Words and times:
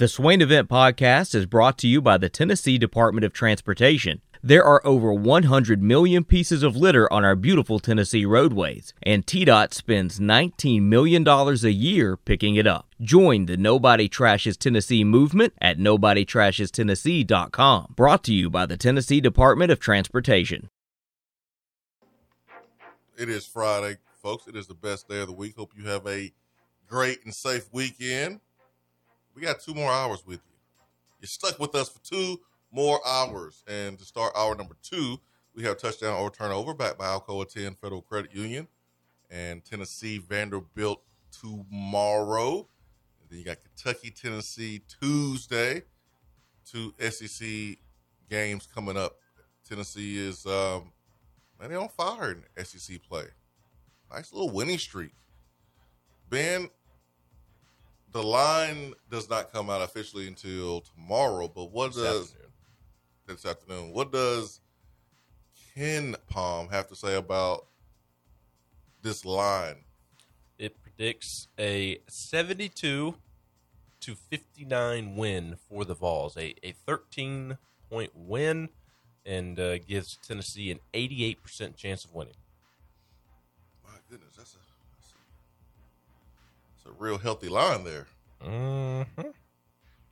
The 0.00 0.08
Swain 0.08 0.40
Event 0.40 0.68
Podcast 0.70 1.34
is 1.34 1.44
brought 1.44 1.76
to 1.76 1.86
you 1.86 2.00
by 2.00 2.16
the 2.16 2.30
Tennessee 2.30 2.78
Department 2.78 3.22
of 3.22 3.34
Transportation. 3.34 4.22
There 4.42 4.64
are 4.64 4.80
over 4.82 5.12
100 5.12 5.82
million 5.82 6.24
pieces 6.24 6.62
of 6.62 6.74
litter 6.74 7.12
on 7.12 7.22
our 7.22 7.36
beautiful 7.36 7.78
Tennessee 7.78 8.24
roadways, 8.24 8.94
and 9.02 9.26
TDOT 9.26 9.74
spends 9.74 10.18
$19 10.18 10.84
million 10.84 11.28
a 11.28 11.52
year 11.68 12.16
picking 12.16 12.56
it 12.56 12.66
up. 12.66 12.88
Join 13.02 13.44
the 13.44 13.58
Nobody 13.58 14.08
Trashes 14.08 14.56
Tennessee 14.56 15.04
movement 15.04 15.52
at 15.60 15.76
NobodyTrashesTennessee.com. 15.76 17.92
Brought 17.94 18.24
to 18.24 18.32
you 18.32 18.48
by 18.48 18.64
the 18.64 18.78
Tennessee 18.78 19.20
Department 19.20 19.70
of 19.70 19.80
Transportation. 19.80 20.70
It 23.18 23.28
is 23.28 23.46
Friday, 23.46 23.98
folks. 24.22 24.46
It 24.46 24.56
is 24.56 24.66
the 24.66 24.72
best 24.72 25.10
day 25.10 25.20
of 25.20 25.26
the 25.26 25.34
week. 25.34 25.56
Hope 25.58 25.72
you 25.76 25.84
have 25.88 26.06
a 26.06 26.32
great 26.86 27.22
and 27.26 27.34
safe 27.34 27.68
weekend. 27.70 28.40
We 29.34 29.42
got 29.42 29.60
two 29.60 29.74
more 29.74 29.90
hours 29.90 30.26
with 30.26 30.40
you. 30.44 30.56
You're 31.20 31.28
stuck 31.28 31.58
with 31.58 31.74
us 31.74 31.88
for 31.88 32.00
two 32.00 32.40
more 32.72 33.00
hours. 33.06 33.62
And 33.68 33.98
to 33.98 34.04
start 34.04 34.32
hour 34.36 34.54
number 34.54 34.76
two, 34.82 35.18
we 35.54 35.62
have 35.64 35.78
touchdown 35.78 36.14
or 36.20 36.30
turnover 36.30 36.74
back 36.74 36.98
by 36.98 37.06
Alcoa 37.06 37.48
Tenn 37.48 37.74
Federal 37.74 38.02
Credit 38.02 38.34
Union 38.34 38.68
and 39.30 39.64
Tennessee 39.64 40.18
Vanderbilt 40.18 41.02
tomorrow. 41.30 42.68
And 43.20 43.30
then 43.30 43.38
you 43.38 43.44
got 43.44 43.58
Kentucky 43.62 44.10
Tennessee 44.10 44.82
Tuesday. 45.00 45.82
Two 46.64 46.94
SEC 46.98 47.78
games 48.28 48.68
coming 48.72 48.96
up. 48.96 49.16
Tennessee 49.68 50.18
is 50.18 50.46
um 50.46 50.92
man, 51.60 51.70
they 51.70 51.76
on 51.76 51.88
fire 51.88 52.32
in 52.32 52.64
SEC 52.64 53.02
play. 53.08 53.24
Nice 54.10 54.32
little 54.32 54.50
winning 54.50 54.78
streak. 54.78 55.12
Ben, 56.28 56.68
the 58.12 58.22
line 58.22 58.94
does 59.10 59.28
not 59.30 59.52
come 59.52 59.70
out 59.70 59.82
officially 59.82 60.26
until 60.26 60.80
tomorrow, 60.80 61.48
but 61.48 61.70
what 61.70 61.94
This 61.94 62.02
does 62.02 62.22
afternoon. 62.32 62.50
this 63.26 63.46
afternoon. 63.46 63.92
What 63.92 64.12
does 64.12 64.60
Ken 65.74 66.16
Palm 66.28 66.68
have 66.68 66.88
to 66.88 66.96
say 66.96 67.16
about 67.16 67.66
this 69.02 69.24
line? 69.24 69.84
It 70.58 70.80
predicts 70.82 71.48
a 71.58 72.00
72 72.08 73.14
to 74.00 74.14
59 74.14 75.16
win 75.16 75.56
for 75.68 75.84
the 75.84 75.94
Vols, 75.94 76.36
a, 76.36 76.54
a 76.62 76.72
13 76.72 77.58
point 77.90 78.10
win, 78.14 78.68
and 79.24 79.58
uh, 79.60 79.78
gives 79.78 80.16
Tennessee 80.26 80.70
an 80.70 80.80
88% 80.94 81.76
chance 81.76 82.04
of 82.04 82.14
winning. 82.14 82.34
My 83.84 83.90
goodness, 84.10 84.34
that's 84.36 84.54
a 84.54 84.58
that's 84.58 84.59
a, 84.59 84.59
that's 86.82 86.96
a 86.96 87.02
real 87.02 87.18
healthy 87.18 87.48
line 87.48 87.84
there. 87.84 88.06
Mm-hmm. 88.44 89.22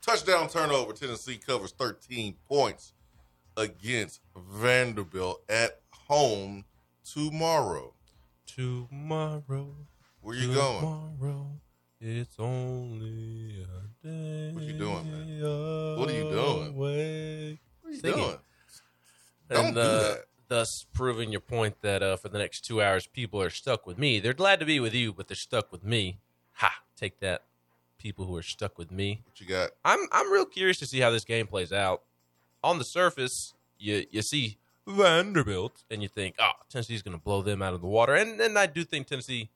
Touchdown 0.02 0.48
turnover. 0.48 0.92
Tennessee 0.92 1.36
covers 1.36 1.72
13 1.72 2.34
points 2.48 2.92
against 3.56 4.20
Vanderbilt 4.36 5.42
at 5.48 5.80
home 5.90 6.64
tomorrow. 7.04 7.94
Tomorrow. 8.46 9.74
Where 10.20 10.36
you 10.36 10.54
going? 10.54 10.80
Tomorrow. 10.80 11.46
It's 12.00 12.36
only 12.38 13.62
a 13.62 14.06
day. 14.06 14.52
What 14.52 14.64
you 14.64 14.72
doing, 14.74 15.10
man? 15.10 15.98
What 15.98 16.08
are 16.08 16.12
you 16.12 16.30
doing? 16.30 16.68
Away. 16.68 17.60
What 17.80 17.90
are 17.90 17.92
you 17.92 18.00
Singing. 18.00 18.18
doing? 18.18 18.36
Don't 19.50 19.66
and, 19.66 19.74
do 19.74 19.80
uh, 19.80 20.02
that. 20.02 20.24
Thus 20.48 20.86
proving 20.94 21.30
your 21.30 21.40
point 21.40 21.82
that 21.82 22.02
uh, 22.02 22.16
for 22.16 22.28
the 22.28 22.38
next 22.38 22.64
two 22.64 22.80
hours, 22.80 23.06
people 23.06 23.42
are 23.42 23.50
stuck 23.50 23.86
with 23.86 23.98
me. 23.98 24.18
They're 24.18 24.32
glad 24.32 24.60
to 24.60 24.66
be 24.66 24.80
with 24.80 24.94
you, 24.94 25.12
but 25.12 25.28
they're 25.28 25.34
stuck 25.34 25.70
with 25.72 25.84
me. 25.84 26.20
Take 26.98 27.20
that, 27.20 27.44
people 27.98 28.24
who 28.24 28.36
are 28.36 28.42
stuck 28.42 28.76
with 28.76 28.90
me. 28.90 29.22
What 29.24 29.40
you 29.40 29.46
got? 29.46 29.70
I'm 29.84 30.00
I'm 30.10 30.32
real 30.32 30.44
curious 30.44 30.78
to 30.80 30.86
see 30.86 30.98
how 30.98 31.10
this 31.10 31.24
game 31.24 31.46
plays 31.46 31.72
out. 31.72 32.02
On 32.64 32.78
the 32.78 32.84
surface, 32.84 33.54
you 33.78 34.04
you 34.10 34.20
see 34.22 34.58
Vanderbilt 34.84 35.84
and 35.90 36.02
you 36.02 36.08
think, 36.08 36.34
oh, 36.40 36.50
Tennessee's 36.68 37.02
going 37.02 37.16
to 37.16 37.22
blow 37.22 37.40
them 37.42 37.62
out 37.62 37.72
of 37.72 37.80
the 37.80 37.86
water, 37.86 38.14
and 38.14 38.40
and 38.40 38.58
I 38.58 38.66
do 38.66 38.82
think 38.82 39.06
Tennessee 39.06 39.50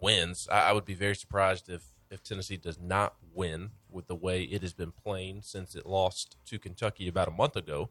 wins. 0.00 0.48
I, 0.50 0.70
I 0.70 0.72
would 0.72 0.84
be 0.84 0.94
very 0.94 1.14
surprised 1.14 1.68
if 1.68 1.84
if 2.10 2.24
Tennessee 2.24 2.56
does 2.56 2.80
not 2.80 3.14
win 3.32 3.70
with 3.88 4.08
the 4.08 4.16
way 4.16 4.42
it 4.42 4.62
has 4.62 4.72
been 4.72 4.92
playing 4.92 5.42
since 5.42 5.76
it 5.76 5.86
lost 5.86 6.36
to 6.46 6.58
Kentucky 6.58 7.06
about 7.06 7.28
a 7.28 7.32
month 7.32 7.54
ago. 7.54 7.90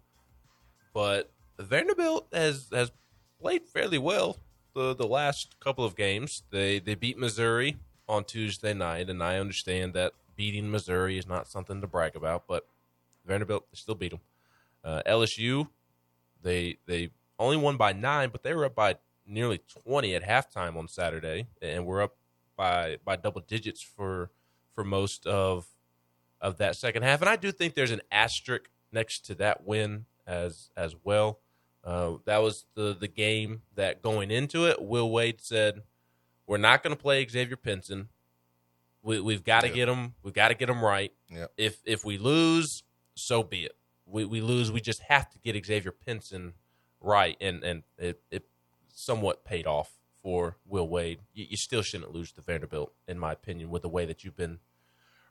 But 0.94 1.32
Vanderbilt 1.58 2.28
has 2.34 2.68
has 2.74 2.92
played 3.40 3.66
fairly 3.66 3.98
well 3.98 4.40
the 4.74 4.94
the 4.94 5.08
last 5.08 5.60
couple 5.60 5.86
of 5.86 5.96
games. 5.96 6.44
They 6.52 6.80
they 6.80 6.96
beat 6.96 7.18
Missouri 7.18 7.78
on 8.08 8.24
Tuesday 8.24 8.74
night, 8.74 9.10
and 9.10 9.22
I 9.22 9.38
understand 9.38 9.94
that 9.94 10.14
beating 10.36 10.72
Missouri 10.72 11.18
is 11.18 11.28
not 11.28 11.48
something 11.48 11.82
to 11.82 11.88
brag 11.88 12.16
about, 12.16 12.46
but 12.48 12.68
Vanderbilt 13.26 13.66
still 13.74 13.96
beat 13.96 14.12
them. 14.12 14.22
Uh, 14.84 15.02
LSU, 15.06 15.68
they 16.42 16.78
they 16.86 17.10
only 17.40 17.58
won 17.58 17.78
by 17.78 17.94
nine, 17.94 18.30
but 18.30 18.44
they 18.44 18.54
were 18.54 18.66
up 18.66 18.76
by 18.76 18.96
nearly 19.26 19.60
twenty 19.68 20.16
at 20.16 20.24
halftime 20.24 20.78
on 20.78 20.88
Saturday, 20.88 21.48
and 21.62 21.86
we're 21.86 22.02
up 22.02 22.16
by 22.56 22.98
by 23.04 23.16
double 23.16 23.42
digits 23.42 23.82
for 23.82 24.32
for 24.74 24.84
most 24.84 25.26
of 25.26 25.68
of 26.40 26.58
that 26.58 26.76
second 26.76 27.04
half. 27.04 27.22
And 27.22 27.30
I 27.30 27.36
do 27.36 27.52
think 27.52 27.74
there's 27.74 27.92
an 27.92 28.02
asterisk 28.12 28.70
next 28.92 29.26
to 29.26 29.36
that 29.36 29.66
win 29.66 30.06
as 30.26 30.70
as 30.78 30.96
well. 31.04 31.40
Uh, 31.84 32.14
that 32.26 32.40
was 32.40 32.66
the 32.76 32.96
the 32.98 33.08
game 33.08 33.62
that 33.76 34.02
going 34.02 34.32
into 34.32 34.66
it, 34.66 34.82
Will 34.82 35.10
Wade 35.10 35.42
said, 35.42 35.84
"We're 36.48 36.58
not 36.58 36.82
going 36.82 36.96
to 36.96 37.02
play 37.02 37.28
Xavier 37.28 37.58
Pinson. 37.58 38.10
We, 39.04 39.20
we've 39.20 39.44
got 39.44 39.62
to 39.62 39.68
Yeah. 39.68 39.74
get 39.76 39.90
him. 39.90 40.16
We've 40.24 40.34
got 40.34 40.48
to 40.48 40.56
get 40.56 40.70
him 40.70 40.84
right. 40.84 41.14
If 41.58 41.78
if 41.86 42.04
we 42.04 42.18
lose, 42.18 42.84
so 43.16 43.44
be 43.44 43.66
it. 43.66 43.76
We 44.06 44.26
we 44.26 44.42
lose. 44.42 44.72
We 44.72 44.82
just 44.82 45.02
have 45.04 45.30
to 45.32 45.40
get 45.40 45.64
Xavier 45.66 45.92
Pinson 45.92 46.54
right, 47.02 47.38
and 47.40 47.64
and 47.64 47.84
it 47.98 48.22
it 48.32 48.48
somewhat 48.90 49.46
paid 49.46 49.68
off 49.68 49.92
for 50.24 50.58
Will 50.66 50.88
Wade. 50.90 51.20
You, 51.34 51.46
you 51.52 51.58
still 51.58 51.82
shouldn't 51.84 52.12
lose 52.12 52.32
to 52.34 52.42
Vanderbilt, 52.42 52.94
in 53.08 53.20
my 53.20 53.32
opinion, 53.34 53.70
with 53.70 53.84
the 53.84 53.90
way 53.90 54.06
that 54.06 54.24
you've 54.24 54.36
been 54.36 54.60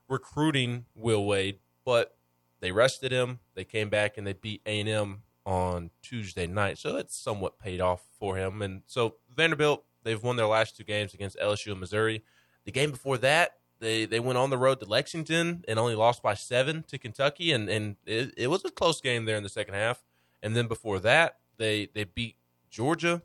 recruiting 0.08 0.86
Will 0.94 1.24
Wade. 1.24 1.58
But 1.84 2.16
they 2.60 2.72
rested 2.72 3.12
him. 3.12 3.40
They 3.54 3.64
came 3.64 3.88
back 3.88 4.16
and 4.16 4.26
they 4.26 4.32
beat 4.32 4.62
A 4.66 4.80
and 4.80 4.88
M 4.88 5.22
on 5.44 5.90
Tuesday 6.02 6.46
night, 6.46 6.78
so 6.78 6.96
it's 6.96 7.16
somewhat 7.16 7.58
paid 7.58 7.80
off 7.80 8.02
for 8.18 8.36
him. 8.36 8.62
And 8.62 8.82
so 8.86 9.16
Vanderbilt, 9.34 9.84
they've 10.06 10.22
won 10.22 10.36
their 10.36 10.46
last 10.46 10.76
two 10.76 10.84
games 10.84 11.12
against 11.12 11.36
LSU 11.38 11.72
and 11.72 11.80
Missouri. 11.80 12.22
The 12.64 12.72
game 12.72 12.90
before 12.90 13.18
that, 13.18 13.56
they 13.80 14.06
they 14.06 14.20
went 14.20 14.38
on 14.38 14.50
the 14.50 14.56
road 14.56 14.80
to 14.80 14.86
Lexington 14.86 15.64
and 15.68 15.78
only 15.78 15.94
lost 15.94 16.22
by 16.22 16.34
seven 16.34 16.84
to 16.88 16.96
Kentucky, 16.98 17.52
and 17.52 17.68
and 17.68 17.96
it, 18.06 18.32
it 18.36 18.46
was 18.46 18.64
a 18.64 18.70
close 18.70 19.00
game 19.00 19.24
there 19.24 19.36
in 19.36 19.42
the 19.42 19.48
second 19.48 19.74
half. 19.74 20.02
And 20.42 20.56
then 20.56 20.66
before 20.66 20.98
that, 21.00 21.38
they 21.58 21.88
they 21.94 22.04
beat 22.04 22.36
Georgia. 22.70 23.22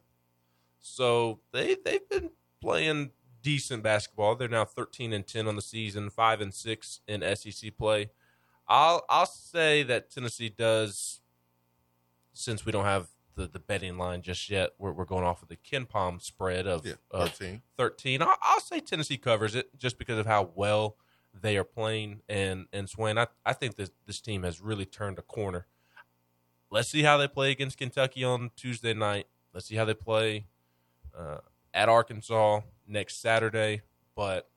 So 0.81 1.39
they 1.53 1.77
they've 1.85 2.07
been 2.09 2.31
playing 2.59 3.11
decent 3.41 3.83
basketball. 3.83 4.35
They're 4.35 4.49
now 4.49 4.65
thirteen 4.65 5.13
and 5.13 5.25
ten 5.25 5.47
on 5.47 5.55
the 5.55 5.61
season, 5.61 6.09
five 6.09 6.41
and 6.41 6.53
six 6.53 6.99
in 7.07 7.23
SEC 7.35 7.77
play. 7.77 8.09
I'll 8.67 9.05
I'll 9.09 9.25
say 9.25 9.83
that 9.83 10.11
Tennessee 10.11 10.49
does, 10.49 11.21
since 12.33 12.65
we 12.65 12.71
don't 12.71 12.85
have 12.85 13.07
the, 13.35 13.47
the 13.47 13.59
betting 13.59 13.97
line 13.97 14.21
just 14.21 14.49
yet. 14.49 14.71
We're, 14.77 14.91
we're 14.91 15.05
going 15.05 15.23
off 15.23 15.41
of 15.41 15.47
the 15.47 15.57
KenPom 15.57 16.21
spread 16.21 16.67
of, 16.67 16.85
Yeah, 16.85 16.93
of 17.11 17.31
13. 17.31 17.61
13. 17.77 18.21
I'll, 18.21 18.35
I'll 18.41 18.59
say 18.59 18.79
Tennessee 18.79 19.17
covers 19.17 19.55
it 19.55 19.77
just 19.77 19.97
because 19.97 20.17
of 20.17 20.25
how 20.25 20.51
well 20.55 20.97
they 21.39 21.57
are 21.57 21.63
playing. 21.63 22.21
And 22.27 22.67
and 22.73 22.89
Swain, 22.89 23.17
I, 23.17 23.27
I 23.45 23.53
think 23.53 23.75
this 23.75 23.91
this 24.05 24.21
team 24.21 24.43
has 24.43 24.61
really 24.61 24.85
turned 24.85 25.19
a 25.19 25.23
corner. 25.23 25.67
Let's 26.69 26.89
see 26.89 27.03
how 27.03 27.17
they 27.17 27.27
play 27.27 27.51
against 27.51 27.77
Kentucky 27.77 28.23
on 28.23 28.51
Tuesday 28.55 28.93
night. 28.93 29.27
Let's 29.53 29.67
see 29.67 29.75
how 29.75 29.85
they 29.85 29.93
play 29.93 30.45
uh, 31.17 31.39
at 31.73 31.89
Arkansas 31.89 32.61
next 32.87 33.21
Saturday. 33.21 33.81
But 34.15 34.49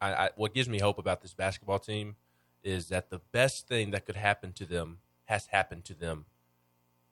I, 0.00 0.12
I, 0.12 0.30
what 0.36 0.54
gives 0.54 0.68
me 0.68 0.80
hope 0.80 0.98
about 0.98 1.22
this 1.22 1.32
basketball 1.32 1.78
team 1.78 2.16
is 2.62 2.88
that 2.88 3.10
the 3.10 3.20
best 3.32 3.66
thing 3.66 3.90
that 3.92 4.04
could 4.04 4.16
happen 4.16 4.52
to 4.52 4.66
them 4.66 4.98
has 5.24 5.46
happened 5.46 5.84
to 5.86 5.94
them 5.94 6.26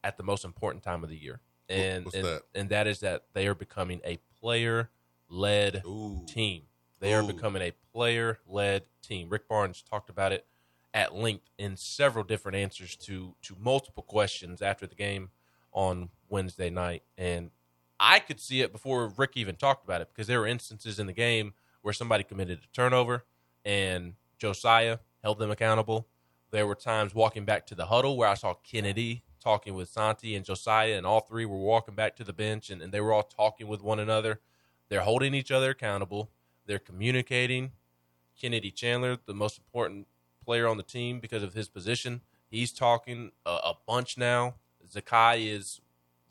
at 0.02 0.16
the 0.16 0.22
most 0.22 0.44
important 0.44 0.82
time 0.82 1.02
of 1.02 1.10
the 1.10 1.16
year. 1.16 1.40
And 1.68 2.06
and, 2.14 2.24
that? 2.24 2.42
and 2.54 2.68
that 2.70 2.86
is 2.86 3.00
that 3.00 3.24
they 3.32 3.46
are 3.46 3.54
becoming 3.54 4.00
a 4.04 4.18
player 4.40 4.90
led 5.28 5.82
team. 6.26 6.62
They 6.98 7.14
are 7.14 7.22
becoming 7.22 7.62
a 7.62 7.72
player 7.92 8.38
led 8.46 8.82
team. 9.02 9.28
Rick 9.28 9.48
Barnes 9.48 9.82
talked 9.82 10.10
about 10.10 10.32
it 10.32 10.46
at 10.92 11.14
length 11.14 11.48
in 11.56 11.76
several 11.76 12.24
different 12.24 12.56
answers 12.56 12.96
to 12.96 13.34
to 13.42 13.56
multiple 13.58 14.02
questions 14.02 14.60
after 14.60 14.86
the 14.86 14.94
game 14.94 15.30
on 15.72 16.10
Wednesday 16.28 16.70
night. 16.70 17.02
And 17.16 17.50
I 17.98 18.18
could 18.18 18.40
see 18.40 18.62
it 18.62 18.72
before 18.72 19.12
Rick 19.16 19.32
even 19.36 19.56
talked 19.56 19.84
about 19.84 20.00
it 20.00 20.08
because 20.08 20.26
there 20.26 20.40
were 20.40 20.46
instances 20.46 20.98
in 20.98 21.06
the 21.06 21.12
game 21.12 21.54
where 21.82 21.94
somebody 21.94 22.24
committed 22.24 22.58
a 22.64 22.74
turnover 22.74 23.24
and 23.64 24.14
Josiah 24.38 24.98
held 25.22 25.38
them 25.38 25.50
accountable. 25.50 26.08
There 26.50 26.66
were 26.66 26.74
times 26.74 27.14
walking 27.14 27.44
back 27.44 27.66
to 27.66 27.74
the 27.74 27.86
huddle 27.86 28.16
where 28.16 28.28
I 28.28 28.34
saw 28.34 28.54
Kennedy 28.54 29.22
talking 29.40 29.74
with 29.74 29.88
Santi 29.88 30.34
and 30.36 30.44
Josiah, 30.44 30.96
and 30.96 31.06
all 31.06 31.20
three 31.20 31.44
were 31.44 31.56
walking 31.58 31.94
back 31.94 32.16
to 32.16 32.24
the 32.24 32.32
bench 32.32 32.70
and, 32.70 32.82
and 32.82 32.92
they 32.92 33.00
were 33.00 33.12
all 33.12 33.22
talking 33.22 33.66
with 33.68 33.82
one 33.82 33.98
another. 33.98 34.40
They're 34.88 35.00
holding 35.00 35.34
each 35.34 35.50
other 35.50 35.70
accountable. 35.70 36.30
They're 36.66 36.78
communicating. 36.78 37.72
Kennedy 38.40 38.70
Chandler, 38.70 39.18
the 39.26 39.34
most 39.34 39.58
important 39.58 40.06
player 40.44 40.66
on 40.66 40.76
the 40.76 40.82
team 40.82 41.20
because 41.20 41.42
of 41.42 41.54
his 41.54 41.68
position. 41.68 42.22
He's 42.50 42.72
talking 42.72 43.32
a, 43.46 43.50
a 43.50 43.74
bunch 43.86 44.16
now. 44.18 44.54
Zakai 44.90 45.46
is 45.46 45.80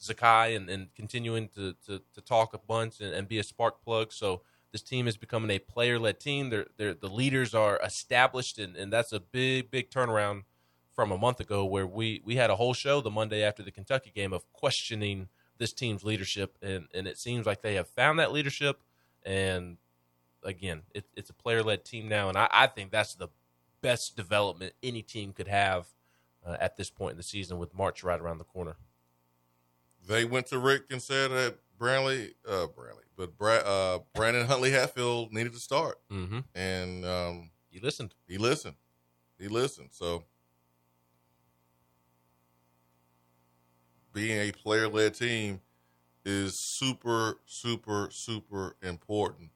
Zakai 0.01 0.55
and, 0.55 0.69
and 0.69 0.93
continuing 0.95 1.49
to, 1.49 1.75
to, 1.85 2.01
to 2.13 2.21
talk 2.21 2.53
a 2.53 2.57
bunch 2.57 2.99
and, 2.99 3.13
and 3.13 3.27
be 3.27 3.39
a 3.39 3.43
spark 3.43 3.83
plug. 3.83 4.11
So 4.11 4.41
this 4.71 4.81
team 4.81 5.07
is 5.07 5.17
becoming 5.17 5.49
a 5.51 5.59
player 5.59 5.99
led 5.99 6.19
team. 6.19 6.49
They're, 6.49 6.67
they're, 6.77 6.93
the 6.93 7.07
leaders 7.07 7.53
are 7.53 7.79
established, 7.83 8.59
and, 8.59 8.75
and 8.75 8.91
that's 8.91 9.13
a 9.13 9.19
big, 9.19 9.71
big 9.71 9.89
turnaround 9.89 10.43
from 10.99 11.13
a 11.13 11.17
month 11.17 11.39
ago 11.39 11.63
where 11.63 11.87
we, 11.87 12.21
we 12.25 12.35
had 12.35 12.49
a 12.49 12.57
whole 12.57 12.73
show 12.73 12.99
the 12.99 13.09
Monday 13.09 13.41
after 13.41 13.63
the 13.63 13.71
Kentucky 13.71 14.11
game 14.13 14.33
of 14.33 14.43
questioning 14.51 15.29
this 15.57 15.71
team's 15.71 16.03
leadership. 16.03 16.57
And, 16.61 16.87
and 16.93 17.07
it 17.07 17.17
seems 17.17 17.45
like 17.45 17.61
they 17.61 17.75
have 17.75 17.87
found 17.87 18.19
that 18.19 18.33
leadership. 18.33 18.81
And 19.25 19.77
again, 20.43 20.81
it, 20.93 21.05
it's 21.15 21.29
a 21.29 21.33
player 21.33 21.63
led 21.63 21.85
team 21.85 22.09
now. 22.09 22.27
And 22.27 22.37
I, 22.37 22.49
I 22.51 22.67
think 22.67 22.91
that's 22.91 23.15
the 23.15 23.29
best 23.81 24.17
development 24.17 24.73
any 24.83 25.01
team 25.01 25.31
could 25.31 25.47
have 25.47 25.87
uh, 26.45 26.57
at 26.59 26.75
this 26.75 26.89
point 26.89 27.11
in 27.11 27.17
the 27.17 27.23
season 27.23 27.59
with 27.59 27.73
March 27.73 28.03
right 28.03 28.19
around 28.19 28.39
the 28.39 28.43
corner. 28.43 28.75
They 30.05 30.25
went 30.25 30.47
to 30.47 30.59
Rick 30.59 30.83
and 30.91 31.01
said 31.01 31.31
that 31.31 31.55
Brantley, 31.79 32.31
uh, 32.45 32.67
Brantley, 32.77 33.07
but 33.15 33.37
Brad, 33.37 33.63
uh, 33.65 33.99
Brandon 34.13 34.45
Huntley 34.47 34.71
Hatfield 34.71 35.31
needed 35.31 35.53
to 35.53 35.59
start, 35.59 35.97
Mm-hmm. 36.11 36.39
and 36.55 37.05
um, 37.05 37.51
You 37.71 37.79
listened. 37.81 38.15
he 38.27 38.37
listened. 38.37 38.75
He 39.37 39.47
listened. 39.47 39.91
So 39.91 40.25
being 44.13 44.49
a 44.49 44.51
player 44.51 44.87
led 44.87 45.13
team 45.13 45.61
is 46.25 46.59
super, 46.59 47.39
super, 47.45 48.09
super 48.11 48.75
important. 48.81 49.49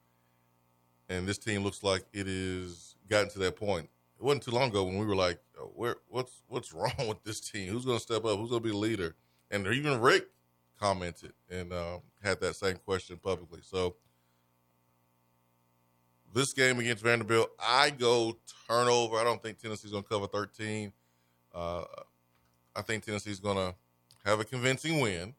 And 1.08 1.26
this 1.26 1.38
team 1.38 1.62
looks 1.62 1.82
like 1.82 2.04
it 2.12 2.26
is 2.26 2.96
gotten 3.08 3.30
to 3.30 3.38
that 3.40 3.56
point. 3.56 3.88
It 4.18 4.24
wasn't 4.24 4.44
too 4.44 4.52
long 4.52 4.70
ago 4.70 4.84
when 4.84 4.98
we 4.98 5.06
were 5.06 5.16
like, 5.16 5.38
oh, 5.58 5.70
"Where? 5.74 5.96
What's 6.08 6.42
what's 6.48 6.72
wrong 6.74 7.08
with 7.08 7.22
this 7.24 7.40
team? 7.40 7.70
Who's 7.72 7.84
going 7.84 7.98
to 7.98 8.02
step 8.02 8.24
up? 8.24 8.38
Who's 8.38 8.50
going 8.50 8.62
to 8.62 8.68
be 8.68 8.70
the 8.70 8.76
leader?" 8.76 9.14
And 9.50 9.66
even 9.66 10.00
Rick 10.00 10.26
commented 10.80 11.32
and 11.50 11.72
um, 11.72 12.00
had 12.22 12.40
that 12.40 12.56
same 12.56 12.76
question 12.76 13.18
publicly. 13.22 13.60
So 13.62 13.96
this 16.34 16.52
game 16.52 16.78
against 16.80 17.02
Vanderbilt, 17.02 17.50
I 17.60 17.90
go 17.90 18.36
turnover. 18.68 19.16
I 19.16 19.24
don't 19.24 19.42
think 19.42 19.58
Tennessee's 19.58 19.92
going 19.92 20.02
to 20.02 20.08
cover 20.08 20.26
13. 20.26 20.92
Uh, 21.54 21.84
I 22.74 22.82
think 22.82 23.04
Tennessee's 23.04 23.38
going 23.38 23.56
to 23.56 23.74
have 24.24 24.40
a 24.40 24.44
convincing 24.44 25.00
win. 25.00 25.34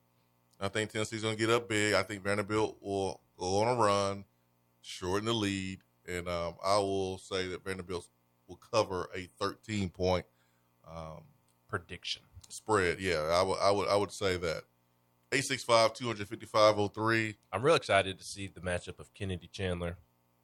I 0.60 0.68
think 0.70 0.92
Tennessee's 0.92 1.22
going 1.22 1.36
to 1.36 1.40
get 1.40 1.50
up 1.50 1.68
big. 1.68 1.94
I 1.94 2.04
think 2.04 2.24
Vanderbilt 2.24 2.78
will 2.82 3.20
go 3.38 3.62
on 3.64 3.78
a 3.78 3.80
run, 3.80 4.26
shorten 4.82 5.26
the 5.26 5.34
lead, 5.34 5.80
and 6.08 6.28
um, 6.30 6.56
I 6.64 6.78
will 6.78 7.18
say 7.18 7.48
that 7.48 7.64
Vanderbilt 7.64 8.08
will 8.48 8.60
cover 8.72 9.10
a 9.16 9.28
13 9.40 9.90
point 9.90 10.26
um, 10.88 11.24
Prediction. 11.68 12.22
spread. 12.48 13.00
Yeah, 13.00 13.22
I 13.22 13.42
would, 13.42 13.58
I 13.60 13.72
would, 13.72 13.88
I 13.90 13.96
would 13.96 14.12
say 14.12 14.38
that. 14.38 14.64
865 15.32 15.94
255 15.94 16.94
03. 16.94 17.36
I'm 17.52 17.64
real 17.64 17.76
excited 17.76 18.20
to 18.20 18.24
see 18.24 18.48
the 18.48 18.62
matchup 18.62 19.00
of 19.00 19.14
Kennedy 19.14 19.50
Chandler 19.52 19.98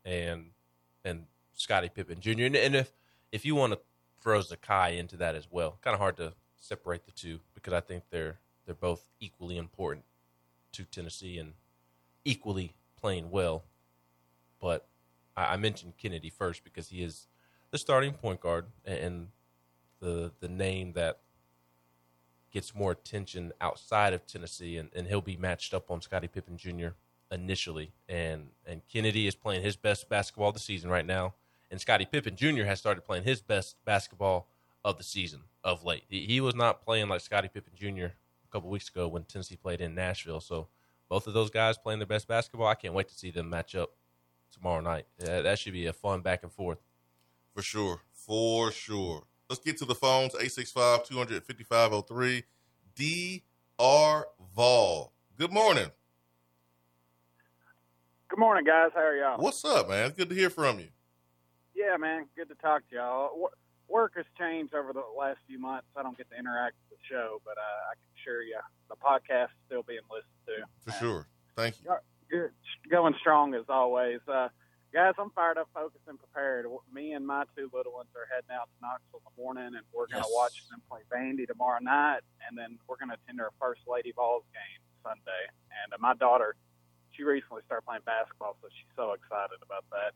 and 0.03 0.47
and 1.05 1.25
Scottie 1.53 1.87
Pippen 1.87 2.19
Jr. 2.19 2.31
And, 2.41 2.55
and 2.55 2.75
if 2.75 2.91
if 3.31 3.45
you 3.45 3.55
want 3.55 3.73
to 3.73 3.79
throw 4.19 4.39
Zakai 4.39 4.97
into 4.97 5.15
that 5.17 5.35
as 5.35 5.47
well, 5.49 5.77
kind 5.81 5.93
of 5.93 5.99
hard 5.99 6.17
to 6.17 6.33
separate 6.61 7.05
the 7.05 7.11
two 7.11 7.39
because 7.53 7.73
I 7.73 7.81
think 7.81 8.03
they're 8.09 8.37
they're 8.65 8.75
both 8.75 9.05
equally 9.19 9.57
important 9.57 10.05
to 10.73 10.83
Tennessee 10.85 11.37
and 11.37 11.53
equally 12.23 12.75
playing 12.99 13.31
well. 13.31 13.63
But 14.61 14.87
I, 15.35 15.53
I 15.53 15.57
mentioned 15.57 15.93
Kennedy 15.97 16.29
first 16.29 16.63
because 16.63 16.89
he 16.89 17.03
is 17.03 17.27
the 17.71 17.77
starting 17.77 18.13
point 18.13 18.39
guard 18.39 18.67
and 18.85 19.27
the 19.99 20.31
the 20.39 20.47
name 20.47 20.93
that 20.93 21.19
gets 22.51 22.75
more 22.75 22.91
attention 22.91 23.53
outside 23.61 24.13
of 24.13 24.27
Tennessee, 24.27 24.77
and, 24.77 24.89
and 24.93 25.07
he'll 25.07 25.21
be 25.21 25.37
matched 25.37 25.73
up 25.73 25.89
on 25.89 26.01
Scottie 26.01 26.27
Pippen 26.27 26.57
Jr. 26.57 26.89
initially. 27.31 27.91
And 28.07 28.49
and 28.65 28.81
Kennedy 28.87 29.27
is 29.27 29.35
playing 29.35 29.63
his 29.63 29.75
best 29.75 30.07
basketball 30.09 30.49
of 30.49 30.53
the 30.53 30.59
season 30.59 30.89
right 30.89 31.05
now, 31.05 31.33
and 31.71 31.81
Scottie 31.81 32.05
Pippen 32.05 32.35
Jr. 32.35 32.63
has 32.63 32.79
started 32.79 33.01
playing 33.01 33.23
his 33.23 33.41
best 33.41 33.75
basketball 33.83 34.47
of 34.83 34.97
the 34.97 35.03
season 35.03 35.41
of 35.63 35.83
late. 35.83 36.03
He, 36.09 36.25
he 36.25 36.41
was 36.41 36.55
not 36.55 36.83
playing 36.83 37.09
like 37.09 37.21
Scottie 37.21 37.49
Pippen 37.49 37.73
Jr. 37.75 38.05
a 38.05 38.51
couple 38.51 38.69
weeks 38.69 38.89
ago 38.89 39.07
when 39.07 39.23
Tennessee 39.23 39.55
played 39.55 39.81
in 39.81 39.95
Nashville. 39.95 40.39
So 40.41 40.67
both 41.09 41.27
of 41.27 41.33
those 41.33 41.49
guys 41.49 41.77
playing 41.77 41.99
their 41.99 42.07
best 42.07 42.27
basketball. 42.27 42.67
I 42.67 42.75
can't 42.75 42.93
wait 42.93 43.09
to 43.09 43.15
see 43.15 43.31
them 43.31 43.49
match 43.49 43.75
up 43.75 43.91
tomorrow 44.51 44.81
night. 44.81 45.05
Uh, 45.21 45.41
that 45.41 45.59
should 45.59 45.73
be 45.73 45.85
a 45.87 45.93
fun 45.93 46.21
back 46.21 46.43
and 46.43 46.51
forth. 46.51 46.79
For 47.53 47.61
sure. 47.61 48.01
For 48.13 48.71
sure. 48.71 49.23
Let's 49.49 49.61
get 49.61 49.77
to 49.79 49.85
the 49.85 49.95
phones 49.95 50.33
865 50.33 51.05
255 51.05 52.05
03. 52.07 52.43
DR 52.95 54.23
Vol. 54.55 55.11
Good 55.37 55.51
morning. 55.51 55.87
Good 58.29 58.39
morning, 58.39 58.63
guys. 58.63 58.91
How 58.93 59.01
are 59.01 59.17
y'all? 59.17 59.37
What's 59.37 59.65
up, 59.65 59.89
man? 59.89 60.05
It's 60.05 60.15
good 60.15 60.29
to 60.29 60.35
hear 60.35 60.49
from 60.49 60.79
you. 60.79 60.87
Yeah, 61.75 61.97
man. 61.97 62.27
Good 62.37 62.47
to 62.47 62.55
talk 62.55 62.87
to 62.89 62.95
y'all. 62.95 63.49
Wo- 63.91 64.01
Work 64.01 64.13
has 64.15 64.25
changed 64.39 64.73
over 64.73 64.93
the 64.93 65.03
last 65.17 65.39
few 65.47 65.59
months. 65.59 65.87
I 65.95 66.03
don't 66.03 66.17
get 66.17 66.29
to 66.31 66.37
interact 66.39 66.75
with 66.89 66.97
the 66.99 67.03
show, 67.09 67.41
but 67.45 67.57
uh, 67.57 67.91
I 67.91 67.93
can 67.99 68.07
assure 68.17 68.41
you 68.41 68.57
the 68.89 68.95
podcast 68.95 69.51
is 69.51 69.61
still 69.67 69.83
being 69.83 70.05
listened 70.09 70.41
to. 70.47 70.91
For 70.91 70.97
sure. 70.99 71.27
Thank 71.55 71.75
you. 71.83 71.91
Good. 72.29 72.51
Going 72.89 73.13
strong 73.19 73.53
as 73.55 73.65
always. 73.67 74.19
Uh, 74.27 74.47
guys, 74.93 75.13
I'm 75.19 75.29
fired 75.31 75.57
up, 75.57 75.67
focused, 75.73 76.07
and 76.07 76.17
prepared. 76.17 76.65
Me 76.93 77.11
and 77.13 77.27
my 77.27 77.43
two 77.55 77.69
little 77.73 77.91
ones 77.93 78.07
are 78.15 78.27
heading 78.31 78.51
out 78.55 78.71
to 78.71 78.77
Knoxville 78.81 79.19
in 79.19 79.27
the 79.27 79.35
morning, 79.41 79.71
and 79.75 79.83
we're 79.93 80.07
going 80.07 80.23
to 80.23 80.29
Yes. 80.31 80.39
watch 80.39 80.55
them 80.71 80.81
play 80.89 81.01
Vandy 81.11 81.45
tomorrow 81.47 81.79
night, 81.83 82.21
and 82.47 82.57
then 82.57 82.79
we're 82.87 82.95
going 82.97 83.09
to 83.11 83.17
attend 83.19 83.39
our 83.41 83.51
first 83.59 83.81
Lady 83.87 84.11
Vols 84.15 84.43
game 84.55 84.81
Sunday. 85.03 85.43
And 85.83 85.91
uh, 85.93 85.97
my 85.99 86.15
daughter, 86.15 86.55
she 87.11 87.23
recently 87.23 87.61
started 87.67 87.83
playing 87.85 88.03
basketball, 88.07 88.55
so 88.63 88.67
she's 88.71 88.87
so 88.95 89.11
excited 89.11 89.59
about 89.63 89.83
that. 89.91 90.15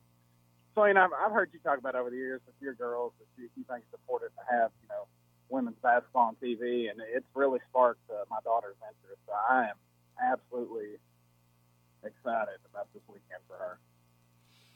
So, 0.75 0.83
I've, 0.83 0.97
I've 0.97 1.31
heard 1.31 1.51
you 1.53 1.59
talk 1.59 1.79
about 1.79 1.95
over 1.95 2.09
the 2.09 2.17
years 2.17 2.41
with 2.45 2.55
your 2.59 2.73
girls 2.73 3.13
that 3.19 3.27
you, 3.41 3.49
you 3.55 3.63
think 3.63 3.85
it's 3.87 3.93
important 3.93 4.33
to 4.35 4.43
have, 4.55 4.71
you 4.81 4.89
know, 4.89 5.07
women's 5.49 5.77
basketball 5.81 6.27
on 6.29 6.35
TV, 6.35 6.89
and 6.89 6.99
it's 7.13 7.25
really 7.33 7.59
sparked 7.69 8.01
uh, 8.09 8.25
my 8.29 8.39
daughter's 8.43 8.75
interest. 8.83 9.21
So 9.25 9.33
I 9.33 9.69
am 9.69 9.75
absolutely 10.21 10.97
excited 12.03 12.59
about 12.69 12.87
this 12.93 13.03
weekend 13.07 13.41
for 13.47 13.55
her. 13.55 13.79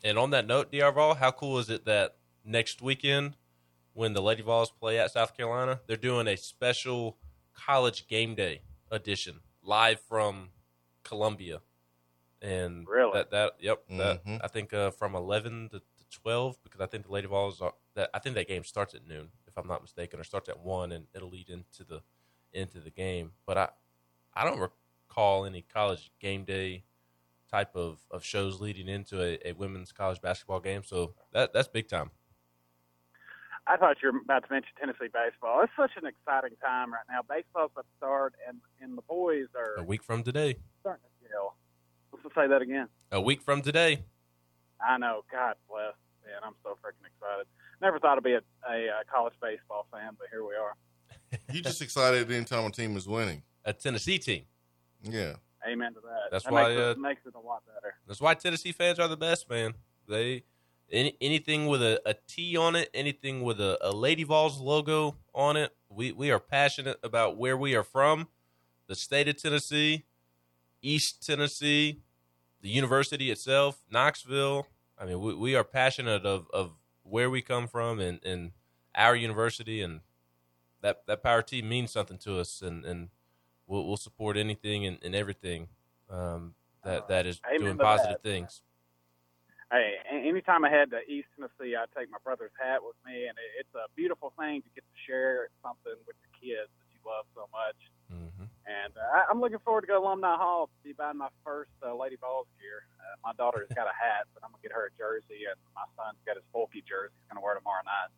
And 0.03 0.17
on 0.17 0.29
that 0.31 0.47
note, 0.47 0.71
DR 0.71 1.15
how 1.15 1.31
cool 1.31 1.59
is 1.59 1.69
it 1.69 1.85
that 1.85 2.15
next 2.45 2.81
weekend, 2.81 3.35
when 3.93 4.13
the 4.13 4.21
Lady 4.21 4.41
Vols 4.41 4.71
play 4.71 4.97
at 4.97 5.11
South 5.11 5.35
Carolina, 5.35 5.81
they're 5.87 5.97
doing 5.97 6.27
a 6.27 6.37
special 6.37 7.17
college 7.53 8.07
game 8.07 8.35
day 8.35 8.61
edition 8.89 9.41
live 9.61 9.99
from 9.99 10.51
Columbia. 11.03 11.59
And 12.41 12.87
Really? 12.87 13.11
that 13.13 13.31
that 13.31 13.53
yep 13.59 13.83
that 13.89 14.23
Mhm. 14.25 14.39
I 14.41 14.47
think 14.47 14.73
uh, 14.73 14.91
from 14.91 15.13
eleven 15.13 15.67
to, 15.69 15.79
to 15.79 15.98
twelve 16.09 16.57
because 16.63 16.81
I 16.81 16.85
think 16.85 17.05
the 17.05 17.11
Lady 17.11 17.27
Vols 17.27 17.61
are 17.61 17.73
that 17.95 18.09
I 18.13 18.19
think 18.19 18.35
that 18.35 18.47
game 18.47 18.63
starts 18.63 18.93
at 18.93 19.07
noon 19.07 19.29
if 19.47 19.57
I'm 19.57 19.67
not 19.67 19.81
mistaken 19.81 20.19
or 20.19 20.23
starts 20.23 20.49
at 20.49 20.59
one 20.59 20.91
and 20.91 21.05
it'll 21.13 21.29
lead 21.29 21.49
into 21.49 21.83
the 21.83 22.01
into 22.53 22.79
the 22.79 22.89
game. 22.91 23.31
But 23.45 23.57
I 23.57 23.69
I 24.33 24.45
don't 24.45 24.59
recall 24.59 25.45
any 25.45 25.61
college 25.61 26.11
game 26.19 26.43
day 26.45 26.83
type 27.51 27.75
of, 27.75 27.99
of 28.11 28.23
shows 28.23 28.61
leading 28.61 28.87
into 28.87 29.21
a, 29.23 29.39
a 29.49 29.53
women's 29.53 29.91
college 29.91 30.21
basketball 30.21 30.59
game. 30.59 30.83
So 30.83 31.13
that 31.33 31.51
that's 31.53 31.67
big 31.67 31.87
time. 31.87 32.11
I 33.67 33.77
thought 33.77 33.97
you 34.01 34.11
were 34.11 34.19
about 34.19 34.47
to 34.47 34.53
mention 34.53 34.71
Tennessee 34.79 35.09
baseball. 35.13 35.61
It's 35.61 35.71
such 35.77 35.91
an 36.01 36.07
exciting 36.07 36.57
time 36.63 36.91
right 36.91 37.03
now. 37.07 37.19
Baseball's 37.21 37.69
about 37.73 37.81
to 37.83 37.97
start, 37.97 38.33
and, 38.47 38.57
and 38.81 38.97
the 38.97 39.03
boys 39.03 39.45
are 39.55 39.75
A 39.79 39.83
week 39.83 40.01
from 40.03 40.23
today. 40.23 40.55
starting 40.79 41.03
to 41.21 41.29
gel. 41.29 41.55
Let's 42.11 42.33
say 42.35 42.47
that 42.47 42.63
again. 42.63 42.87
A 43.11 43.21
week 43.21 43.41
from 43.43 43.61
today. 43.61 44.05
I 44.81 44.97
know. 44.97 45.23
God 45.31 45.55
bless. 45.69 45.93
Man, 46.25 46.35
I'm 46.43 46.55
so 46.63 46.77
freaking 46.83 47.07
excited. 47.07 47.47
Never 47.81 47.99
thought 47.99 48.17
I'd 48.17 48.23
be 48.23 48.33
a, 48.33 48.41
a, 48.69 48.87
uh 48.87 49.03
college 49.11 49.33
baseball 49.41 49.87
fan, 49.91 50.15
but 50.17 50.27
here 50.31 50.43
we 50.43 50.55
are. 50.55 50.75
You 51.53 51.61
just 51.61 51.81
excited 51.81 52.31
anytime 52.31 52.65
a 52.65 52.71
team 52.71 52.97
is 52.97 53.07
winning. 53.07 53.43
A 53.63 53.71
Tennessee 53.71 54.17
team. 54.17 54.43
Yeah. 55.03 55.33
Amen 55.67 55.93
to 55.93 55.99
that. 55.99 56.31
That's 56.31 56.43
that 56.45 56.53
why, 56.53 56.69
makes, 56.69 56.79
uh, 56.81 56.89
it, 56.89 56.97
makes 56.99 57.21
it 57.25 57.35
a 57.35 57.39
lot 57.39 57.63
better. 57.65 57.95
That's 58.07 58.21
why 58.21 58.33
Tennessee 58.33 58.71
fans 58.71 58.97
are 58.97 59.07
the 59.07 59.17
best, 59.17 59.49
man. 59.49 59.73
They 60.07 60.43
any, 60.91 61.15
anything 61.21 61.67
with 61.67 61.83
a, 61.83 62.01
a 62.05 62.15
T 62.27 62.57
on 62.57 62.75
it, 62.75 62.89
anything 62.93 63.43
with 63.43 63.59
a, 63.59 63.77
a 63.81 63.91
Lady 63.91 64.23
Vols 64.23 64.59
logo 64.59 65.17
on 65.33 65.57
it. 65.57 65.75
We 65.89 66.11
we 66.11 66.31
are 66.31 66.39
passionate 66.39 66.97
about 67.03 67.37
where 67.37 67.57
we 67.57 67.75
are 67.75 67.83
from, 67.83 68.27
the 68.87 68.95
state 68.95 69.27
of 69.27 69.37
Tennessee, 69.37 70.05
East 70.81 71.25
Tennessee, 71.25 72.01
the 72.61 72.69
university 72.69 73.31
itself, 73.31 73.83
Knoxville. 73.89 74.67
I 74.97 75.05
mean, 75.05 75.21
we, 75.21 75.33
we 75.33 75.55
are 75.55 75.63
passionate 75.63 76.25
of, 76.25 76.47
of 76.53 76.73
where 77.03 77.29
we 77.29 77.41
come 77.41 77.67
from 77.67 77.99
and, 77.99 78.19
and 78.23 78.51
our 78.95 79.15
university, 79.15 79.81
and 79.81 80.01
that 80.81 81.05
that 81.07 81.23
power 81.23 81.41
team 81.41 81.69
means 81.69 81.91
something 81.91 82.17
to 82.19 82.39
us, 82.39 82.61
and, 82.61 82.85
and 82.85 83.09
we'll, 83.67 83.85
we'll 83.85 83.97
support 83.97 84.37
anything 84.37 84.85
and, 84.85 84.97
and 85.03 85.15
everything 85.15 85.67
um, 86.09 86.53
that 86.83 87.07
that 87.07 87.25
is 87.25 87.39
Amen 87.47 87.61
doing 87.61 87.77
positive 87.77 88.17
that. 88.21 88.29
things. 88.29 88.61
hey, 89.71 89.95
anytime 90.11 90.65
I 90.65 90.69
head 90.69 90.91
to 90.91 90.99
East 91.07 91.27
Tennessee, 91.35 91.75
I 91.75 91.85
take 91.97 92.11
my 92.11 92.17
brother's 92.23 92.51
hat 92.59 92.79
with 92.83 92.95
me, 93.05 93.27
and 93.27 93.37
it's 93.59 93.73
a 93.75 93.87
beautiful 93.95 94.33
thing 94.37 94.61
to 94.61 94.69
get 94.75 94.83
to 94.83 94.97
share 95.07 95.47
something 95.63 95.95
with 96.07 96.15
your 96.19 96.33
kids 96.35 96.69
that 96.69 96.89
you 96.91 96.99
love 97.05 97.25
so 97.35 97.47
much. 97.51 97.77
And 99.09 99.17
I- 99.21 99.25
I'm 99.29 99.41
looking 99.41 99.59
forward 99.59 99.81
to 99.81 99.87
go 99.87 99.93
to 99.99 100.05
Alumni 100.05 100.35
Hall 100.37 100.67
to 100.67 100.77
be 100.83 100.93
buying 100.93 101.17
my 101.17 101.29
first 101.43 101.71
uh, 101.83 101.95
Lady 101.95 102.15
Vols 102.21 102.47
gear. 102.61 102.83
Uh, 102.99 103.15
my 103.25 103.33
daughter's 103.33 103.67
got 103.75 103.87
a 103.87 103.95
hat, 103.97 104.25
but 104.33 104.43
I'm 104.43 104.51
gonna 104.51 104.61
get 104.61 104.71
her 104.71 104.85
a 104.87 104.97
jersey, 104.97 105.45
and 105.49 105.57
my 105.75 105.83
son's 105.97 106.17
got 106.25 106.35
his 106.35 106.45
Folky 106.53 106.85
jersey. 106.85 107.13
He's 107.17 107.29
gonna 107.33 107.41
wear 107.43 107.55
tomorrow 107.55 107.81
night. 107.85 108.11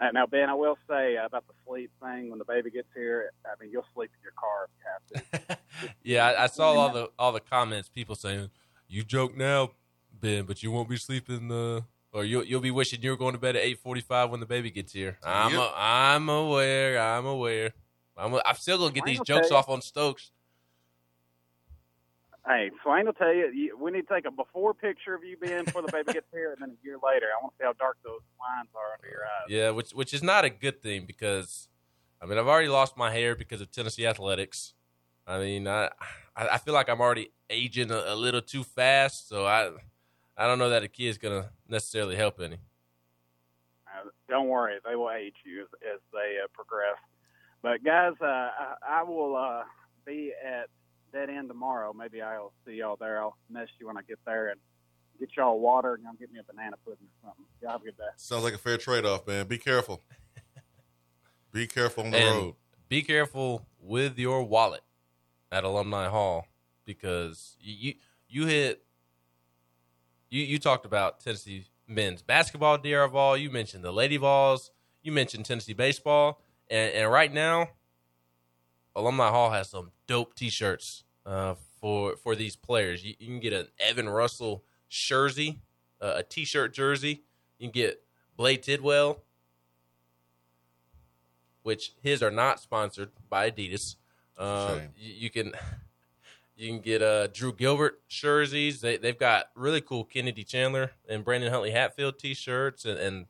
Uh, 0.00 0.12
now, 0.12 0.26
Ben, 0.26 0.48
I 0.48 0.54
will 0.54 0.78
say 0.88 1.16
uh, 1.16 1.26
about 1.26 1.44
the 1.48 1.54
sleep 1.66 1.90
thing. 2.00 2.30
When 2.30 2.38
the 2.38 2.44
baby 2.44 2.70
gets 2.70 2.86
here, 2.94 3.32
I 3.44 3.60
mean, 3.60 3.72
you'll 3.72 3.86
sleep 3.94 4.10
in 4.14 4.22
your 4.22 4.32
car 4.38 4.68
if 4.68 4.70
you 4.78 5.22
have 5.26 5.48
to. 5.48 5.58
yeah, 6.02 6.24
I, 6.26 6.44
I 6.44 6.46
saw 6.46 6.72
all 6.72 6.90
the 6.92 7.10
all 7.18 7.32
the 7.32 7.40
comments. 7.40 7.88
People 7.88 8.14
saying, 8.14 8.50
"You 8.86 9.02
joke 9.02 9.36
now, 9.36 9.72
Ben, 10.12 10.44
but 10.44 10.62
you 10.62 10.70
won't 10.70 10.88
be 10.88 10.96
sleeping." 10.96 11.50
Uh, 11.50 11.80
or 12.12 12.24
you'll 12.24 12.44
you'll 12.44 12.60
be 12.62 12.70
wishing 12.70 13.02
you 13.02 13.10
were 13.10 13.16
going 13.16 13.34
to 13.34 13.38
bed 13.40 13.54
at 13.56 13.62
eight 13.62 13.80
forty 13.80 14.00
five 14.00 14.30
when 14.30 14.40
the 14.40 14.46
baby 14.46 14.70
gets 14.70 14.92
here. 14.92 15.18
I'm 15.22 15.52
Yep. 15.52 15.60
a, 15.60 15.72
I'm 15.76 16.28
aware. 16.28 16.98
I'm 17.02 17.26
aware. 17.26 17.72
I'm 18.18 18.34
I'm 18.44 18.56
still 18.56 18.78
gonna 18.78 18.92
get 18.92 19.04
these 19.04 19.20
jokes 19.20 19.50
off 19.50 19.68
on 19.68 19.80
Stokes. 19.80 20.32
Hey, 22.46 22.70
Swain 22.82 23.04
will 23.04 23.12
tell 23.12 23.32
you, 23.32 23.50
you, 23.52 23.76
we 23.78 23.90
need 23.90 24.08
to 24.08 24.14
take 24.14 24.24
a 24.24 24.30
before 24.30 24.72
picture 24.72 25.14
of 25.14 25.22
you, 25.22 25.36
Ben, 25.36 25.66
before 25.66 25.82
the 25.82 25.92
baby 25.92 26.14
gets 26.14 26.26
here, 26.32 26.52
and 26.52 26.62
then 26.62 26.70
a 26.70 26.86
year 26.86 26.96
later. 27.04 27.26
I 27.26 27.42
want 27.42 27.52
to 27.52 27.58
see 27.58 27.66
how 27.66 27.74
dark 27.74 27.98
those 28.02 28.22
lines 28.40 28.70
are 28.74 28.94
under 28.96 29.06
your 29.06 29.22
eyes. 29.24 29.50
Yeah, 29.50 29.70
which 29.70 29.90
which 29.92 30.14
is 30.14 30.22
not 30.22 30.44
a 30.44 30.50
good 30.50 30.82
thing 30.82 31.04
because 31.06 31.68
I 32.20 32.26
mean 32.26 32.38
I've 32.38 32.48
already 32.48 32.68
lost 32.68 32.96
my 32.96 33.12
hair 33.12 33.34
because 33.34 33.60
of 33.60 33.70
Tennessee 33.70 34.06
athletics. 34.06 34.74
I 35.26 35.38
mean 35.38 35.68
I 35.68 35.90
I 36.34 36.48
I 36.54 36.58
feel 36.58 36.74
like 36.74 36.88
I'm 36.88 37.00
already 37.00 37.30
aging 37.50 37.90
a, 37.90 38.02
a 38.06 38.16
little 38.16 38.42
too 38.42 38.64
fast, 38.64 39.28
so 39.28 39.46
I 39.46 39.70
I 40.36 40.46
don't 40.46 40.58
know 40.58 40.70
that 40.70 40.82
a 40.82 40.88
kid's 40.88 41.18
gonna 41.18 41.50
necessarily 41.68 42.16
help 42.16 42.40
any. 42.40 42.56
Uh, 43.86 44.08
don't 44.28 44.48
worry, 44.48 44.76
they 44.86 44.96
will 44.96 45.10
age 45.10 45.36
you 45.44 45.62
as, 45.62 45.68
as 45.94 46.00
they 46.12 46.38
uh, 46.42 46.46
progress. 46.54 46.96
But 47.62 47.84
guys, 47.84 48.12
uh, 48.20 48.24
I, 48.24 48.74
I 48.88 49.02
will 49.02 49.36
uh, 49.36 49.62
be 50.06 50.32
at 50.44 50.68
Dead 51.12 51.30
End 51.30 51.48
tomorrow. 51.48 51.92
Maybe 51.92 52.22
I'll 52.22 52.52
see 52.66 52.74
y'all 52.74 52.96
there. 52.98 53.20
I'll 53.20 53.36
mess 53.50 53.68
you 53.80 53.86
when 53.86 53.96
I 53.96 54.02
get 54.02 54.18
there 54.26 54.48
and 54.50 54.60
get 55.18 55.30
y'all 55.36 55.58
water 55.58 55.94
and 55.94 56.04
y'all 56.04 56.12
get 56.18 56.32
me 56.32 56.38
a 56.38 56.44
banana 56.44 56.76
pudding 56.84 57.06
or 57.22 57.28
something. 57.28 57.44
Y'all 57.60 57.72
have 57.72 57.82
a 57.82 57.84
good 57.84 57.96
day. 57.96 58.04
Sounds 58.16 58.44
like 58.44 58.54
a 58.54 58.58
fair 58.58 58.76
trade 58.76 59.04
off, 59.04 59.26
man. 59.26 59.46
Be 59.46 59.58
careful. 59.58 60.02
Be 61.52 61.66
careful 61.66 62.04
on 62.04 62.10
the 62.12 62.18
And 62.18 62.36
road. 62.36 62.54
Be 62.88 63.02
careful 63.02 63.66
with 63.80 64.18
your 64.18 64.44
wallet 64.44 64.82
at 65.50 65.64
Alumni 65.64 66.08
Hall 66.08 66.46
because 66.84 67.56
you 67.60 67.74
you, 67.78 67.94
you 68.28 68.46
hit 68.46 68.84
you 70.30 70.42
you 70.42 70.58
talked 70.58 70.86
about 70.86 71.20
Tennessee 71.20 71.64
men's 71.86 72.22
basketball, 72.22 72.78
DR 72.78 73.08
Vol. 73.08 73.36
You 73.36 73.50
mentioned 73.50 73.82
the 73.82 73.92
Lady 73.92 74.16
Vols. 74.16 74.70
You 75.02 75.12
mentioned 75.12 75.46
Tennessee 75.46 75.72
baseball, 75.72 76.40
and, 76.70 76.92
and 76.94 77.10
right 77.10 77.32
now, 77.32 77.68
Alumni 78.94 79.30
Hall 79.30 79.50
has 79.50 79.68
some 79.70 79.92
dope 80.06 80.34
T-shirts 80.34 81.04
uh, 81.24 81.54
for 81.80 82.16
for 82.16 82.34
these 82.34 82.56
players. 82.56 83.04
You, 83.04 83.14
you 83.18 83.26
can 83.26 83.40
get 83.40 83.52
an 83.52 83.68
Evan 83.78 84.08
Russell 84.08 84.64
jersey, 84.88 85.60
uh, 86.00 86.14
a 86.16 86.22
T-shirt 86.22 86.74
jersey. 86.74 87.22
You 87.58 87.68
can 87.68 87.72
get 87.72 88.02
Blade 88.36 88.62
Tidwell, 88.62 89.22
which 91.62 91.92
his 92.02 92.22
are 92.22 92.30
not 92.30 92.60
sponsored 92.60 93.10
by 93.28 93.50
Adidas. 93.50 93.96
Shame. 94.38 94.90
you, 94.96 95.14
you 95.14 95.30
can 95.30 95.52
you 96.56 96.68
can 96.68 96.80
get 96.80 97.02
uh, 97.02 97.28
Drew 97.28 97.52
Gilbert 97.52 98.00
jerseys. 98.08 98.80
They 98.80 98.96
they've 98.96 99.18
got 99.18 99.50
really 99.54 99.80
cool 99.80 100.04
Kennedy 100.04 100.44
Chandler 100.44 100.92
and 101.08 101.24
Brandon 101.24 101.52
Huntley 101.52 101.70
Hatfield 101.70 102.18
T-shirts, 102.18 102.84
and, 102.84 102.98
and 102.98 103.26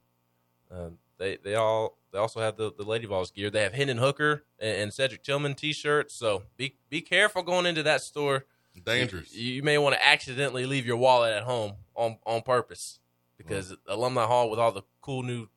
uh, 0.70 0.88
they 1.18 1.36
they 1.36 1.54
all 1.54 1.97
they 2.12 2.18
also 2.18 2.40
have 2.40 2.56
the 2.56 2.72
the 2.76 2.84
Lady 2.84 3.06
Vols 3.06 3.30
gear. 3.30 3.50
They 3.50 3.62
have 3.62 3.74
Hendon 3.74 3.98
Hooker 3.98 4.44
and, 4.58 4.82
and 4.82 4.92
Cedric 4.92 5.22
Tillman 5.22 5.54
T-shirts. 5.54 6.14
So 6.14 6.42
be 6.56 6.76
be 6.88 7.00
careful 7.00 7.42
going 7.42 7.66
into 7.66 7.82
that 7.82 8.00
store. 8.02 8.44
Dangerous. 8.84 9.34
You, 9.34 9.54
you 9.54 9.62
may 9.64 9.76
want 9.76 9.96
to 9.96 10.06
accidentally 10.06 10.64
leave 10.64 10.86
your 10.86 10.96
wallet 10.96 11.34
at 11.34 11.42
home 11.42 11.72
on 11.94 12.18
on 12.24 12.42
purpose 12.42 13.00
because 13.36 13.72
mm-hmm. 13.72 13.90
Alumni 13.92 14.24
Hall 14.24 14.50
with 14.50 14.60
all 14.60 14.72
the 14.72 14.82
cool 15.00 15.22
new 15.22 15.48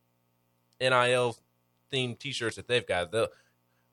NIL 0.79 1.37
themed 1.91 2.19
T-shirts 2.19 2.55
that 2.55 2.67
they've 2.67 2.85
got, 2.85 3.11
they'll 3.11 3.27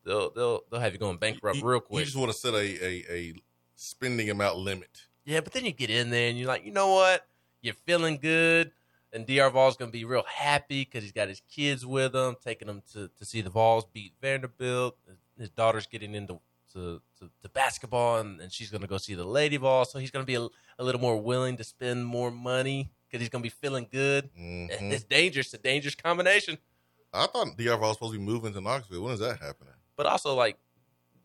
they'll 0.05 0.31
they'll, 0.31 0.61
they'll 0.71 0.81
have 0.81 0.93
you 0.93 0.99
going 0.99 1.19
bankrupt 1.19 1.59
You- 1.59 1.65
real 1.65 1.81
quick. 1.81 2.01
You 2.01 2.05
just 2.07 2.17
want 2.17 2.33
to 2.33 2.39
set 2.39 2.55
a, 2.55 2.85
a, 2.85 3.05
a 3.11 3.35
spending 3.77 4.31
amount 4.31 4.57
limit. 4.57 5.03
Yeah, 5.25 5.41
but 5.41 5.53
then 5.53 5.67
you 5.67 5.73
get 5.73 5.91
in 5.91 6.11
there 6.11 6.31
and 6.31 6.39
you're 6.39 6.49
like, 6.49 6.65
you 6.65 6.73
know 6.73 6.95
what? 6.95 7.27
You're 7.61 7.75
feeling 7.75 8.17
good. 8.17 8.73
And 9.13 9.27
DR 9.27 9.51
Vols 9.51 9.77
going 9.77 9.91
to 9.91 9.97
be 9.97 10.05
real 10.05 10.25
happy 10.27 10.85
because 10.85 11.03
he's 11.03 11.13
got 11.13 11.29
his 11.29 11.41
kids 11.51 11.87
with 11.87 12.15
him, 12.15 12.37
taking 12.45 12.69
them 12.69 12.83
to, 12.93 13.09
to 13.19 13.25
see 13.25 13.41
the 13.41 13.51
Vols 13.51 13.87
beat 13.87 14.13
Vanderbilt. 14.21 14.97
His 15.39 15.49
daughter's 15.51 15.87
getting 15.87 16.15
into 16.15 16.41
to, 16.75 17.01
to, 17.19 17.31
to 17.43 17.49
basketball, 17.49 18.19
and, 18.19 18.41
and 18.41 18.53
she's 18.53 18.71
going 18.71 18.83
to 18.83 18.87
go 18.87 18.99
see 18.99 19.15
the 19.15 19.25
Lady 19.25 19.57
Vols. 19.57 19.91
So 19.91 19.99
he's 19.99 20.11
going 20.11 20.25
to 20.25 20.27
be 20.27 20.35
a, 20.35 20.47
a 20.79 20.85
little 20.85 21.01
more 21.01 21.17
willing 21.17 21.57
to 21.57 21.65
spend 21.65 22.05
more 22.05 22.31
money 22.31 22.91
because 23.09 23.23
he's 23.23 23.31
going 23.31 23.43
to 23.43 23.47
be 23.47 23.55
feeling 23.61 23.87
good. 23.91 24.29
Mhm. 24.39 24.93
It's 24.93 25.05
dangerous, 25.05 25.55
a 25.55 25.59
dangerous 25.59 25.95
combination. 25.95 26.59
I 27.15 27.27
thought 27.27 27.57
DR 27.57 27.79
was 27.79 27.95
supposed 27.97 28.13
to 28.13 28.19
be 28.19 28.25
moving 28.25 28.53
to 28.53 28.61
Knoxville. 28.61 29.03
When 29.03 29.15
is 29.15 29.21
that 29.21 29.41
happening? 29.41 29.73
But 29.97 30.05
also, 30.05 30.35
like, 30.35 30.59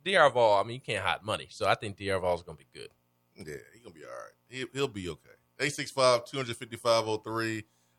DR 0.05 0.29
Vol, 0.31 0.59
I 0.59 0.63
mean, 0.63 0.75
you 0.75 0.79
can't 0.81 1.03
hide 1.03 1.23
money. 1.23 1.47
So 1.49 1.67
I 1.67 1.75
think 1.75 1.97
DR 1.97 2.19
Vol 2.19 2.35
is 2.35 2.43
going 2.43 2.57
to 2.57 2.63
be 2.63 2.79
good. 2.79 2.89
Yeah, 3.35 3.55
he's 3.73 3.81
gonna 3.81 3.95
be 3.95 4.03
all 4.03 4.11
right. 4.11 4.31
He, 4.47 4.65
he'll 4.73 4.87
be 4.87 5.09
okay. 5.09 5.31
865 5.59 6.25
255 6.25 7.23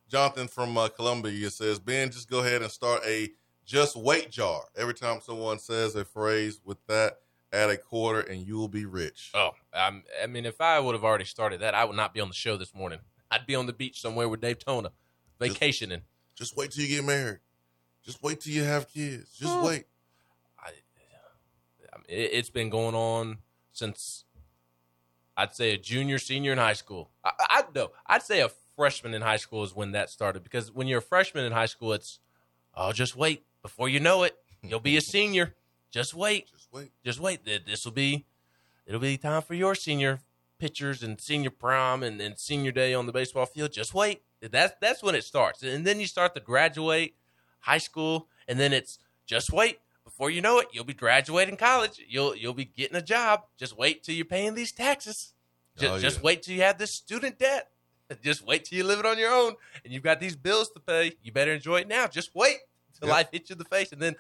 Jonathan 0.09 0.49
from 0.49 0.77
uh, 0.77 0.89
Columbia 0.89 1.51
says, 1.51 1.79
Ben, 1.79 2.11
just 2.11 2.29
go 2.31 2.41
ahead 2.41 2.63
and 2.63 2.71
start 2.71 3.03
a 3.07 3.31
just 3.65 3.97
wait 3.97 4.31
jar. 4.31 4.63
Every 4.77 4.95
time 4.95 5.21
someone 5.21 5.59
says 5.59 5.95
a 5.97 6.05
phrase 6.05 6.61
with 6.65 6.79
that, 6.87 7.19
add 7.53 7.71
a 7.71 7.77
quarter 7.77 8.21
and 8.21 8.47
you'll 8.47 8.69
be 8.69 8.85
rich. 8.85 9.31
Oh, 9.35 9.53
um, 9.73 10.03
I 10.23 10.27
mean, 10.27 10.45
if 10.45 10.61
I 10.61 10.79
would 10.81 10.95
have 10.95 11.05
already 11.05 11.25
started 11.25 11.61
that, 11.61 11.75
I 11.75 11.85
would 11.85 11.97
not 11.97 12.13
be 12.13 12.21
on 12.21 12.29
the 12.29 12.35
show 12.35 12.57
this 12.57 12.75
morning. 12.75 12.99
I'd 13.31 13.47
be 13.47 13.55
on 13.55 13.67
the 13.67 13.73
beach 13.73 14.01
somewhere 14.01 14.29
with 14.29 14.41
Dave 14.41 14.59
Tona, 14.59 14.91
vacationing. 15.41 16.03
Just 16.35 16.57
wait 16.57 16.73
till 16.73 16.85
you 16.85 16.97
get 16.97 17.05
married. 17.05 17.39
Just 18.05 18.23
wait 18.23 18.41
till 18.41 18.53
you 18.53 18.65
have 18.65 18.89
kids. 18.93 19.37
Just 19.39 19.55
Hmm. 19.57 19.65
wait. 19.65 19.85
I, 20.59 20.69
I 20.69 21.97
mean, 21.97 22.07
it, 22.09 22.31
it's 22.35 22.51
been 22.51 22.69
going 22.69 22.95
on 22.95 23.39
since 23.73 24.25
I'd 25.37 25.55
say 25.55 25.73
a 25.73 25.79
junior, 25.79 26.19
senior 26.19 26.53
in 26.53 26.59
high 26.59 26.75
school. 26.75 27.11
I, 27.25 27.33
I 27.39 27.65
no, 27.75 27.93
I'd 28.07 28.23
say 28.23 28.41
a 28.43 28.51
freshman 28.77 29.15
in 29.15 29.23
high 29.23 29.37
school 29.37 29.63
is 29.63 29.75
when 29.75 29.93
that 29.93 30.11
started 30.11 30.43
because 30.43 30.73
when 30.73 30.87
you're 30.87 30.99
a 30.99 31.03
freshman 31.03 31.45
in 31.45 31.53
high 31.53 31.67
school, 31.67 31.93
it's 31.93 32.19
oh, 32.75 32.93
just 32.93 33.17
wait 33.17 33.45
before 33.63 33.89
you 33.89 33.99
know 33.99 34.23
it, 34.23 34.37
you'll 34.63 34.79
be 34.81 34.97
a 34.97 35.01
senior. 35.15 35.55
Just 35.91 36.15
wait. 36.15 36.51
Just 36.51 36.69
wait. 36.73 36.91
just 37.05 37.21
wait. 37.21 37.45
This 37.45 37.85
will 37.85 37.93
be, 37.93 38.27
it'll 38.87 39.01
be 39.01 39.17
time 39.17 39.43
for 39.43 39.55
your 39.55 39.75
senior 39.75 40.21
pictures 40.59 41.03
and 41.03 41.21
senior 41.21 41.51
prom 41.51 42.03
and, 42.03 42.21
and 42.21 42.39
senior 42.39 42.73
day 42.73 42.95
on 42.95 43.07
the 43.07 43.13
baseball 43.13 43.47
field. 43.47 43.73
Just 43.73 43.95
wait. 43.95 44.23
That's 44.41 44.75
that's 44.81 45.03
when 45.03 45.15
it 45.15 45.25
starts, 45.25 45.63
and 45.63 45.87
then 45.87 46.01
you 46.01 46.07
start 46.07 46.35
to 46.35 46.41
graduate 46.41 47.15
high 47.61 47.79
school, 47.79 48.29
and 48.47 48.61
then 48.61 48.73
it's 48.73 48.99
just 49.27 49.53
wait. 49.53 49.79
Before 50.05 50.29
you 50.29 50.43
know 50.43 50.59
it, 50.59 50.67
you'll 50.71 50.85
be 50.85 50.93
graduating 50.93 51.57
college. 51.57 51.99
You'll 52.07 52.37
you'll 52.37 52.53
be 52.53 52.67
getting 52.67 52.97
a 52.97 53.03
job. 53.03 53.45
Just 53.57 53.79
wait 53.79 54.03
till 54.03 54.15
you're 54.15 54.27
paying 54.27 54.55
these 54.55 54.71
taxes. 54.71 55.33
Just, 55.79 55.93
Oh, 55.93 55.99
just 55.99 56.23
wait 56.23 56.43
till 56.43 56.55
you 56.55 56.63
have 56.63 56.77
this 56.77 56.95
student 56.95 57.39
debt. 57.39 57.71
Just 58.23 58.45
wait 58.47 58.65
till 58.65 58.79
you 58.79 58.85
live 58.85 58.99
it 59.01 59.07
on 59.07 59.19
your 59.19 59.33
own, 59.33 59.55
and 59.85 59.93
you've 59.93 60.03
got 60.03 60.21
these 60.21 60.37
bills 60.37 60.71
to 60.71 60.81
pay. 60.81 61.13
You 61.23 61.33
better 61.33 61.53
enjoy 61.53 61.81
it 61.81 61.89
now. 61.89 62.07
Just 62.07 62.35
wait 62.35 62.59
till 62.99 63.09
Yep. 63.09 63.15
life 63.17 63.29
hits 63.33 63.51
you 63.51 63.55
in 63.55 63.59
the 63.59 63.65
face, 63.65 63.93
and 63.93 64.01
then 64.01 64.17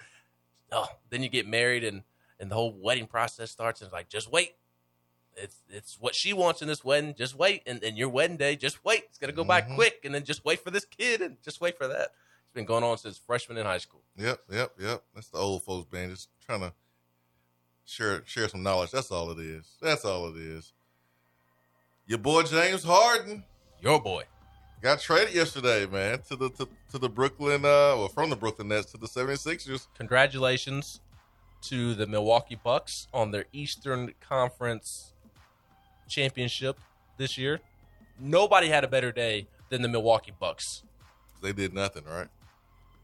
oh, 0.73 0.89
then 1.11 1.23
you 1.23 1.29
get 1.29 1.47
married, 1.47 1.85
and 1.85 2.03
and 2.41 2.51
the 2.51 2.55
whole 2.55 2.73
wedding 2.73 3.07
process 3.07 3.51
starts. 3.51 3.81
And 3.81 3.87
it's 3.89 3.93
like, 3.93 4.09
just 4.09 4.31
wait. 4.31 4.57
It's 5.37 5.57
it's 5.69 5.97
what 6.01 6.15
she 6.15 6.33
wants 6.33 6.63
in 6.63 6.69
this 6.69 6.85
wedding. 6.85 7.15
Just 7.17 7.37
wait, 7.37 7.63
and, 7.67 7.83
and 7.83 7.97
your 7.99 8.09
wedding 8.09 8.37
day, 8.37 8.55
just 8.57 8.85
wait. 8.85 9.05
It's 9.09 9.19
gonna 9.19 9.33
go 9.33 9.45
by 9.45 9.63
Mhm. 9.63 9.75
quick, 9.75 10.01
and 10.05 10.15
then 10.15 10.25
just 10.25 10.45
wait 10.45 10.61
for 10.63 10.71
this 10.71 10.85
kid, 10.85 11.21
and 11.23 11.37
just 11.43 11.61
wait 11.61 11.77
for 11.77 11.89
that. 11.89 12.13
It's 12.45 12.53
been 12.55 12.65
going 12.65 12.85
on 12.85 12.99
since 12.99 13.19
freshman 13.19 13.59
in 13.59 13.67
high 13.67 13.79
school. 13.79 14.03
Yep, 14.17 14.43
yep, 14.51 14.73
yep. 14.79 15.03
That's 15.15 15.29
the 15.29 15.39
old 15.39 15.63
folks 15.65 15.89
band. 15.91 16.13
Just 16.13 16.29
trying 16.47 16.61
to 16.61 16.73
share 17.85 18.23
share 18.27 18.49
some 18.49 18.63
knowledge. 18.63 18.93
That's 18.93 19.11
all 19.11 19.31
it 19.33 19.39
is. 19.41 19.67
That's 19.81 20.05
all 20.05 20.29
it 20.29 20.37
is. 20.37 20.73
Your 22.07 22.19
boy 22.19 22.43
James 22.45 22.85
Harden 22.85 23.45
Your 23.85 24.01
boy. 24.01 24.23
got 24.81 24.99
traded 24.99 25.35
yesterday, 25.35 25.85
man, 25.87 26.21
to 26.29 26.37
the 26.37 26.49
to, 26.51 26.67
to 26.93 26.99
the 26.99 27.09
Brooklyn 27.09 27.67
uh 27.67 27.95
well 27.99 28.09
from 28.09 28.31
the 28.31 28.37
Brooklyn 28.37 28.69
Nets 28.69 28.91
to 28.93 28.97
the 28.97 29.07
76ers. 29.07 29.89
Congratulations 29.99 31.01
to 31.69 31.95
the 31.95 32.07
Milwaukee 32.07 32.59
Bucks 32.63 33.09
on 33.13 33.31
their 33.31 33.45
Eastern 33.53 34.15
Conference 34.27 35.13
championship 36.09 36.79
this 37.19 37.37
year. 37.37 37.61
Nobody 38.19 38.69
had 38.69 38.85
a 38.85 38.89
better 38.89 39.13
day 39.13 39.47
than 39.69 39.83
the 39.83 39.89
Milwaukee 39.89 40.33
Bucks 40.39 40.83
They 41.43 41.53
did 41.53 41.75
nothing, 41.75 42.05
right? 42.05 42.29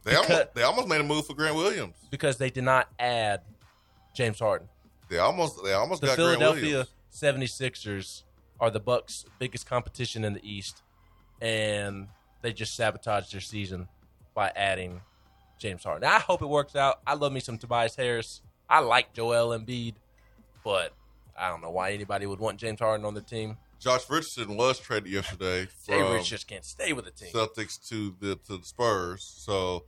They 0.04 0.12
Because- 0.12 0.30
almost 0.30 0.54
they 0.54 0.62
almost 0.62 0.88
made 0.88 1.00
a 1.02 1.04
move 1.04 1.26
for 1.26 1.34
Grant 1.34 1.56
Williams. 1.56 1.94
because 2.10 2.38
they 2.38 2.48
did 2.48 2.64
not 2.64 2.88
add 2.98 3.42
James 4.14 4.38
Harden. 4.38 4.66
They 5.10 5.18
almost 5.18 5.62
they 5.62 5.74
almost 5.74 6.00
The 6.00 6.06
got 6.06 6.16
Grant 6.16 6.38
Philadelphia 6.38 6.86
Williams. 7.12 7.60
76ers 7.60 8.22
are 8.60 8.70
the 8.70 8.80
Bucks' 8.80 9.24
biggest 9.38 9.66
competition 9.66 10.24
in 10.24 10.34
the 10.34 10.48
East. 10.48 10.82
and 11.40 12.08
they 12.42 12.52
just 12.52 12.74
sabotaged 12.76 13.32
their 13.34 13.40
season 13.40 13.88
by 14.34 14.50
adding 14.56 15.00
James 15.58 15.84
Harden. 15.84 16.02
Now, 16.08 16.16
I 16.16 16.20
hope 16.20 16.40
it 16.42 16.46
works 16.48 16.74
out. 16.76 17.00
I 17.06 17.14
love 17.14 17.32
me 17.32 17.40
some 17.40 17.58
Tobias 17.58 17.96
Harris. 17.96 18.40
I 18.68 18.80
like 18.80 19.12
Joel 19.12 19.58
Embiid, 19.58 19.94
but 20.64 20.92
I 21.38 21.48
don't 21.48 21.60
know 21.60 21.70
why 21.70 21.92
anybody 21.92 22.26
would 22.26 22.38
want 22.40 22.58
James 22.58 22.80
Harden 22.80 23.04
on 23.04 23.14
the 23.14 23.20
team. 23.20 23.56
Josh 23.78 24.08
Richardson 24.08 24.56
was 24.56 24.78
traded 24.78 25.10
yesterday 25.10 25.66
Jay 25.86 26.02
Rich 26.02 26.28
just 26.28 26.46
can't 26.46 26.64
stay 26.64 26.92
with 26.92 27.06
the 27.06 27.10
team. 27.10 27.32
Celtics 27.32 27.78
to 27.88 28.14
the 28.20 28.36
to 28.46 28.58
the 28.58 28.64
Spurs. 28.64 29.22
So 29.24 29.84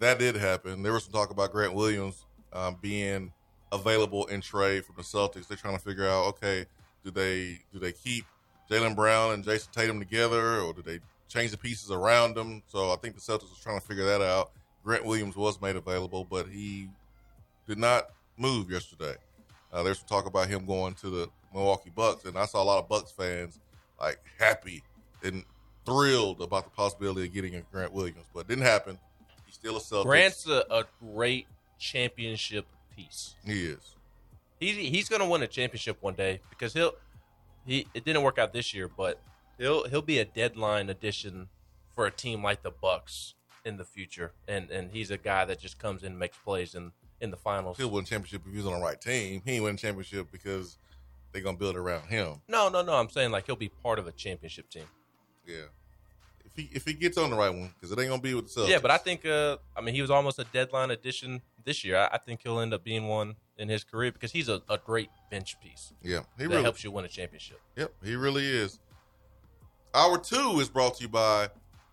that 0.00 0.18
did 0.18 0.34
happen. 0.36 0.82
There 0.82 0.92
was 0.92 1.04
some 1.04 1.12
talk 1.12 1.30
about 1.30 1.52
Grant 1.52 1.74
Williams 1.74 2.24
um, 2.52 2.76
being 2.80 3.32
available 3.72 4.26
in 4.26 4.40
trade 4.40 4.84
from 4.84 4.96
the 4.96 5.02
Celtics. 5.02 5.46
They're 5.48 5.56
trying 5.56 5.76
to 5.76 5.82
figure 5.82 6.08
out, 6.08 6.26
okay, 6.26 6.66
do 7.06 7.12
they 7.12 7.60
do 7.72 7.78
they 7.78 7.92
keep 7.92 8.24
Jaylen 8.68 8.96
Brown 8.96 9.32
and 9.32 9.44
Jayson 9.44 9.70
Tatum 9.70 10.00
together, 10.00 10.60
or 10.60 10.72
do 10.72 10.82
they 10.82 10.98
change 11.28 11.52
the 11.52 11.56
pieces 11.56 11.92
around 11.92 12.34
them? 12.34 12.62
So 12.66 12.90
I 12.90 12.96
think 12.96 13.14
the 13.14 13.20
Celtics 13.20 13.50
was 13.50 13.60
trying 13.62 13.78
to 13.80 13.86
figure 13.86 14.04
that 14.04 14.20
out. 14.20 14.50
Grant 14.84 15.04
Williams 15.04 15.36
was 15.36 15.60
made 15.60 15.76
available, 15.76 16.26
but 16.28 16.48
he 16.48 16.88
did 17.68 17.78
not 17.78 18.08
move 18.36 18.70
yesterday. 18.70 19.14
Uh, 19.72 19.84
there's 19.84 19.98
some 19.98 20.08
talk 20.08 20.26
about 20.26 20.48
him 20.48 20.66
going 20.66 20.94
to 20.94 21.10
the 21.10 21.28
Milwaukee 21.54 21.92
Bucks, 21.94 22.24
and 22.24 22.36
I 22.36 22.46
saw 22.46 22.62
a 22.62 22.64
lot 22.64 22.78
of 22.80 22.88
Bucks 22.88 23.12
fans 23.12 23.60
like 24.00 24.18
happy 24.38 24.82
and 25.22 25.44
thrilled 25.84 26.42
about 26.42 26.64
the 26.64 26.70
possibility 26.70 27.26
of 27.26 27.32
getting 27.32 27.54
a 27.54 27.60
Grant 27.72 27.92
Williams, 27.92 28.26
but 28.34 28.40
it 28.40 28.48
didn't 28.48 28.64
happen. 28.64 28.98
He's 29.44 29.54
still 29.54 29.76
a 29.76 29.80
Celtics. 29.80 30.04
Grant's 30.04 30.48
a, 30.48 30.64
a 30.70 30.84
great 31.00 31.46
championship 31.78 32.66
piece. 32.96 33.36
he 33.44 33.66
is. 33.66 33.95
He, 34.58 34.72
he's 34.90 35.08
going 35.08 35.20
to 35.20 35.28
win 35.28 35.42
a 35.42 35.46
championship 35.46 35.98
one 36.00 36.14
day 36.14 36.40
because 36.50 36.72
he'll 36.72 36.94
he 37.66 37.86
it 37.94 38.04
didn't 38.04 38.22
work 38.22 38.38
out 38.38 38.52
this 38.52 38.72
year, 38.72 38.88
but 38.88 39.20
he'll 39.58 39.88
he'll 39.88 40.02
be 40.02 40.18
a 40.18 40.24
deadline 40.24 40.88
addition 40.88 41.48
for 41.94 42.06
a 42.06 42.10
team 42.10 42.42
like 42.42 42.62
the 42.62 42.70
Bucks 42.70 43.34
in 43.64 43.76
the 43.76 43.84
future, 43.84 44.32
and 44.46 44.70
and 44.70 44.92
he's 44.92 45.10
a 45.10 45.18
guy 45.18 45.44
that 45.44 45.58
just 45.58 45.78
comes 45.78 46.02
in 46.02 46.12
and 46.12 46.18
makes 46.18 46.38
plays 46.38 46.74
in 46.74 46.92
in 47.20 47.30
the 47.30 47.36
finals. 47.36 47.76
He'll 47.76 47.90
win 47.90 48.04
a 48.04 48.06
championship 48.06 48.42
if 48.46 48.54
he's 48.54 48.66
on 48.66 48.74
the 48.74 48.84
right 48.84 49.00
team. 49.00 49.42
He 49.44 49.52
ain't 49.52 49.64
win 49.64 49.74
a 49.74 49.78
championship 49.78 50.28
because 50.30 50.78
they're 51.32 51.42
gonna 51.42 51.56
build 51.56 51.76
around 51.76 52.08
him. 52.08 52.40
No, 52.48 52.68
no, 52.68 52.82
no. 52.82 52.94
I'm 52.94 53.10
saying 53.10 53.32
like 53.32 53.46
he'll 53.46 53.56
be 53.56 53.68
part 53.68 53.98
of 53.98 54.06
a 54.06 54.12
championship 54.12 54.70
team. 54.70 54.86
Yeah. 55.46 55.64
If 56.44 56.52
he 56.54 56.70
if 56.72 56.84
he 56.84 56.92
gets 56.94 57.18
on 57.18 57.30
the 57.30 57.36
right 57.36 57.50
one, 57.50 57.72
because 57.74 57.90
it 57.90 57.98
ain't 57.98 58.08
gonna 58.08 58.22
be 58.22 58.34
with 58.34 58.52
the 58.52 58.60
Celtics. 58.60 58.68
Yeah, 58.68 58.78
but 58.78 58.90
I 58.90 58.98
think 58.98 59.26
uh 59.26 59.56
I 59.76 59.80
mean 59.80 59.94
he 59.94 60.00
was 60.00 60.10
almost 60.10 60.38
a 60.38 60.44
deadline 60.44 60.92
addition 60.92 61.42
this 61.64 61.84
year. 61.84 61.96
I, 61.98 62.10
I 62.12 62.18
think 62.18 62.40
he'll 62.42 62.60
end 62.60 62.72
up 62.72 62.84
being 62.84 63.08
one 63.08 63.34
in 63.58 63.68
his 63.68 63.84
career 63.84 64.12
because 64.12 64.32
he's 64.32 64.48
a, 64.48 64.60
a 64.68 64.78
great 64.78 65.08
bench 65.30 65.58
piece 65.60 65.92
yeah, 66.02 66.20
he 66.36 66.44
that 66.44 66.48
really 66.50 66.62
helps 66.62 66.84
you 66.84 66.90
win 66.90 67.04
a 67.04 67.08
championship. 67.08 67.60
Yep, 67.76 67.92
he 68.04 68.16
really 68.16 68.44
is. 68.44 68.78
Hour 69.94 70.18
two 70.18 70.58
is 70.60 70.68
brought 70.68 70.96
to 70.96 71.02
you 71.02 71.08
by 71.08 71.48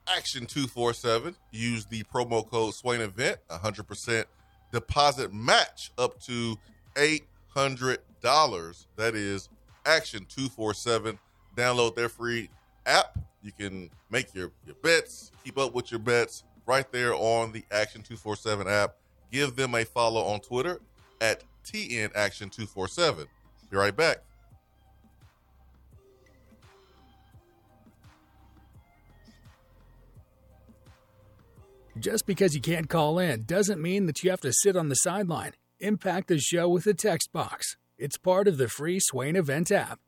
Action 0.08 0.46
Two 0.46 0.68
Four 0.68 0.94
Seven. 0.94 1.36
Use 1.52 1.86
the 1.86 2.04
promo 2.04 2.48
code 2.48 2.74
Swain 2.74 3.02
Event, 3.02 3.38
hundred 3.50 3.88
percent 3.88 4.28
deposit 4.72 5.34
match 5.34 5.92
up 5.98 6.20
to 6.24 6.58
eight 6.98 7.24
hundred 7.48 8.00
dollars. 8.22 8.88
That 8.98 9.16
is 9.16 9.50
Action 9.86 10.26
Two 10.28 10.50
Four 10.50 10.74
Seven. 10.74 11.18
Download 11.56 11.96
their 11.96 12.10
free 12.10 12.50
app. 12.86 13.18
You 13.42 13.52
can 13.52 13.90
make 14.10 14.34
your 14.34 14.52
your 14.66 14.76
bets, 14.82 15.32
keep 15.44 15.58
up 15.58 15.74
with 15.74 15.92
your 15.92 16.00
bets 16.00 16.44
right 16.66 16.90
there 16.92 17.14
on 17.14 17.52
the 17.52 17.64
Action 17.72 18.02
Two 18.02 18.18
Four 18.18 18.36
Seven 18.36 18.68
app. 18.68 18.96
Give 19.32 19.56
them 19.56 19.76
a 19.76 19.84
follow 19.86 20.24
on 20.24 20.42
Twitter 20.42 20.80
at 21.22 21.44
TN 21.64 22.12
Action 22.16 22.50
Two 22.50 22.66
Four 22.66 22.88
Seven. 22.88 23.28
Be 23.70 23.78
right 23.78 23.96
back. 23.96 24.18
Just 32.00 32.26
because 32.26 32.56
you 32.56 32.62
can't 32.62 32.90
call 32.90 33.20
in 33.20 33.44
doesn't 33.44 33.82
mean 33.82 34.08
that 34.08 34.24
you 34.24 34.32
have 34.32 34.42
to 34.42 34.52
sit 34.52 34.76
on 34.76 34.90
the 34.90 34.96
sideline. 34.96 35.52
Impact 35.80 36.28
the 36.28 36.40
show 36.40 36.68
with 36.68 36.88
a 36.88 36.94
text 36.94 37.32
box. 37.32 37.78
It's 37.98 38.18
part 38.18 38.48
of 38.48 38.58
the 38.58 38.68
free 38.68 39.00
Swain 39.00 39.36
Event 39.36 39.72
app. 39.72 40.00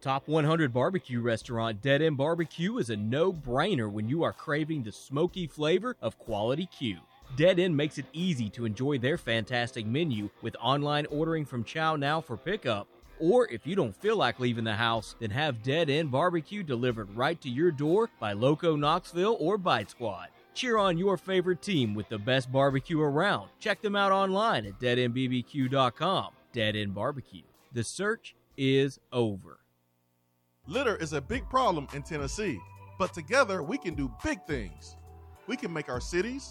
Top 0.00 0.28
100 0.28 0.72
barbecue 0.72 1.20
restaurant 1.20 1.82
Dead 1.82 2.02
End 2.02 2.16
Barbecue 2.16 2.78
is 2.78 2.88
a 2.90 2.96
no 2.96 3.32
brainer 3.32 3.90
when 3.90 4.08
you 4.08 4.22
are 4.22 4.32
craving 4.32 4.84
the 4.84 4.92
smoky 4.92 5.48
flavor 5.48 5.96
of 6.00 6.18
quality 6.18 6.66
Q. 6.66 6.98
Dead 7.36 7.58
End 7.58 7.76
makes 7.76 7.98
it 7.98 8.06
easy 8.12 8.48
to 8.50 8.64
enjoy 8.64 8.98
their 8.98 9.18
fantastic 9.18 9.86
menu 9.86 10.28
with 10.42 10.56
online 10.60 11.06
ordering 11.06 11.44
from 11.44 11.64
Chow 11.64 11.96
Now 11.96 12.20
for 12.20 12.36
pickup. 12.36 12.88
Or 13.20 13.48
if 13.48 13.66
you 13.66 13.74
don't 13.74 13.96
feel 13.96 14.16
like 14.16 14.40
leaving 14.40 14.64
the 14.64 14.74
house, 14.74 15.16
then 15.18 15.30
have 15.30 15.62
Dead 15.62 15.90
End 15.90 16.10
Barbecue 16.10 16.62
delivered 16.62 17.14
right 17.16 17.40
to 17.40 17.48
your 17.48 17.70
door 17.70 18.08
by 18.20 18.32
Loco 18.32 18.76
Knoxville 18.76 19.36
or 19.40 19.58
Bite 19.58 19.90
Squad. 19.90 20.28
Cheer 20.54 20.78
on 20.78 20.98
your 20.98 21.16
favorite 21.16 21.62
team 21.62 21.94
with 21.94 22.08
the 22.08 22.18
best 22.18 22.50
barbecue 22.50 23.00
around. 23.00 23.48
Check 23.60 23.80
them 23.80 23.94
out 23.94 24.12
online 24.12 24.66
at 24.66 24.80
deadendbbq.com. 24.80 26.32
Dead 26.52 26.76
End 26.76 26.94
Barbecue. 26.94 27.42
The 27.72 27.84
search 27.84 28.34
is 28.56 28.98
over. 29.12 29.60
Litter 30.66 30.96
is 30.96 31.12
a 31.12 31.20
big 31.20 31.48
problem 31.48 31.86
in 31.94 32.02
Tennessee, 32.02 32.58
but 32.98 33.14
together 33.14 33.62
we 33.62 33.78
can 33.78 33.94
do 33.94 34.12
big 34.22 34.44
things. 34.46 34.96
We 35.46 35.56
can 35.56 35.72
make 35.72 35.88
our 35.88 36.00
cities, 36.00 36.50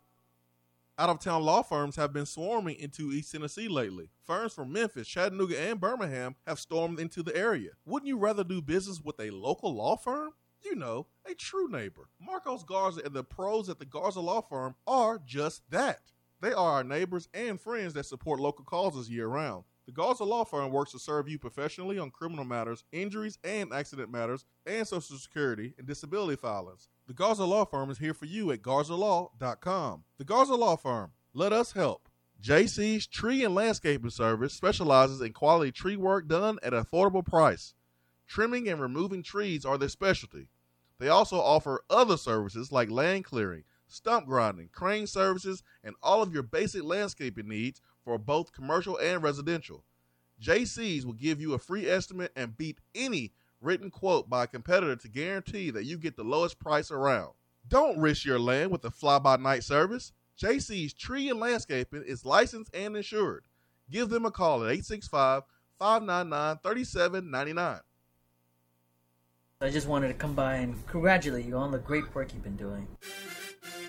Out 1.01 1.09
of 1.09 1.17
town 1.17 1.41
law 1.41 1.63
firms 1.63 1.95
have 1.95 2.13
been 2.13 2.27
swarming 2.27 2.75
into 2.75 3.11
East 3.11 3.31
Tennessee 3.31 3.67
lately. 3.67 4.11
Firms 4.23 4.53
from 4.53 4.71
Memphis, 4.71 5.07
Chattanooga, 5.07 5.59
and 5.59 5.81
Birmingham 5.81 6.35
have 6.45 6.59
stormed 6.59 6.99
into 6.99 7.23
the 7.23 7.35
area. 7.35 7.71
Wouldn't 7.85 8.07
you 8.07 8.19
rather 8.19 8.43
do 8.43 8.61
business 8.61 9.01
with 9.01 9.19
a 9.19 9.31
local 9.31 9.73
law 9.73 9.97
firm? 9.97 10.33
You 10.63 10.75
know, 10.75 11.07
a 11.27 11.33
true 11.33 11.67
neighbor. 11.67 12.09
Marcos 12.19 12.63
Garza 12.63 13.01
and 13.03 13.15
the 13.15 13.23
pros 13.23 13.67
at 13.67 13.79
the 13.79 13.85
Garza 13.85 14.19
Law 14.19 14.41
Firm 14.41 14.75
are 14.85 15.17
just 15.17 15.63
that. 15.71 16.01
They 16.39 16.53
are 16.53 16.73
our 16.73 16.83
neighbors 16.83 17.27
and 17.33 17.59
friends 17.59 17.95
that 17.95 18.05
support 18.05 18.39
local 18.39 18.63
causes 18.63 19.09
year 19.09 19.25
round. 19.25 19.63
The 19.87 19.91
Garza 19.91 20.23
Law 20.23 20.45
Firm 20.45 20.71
works 20.71 20.91
to 20.91 20.99
serve 20.99 21.27
you 21.27 21.39
professionally 21.39 21.97
on 21.97 22.11
criminal 22.11 22.45
matters, 22.45 22.83
injuries 22.91 23.39
and 23.43 23.73
accident 23.73 24.11
matters, 24.11 24.45
and 24.65 24.87
Social 24.87 25.17
Security 25.17 25.73
and 25.77 25.87
disability 25.87 26.35
filings. 26.35 26.87
The 27.07 27.13
Garza 27.13 27.45
Law 27.45 27.65
Firm 27.65 27.89
is 27.89 27.97
here 27.97 28.13
for 28.13 28.25
you 28.25 28.51
at 28.51 28.61
garzalaw.com. 28.61 30.03
The 30.17 30.23
Garza 30.23 30.53
Law 30.53 30.75
Firm, 30.75 31.11
let 31.33 31.51
us 31.51 31.71
help. 31.71 32.09
JC's 32.41 33.07
Tree 33.07 33.43
and 33.43 33.55
Landscaping 33.55 34.11
Service 34.11 34.53
specializes 34.53 35.21
in 35.21 35.33
quality 35.33 35.71
tree 35.71 35.95
work 35.95 36.27
done 36.27 36.59
at 36.61 36.73
an 36.73 36.83
affordable 36.83 37.25
price. 37.25 37.73
Trimming 38.27 38.69
and 38.69 38.79
removing 38.79 39.23
trees 39.23 39.65
are 39.65 39.77
their 39.77 39.89
specialty. 39.89 40.47
They 40.99 41.09
also 41.09 41.37
offer 41.37 41.83
other 41.89 42.17
services 42.17 42.71
like 42.71 42.91
land 42.91 43.25
clearing, 43.25 43.63
stump 43.87 44.25
grinding, 44.27 44.69
crane 44.71 45.07
services, 45.07 45.63
and 45.83 45.95
all 46.01 46.21
of 46.21 46.33
your 46.33 46.43
basic 46.43 46.83
landscaping 46.83 47.47
needs 47.47 47.81
for 48.03 48.17
both 48.17 48.53
commercial 48.53 48.97
and 48.97 49.23
residential. 49.23 49.83
JC's 50.41 51.05
will 51.05 51.13
give 51.13 51.39
you 51.39 51.53
a 51.53 51.59
free 51.59 51.87
estimate 51.87 52.31
and 52.35 52.57
beat 52.57 52.79
any 52.95 53.31
written 53.61 53.91
quote 53.91 54.29
by 54.29 54.45
a 54.45 54.47
competitor 54.47 54.95
to 54.95 55.07
guarantee 55.07 55.69
that 55.69 55.85
you 55.85 55.97
get 55.97 56.15
the 56.15 56.23
lowest 56.23 56.59
price 56.59 56.89
around. 56.89 57.33
Don't 57.67 57.99
risk 57.99 58.25
your 58.25 58.39
land 58.39 58.71
with 58.71 58.83
a 58.85 58.91
fly 58.91 59.19
by 59.19 59.37
night 59.37 59.63
service. 59.63 60.11
JC's 60.39 60.93
Tree 60.93 61.29
and 61.29 61.39
Landscaping 61.39 62.03
is 62.05 62.25
licensed 62.25 62.73
and 62.73 62.97
insured. 62.97 63.43
Give 63.89 64.09
them 64.09 64.25
a 64.25 64.31
call 64.31 64.63
at 64.63 64.71
865 64.71 65.43
599 65.77 66.57
3799. 66.63 67.79
I 69.61 69.69
just 69.69 69.87
wanted 69.87 70.07
to 70.07 70.15
come 70.15 70.33
by 70.33 70.55
and 70.55 70.87
congratulate 70.87 71.45
you 71.45 71.55
on 71.55 71.71
the 71.71 71.77
great 71.77 72.15
work 72.15 72.33
you've 72.33 72.43
been 72.43 72.55
doing. 72.55 72.87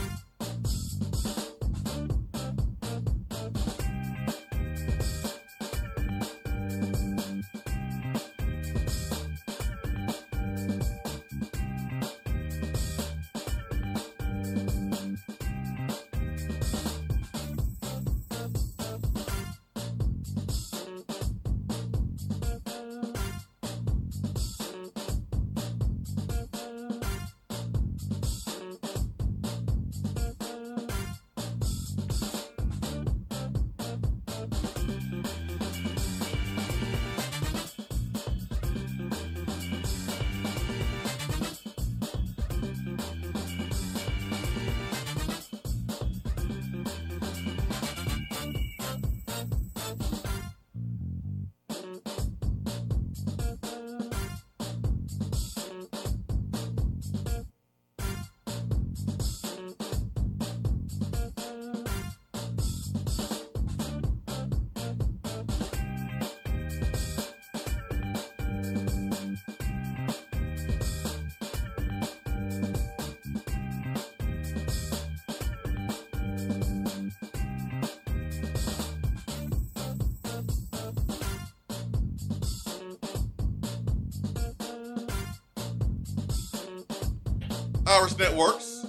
Iris 87.89 88.19
Networks, 88.19 88.87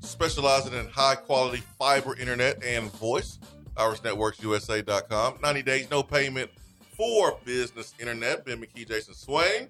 specializing 0.00 0.72
in 0.72 0.86
high 0.86 1.16
quality 1.16 1.64
fiber 1.78 2.16
internet 2.16 2.62
and 2.62 2.92
voice. 2.92 3.40
IrisNetworksUSA.com. 3.74 5.38
90 5.42 5.62
days, 5.62 5.90
no 5.90 6.04
payment 6.04 6.48
for 6.96 7.36
business 7.44 7.92
internet. 7.98 8.44
Ben 8.44 8.62
McKee, 8.62 8.86
Jason 8.86 9.14
Swain. 9.14 9.68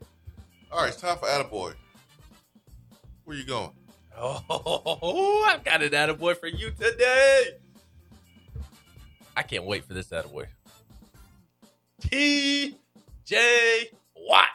All 0.70 0.80
right, 0.80 0.88
it's 0.88 1.00
time 1.00 1.16
for 1.16 1.26
Attaboy. 1.26 1.72
Where 3.24 3.36
you 3.36 3.46
going? 3.46 3.70
Oh, 4.14 5.44
I've 5.48 5.64
got 5.64 5.82
an 5.82 5.90
attaboy 5.90 6.36
for 6.36 6.48
you 6.48 6.70
today. 6.70 7.52
I 9.34 9.42
can't 9.42 9.64
wait 9.64 9.84
for 9.84 9.94
this 9.94 10.08
attaboy. 10.08 10.46
T.J. 12.02 12.76
Watt, 14.16 14.48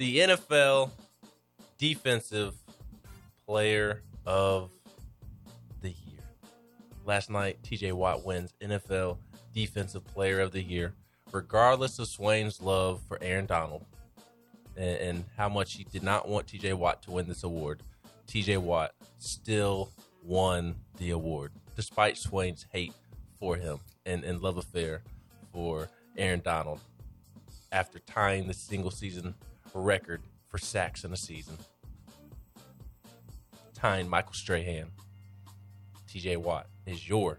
the 0.00 0.16
NFL 0.16 0.90
Defensive 1.76 2.54
Player 3.46 4.00
of 4.24 4.70
the 5.82 5.90
Year. 5.90 6.22
Last 7.04 7.28
night, 7.28 7.58
T.J. 7.62 7.92
Watt 7.92 8.24
wins 8.24 8.54
NFL 8.62 9.18
Defensive 9.52 10.02
Player 10.06 10.40
of 10.40 10.52
the 10.52 10.62
Year, 10.62 10.94
regardless 11.32 11.98
of 11.98 12.08
Swain's 12.08 12.62
love 12.62 13.02
for 13.06 13.18
Aaron 13.20 13.44
Donald 13.44 13.84
and, 14.74 14.96
and 14.96 15.24
how 15.36 15.50
much 15.50 15.74
he 15.74 15.84
did 15.84 16.02
not 16.02 16.26
want 16.26 16.46
TJ 16.46 16.72
Watt 16.72 17.02
to 17.02 17.10
win 17.10 17.28
this 17.28 17.44
award, 17.44 17.82
TJ 18.26 18.56
Watt 18.56 18.92
still 19.18 19.90
won 20.24 20.76
the 20.96 21.10
award, 21.10 21.52
despite 21.76 22.16
Swain's 22.16 22.64
hate 22.72 22.94
for 23.38 23.54
him 23.54 23.78
and, 24.06 24.24
and 24.24 24.40
love 24.40 24.56
affair 24.56 25.02
for 25.52 25.90
Aaron 26.16 26.40
Donald 26.42 26.80
after 27.70 27.98
tying 27.98 28.46
the 28.46 28.54
single 28.54 28.90
season 28.90 29.34
record 29.78 30.22
for 30.48 30.58
sacks 30.58 31.04
in 31.04 31.12
a 31.12 31.16
season. 31.16 31.56
Tying 33.74 34.08
Michael 34.08 34.32
Strahan. 34.32 34.90
TJ 36.08 36.38
Watt 36.38 36.66
is 36.86 37.08
your 37.08 37.38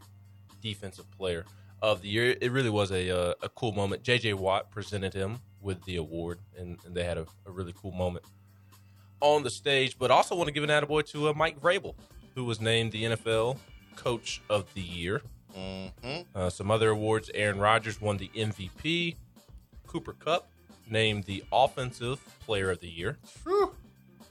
defensive 0.62 1.10
player 1.12 1.46
of 1.82 2.02
the 2.02 2.08
year. 2.08 2.36
It 2.39 2.52
really 2.52 2.70
was 2.70 2.91
a, 2.91 3.10
uh, 3.10 3.34
a 3.41 3.50
cool 3.50 3.74
moment. 3.74 4.04
JJ 4.04 4.36
Watt 4.36 4.72
presented 4.72 5.13
him 5.13 5.39
with 5.62 5.84
the 5.84 5.98
award, 5.98 6.39
and, 6.58 6.78
and 6.86 6.96
they 6.96 7.04
had 7.04 7.17
a, 7.17 7.26
a, 7.46 7.52
really 7.52 7.74
cool 7.80 7.91
moment 7.91 8.26
on 9.20 9.44
the 9.44 9.50
stage. 9.50 9.98
But 10.00 10.12
also 10.12 10.36
want 10.36 10.48
to 10.48 10.54
give 10.54 10.63
an 10.63 10.70
attaboy 10.70 11.06
to 11.12 11.30
uh, 11.30 11.34
Mike 11.34 11.60
Vrabel, 11.60 11.96
who 12.36 12.46
was 12.46 12.62
named 12.62 12.91
the 12.91 13.04
NFL 13.04 13.58
Coach 13.96 14.41
of 14.50 14.74
the 14.74 14.82
Year. 14.82 15.22
Mm-hmm. 15.56 16.22
Uh, 16.34 16.50
some 16.50 16.72
other 16.72 16.89
awards: 16.89 17.30
Aaron 17.34 17.60
Rodgers 17.60 18.00
won 18.00 18.17
the 18.17 18.30
MVP. 18.30 19.15
Cooper 19.86 20.13
Kupp 20.13 20.48
named 20.91 21.23
the 21.23 21.43
Offensive 21.51 22.23
Player 22.45 22.69
of 22.69 22.80
the 22.80 22.89
Year. 22.89 23.17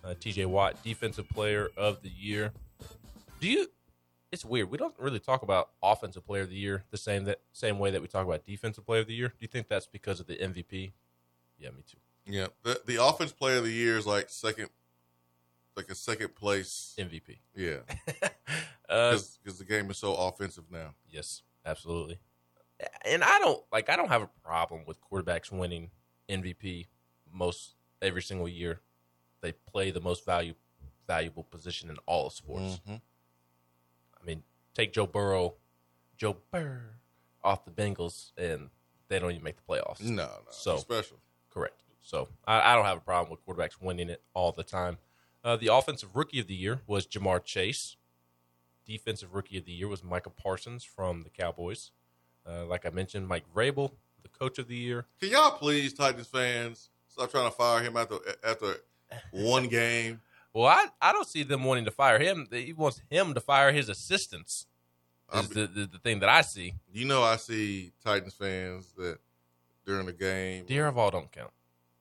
Uh, 0.05 0.14
T.J. 0.18 0.46
Watt, 0.46 0.83
Defensive 0.83 1.29
Player 1.29 1.70
of 1.77 2.03
the 2.03 2.11
Year. 2.11 2.53
Do 3.40 3.49
you? 3.49 3.66
It's 4.31 4.44
weird. 4.44 4.70
We 4.70 4.79
don't 4.79 4.94
really 4.99 5.18
talk 5.18 5.42
about 5.42 5.70
Offensive 5.83 6.25
Player 6.25 6.42
of 6.42 6.51
the 6.51 6.57
Year 6.57 6.85
the 6.90 6.96
same 6.96 7.25
that 7.25 7.40
same 7.53 7.79
way 7.79 7.90
that 7.90 8.01
we 8.01 8.07
talk 8.07 8.25
about 8.25 8.44
Defensive 8.46 8.87
Player 8.87 9.01
of 9.01 9.07
the 9.07 9.14
Year. 9.14 9.29
Do 9.29 9.37
you 9.40 9.49
think 9.49 9.68
that's 9.68 9.87
because 9.87 10.20
of 10.20 10.27
the 10.27 10.37
MVP? 10.37 10.92
Yeah, 11.59 11.70
me 11.70 11.83
too. 11.90 11.99
Yeah, 12.27 12.46
the, 12.62 12.81
the 12.87 13.05
offense 13.05 13.33
player 13.33 13.57
of 13.57 13.64
the 13.64 13.73
year 13.73 13.96
is 13.96 14.07
like 14.07 14.29
second, 14.29 14.68
like 15.77 15.90
a 15.90 15.94
second 15.94 16.35
place 16.35 16.94
MVP. 16.99 17.38
Yeah, 17.57 17.79
uh, 18.88 19.18
because 19.42 19.59
the 19.59 19.64
game 19.64 19.90
is 19.90 19.99
so 19.99 20.14
offensive 20.14 20.64
now. 20.70 20.94
Yes, 21.11 21.42
absolutely. 21.66 22.18
And 23.05 23.25
I 23.25 23.38
don't 23.40 23.62
like. 23.73 23.90
I 23.90 23.96
don't 23.96 24.09
have 24.09 24.23
a 24.23 24.31
problem 24.44 24.83
with 24.87 24.99
quarterbacks 25.01 25.51
winning 25.51 25.90
MVP 26.31 26.87
most 27.33 27.75
every 28.01 28.23
single 28.23 28.49
year. 28.49 28.81
They 29.40 29.53
play 29.53 29.90
the 29.90 30.01
most 30.01 30.25
value 30.25 30.55
valuable 31.07 31.43
position 31.43 31.90
in 31.90 31.97
all 32.07 32.29
of 32.29 32.33
sports. 32.33 32.81
Mm-hmm. 32.87 32.95
I 32.95 34.27
mean, 34.27 34.43
take 34.75 34.93
Joe 34.93 35.07
Burrow, 35.07 35.55
Joe 36.16 36.37
Burr 36.53 36.83
off 37.43 37.64
the 37.64 37.71
Bengals, 37.71 38.33
and 38.37 38.71
they 39.09 39.19
don't 39.19 39.33
even 39.33 39.43
make 39.43 39.57
the 39.57 39.62
playoffs. 39.62 40.01
No, 40.03 40.25
no, 40.25 40.29
so 40.51 40.77
special. 40.77 41.19
Correct. 41.53 41.83
So 42.03 42.29
I, 42.47 42.73
I, 42.73 42.77
don't 42.77 42.85
have 42.85 42.99
a 42.99 43.01
problem 43.01 43.31
with 43.31 43.45
quarterbacks 43.45 43.81
winning 43.81 44.09
it 44.09 44.23
all 44.35 44.53
the 44.53 44.62
time. 44.62 44.99
Uh, 45.43 45.57
the 45.57 45.69
offensive 45.69 46.14
rookie 46.14 46.38
of 46.38 46.47
the 46.47 46.55
year 46.55 46.81
was 46.87 47.07
Ja'Marr 47.07 47.45
Chase. 47.45 47.97
Defensive 48.87 49.35
rookie 49.35 49.59
of 49.59 49.64
the 49.64 49.73
year 49.73 49.88
was 49.88 50.03
Michael 50.05 50.35
Parsons 50.37 50.85
from 50.85 51.23
the 51.23 51.31
Cowboys. 51.31 51.90
Uh, 52.49 52.64
like 52.66 52.87
I 52.87 52.90
mentioned, 52.90 53.29
Mike 53.29 53.45
Vrabel, 53.55 53.93
the 54.22 54.28
coach 54.28 54.59
of 54.59 54.68
the 54.68 54.76
year. 54.76 55.06
Can 55.20 55.30
y'all 55.30 55.52
please, 55.52 55.92
Titans 55.92 56.26
fans, 56.26 56.90
stop 57.09 57.30
trying 57.30 57.50
to 57.50 57.56
fire 57.56 57.83
him 57.83 57.96
after 57.96 58.16
after 58.44 58.76
one 59.30 59.68
game? 59.68 60.20
Well, 60.52 60.66
I, 60.66 60.87
I 61.00 61.12
don't 61.12 61.28
see 61.28 61.44
them 61.44 61.62
wanting 61.62 61.85
to 61.85 61.92
fire 61.92 62.18
him. 62.18 62.48
He 62.50 62.72
wants 62.72 63.00
him 63.09 63.35
to 63.35 63.40
fire 63.40 63.70
his 63.70 63.88
assistants. 63.88 64.66
Is 65.33 65.48
the, 65.48 65.68
the, 65.68 65.87
the 65.87 65.98
thing 65.98 66.18
that 66.18 66.28
I 66.28 66.40
see. 66.40 66.74
You 66.92 67.04
know, 67.04 67.22
I 67.22 67.37
see 67.37 67.92
Titans 68.04 68.35
fans 68.35 68.92
that 68.96 69.18
during 69.87 70.06
the 70.06 70.12
game. 70.12 70.64
Deer 70.66 70.87
of 70.87 70.98
all 70.98 71.11
don't 71.11 71.30
count. 71.30 71.52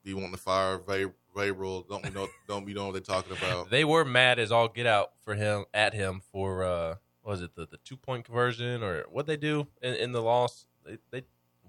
You 0.02 0.16
want 0.16 0.32
to 0.32 0.38
fire 0.38 0.78
Vrabel? 0.78 1.88
Don't 1.88 2.02
we 2.02 2.10
know? 2.10 2.26
Don't 2.48 2.64
we 2.64 2.74
know 2.74 2.86
what 2.86 2.92
they're 2.92 3.00
talking 3.00 3.36
about? 3.36 3.70
they 3.70 3.84
were 3.84 4.04
mad 4.04 4.38
as 4.38 4.50
all 4.50 4.68
get 4.68 4.86
out 4.86 5.12
for 5.20 5.34
him 5.34 5.64
at 5.72 5.94
him 5.94 6.20
for 6.32 6.64
uh, 6.64 6.94
was 7.24 7.42
it 7.42 7.54
the, 7.54 7.66
the 7.66 7.76
two 7.78 7.96
point 7.96 8.24
conversion 8.24 8.82
or 8.82 9.04
what 9.10 9.26
they 9.26 9.36
do 9.36 9.66
in, 9.82 9.94
in 9.94 10.12
the 10.12 10.22
loss? 10.22 10.66
They, 10.84 10.98
they, 11.10 11.22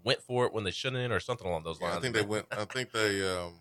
went 0.03 0.21
for 0.21 0.45
it 0.45 0.53
when 0.53 0.63
they 0.63 0.71
shouldn't 0.71 1.11
or 1.11 1.19
something 1.19 1.47
along 1.47 1.63
those 1.63 1.81
lines. 1.81 1.97
I 1.97 1.99
think 1.99 2.15
they 2.15 2.21
went. 2.21 2.47
I 2.51 2.65
think 2.65 2.91
they 2.91 3.27
um, 3.27 3.53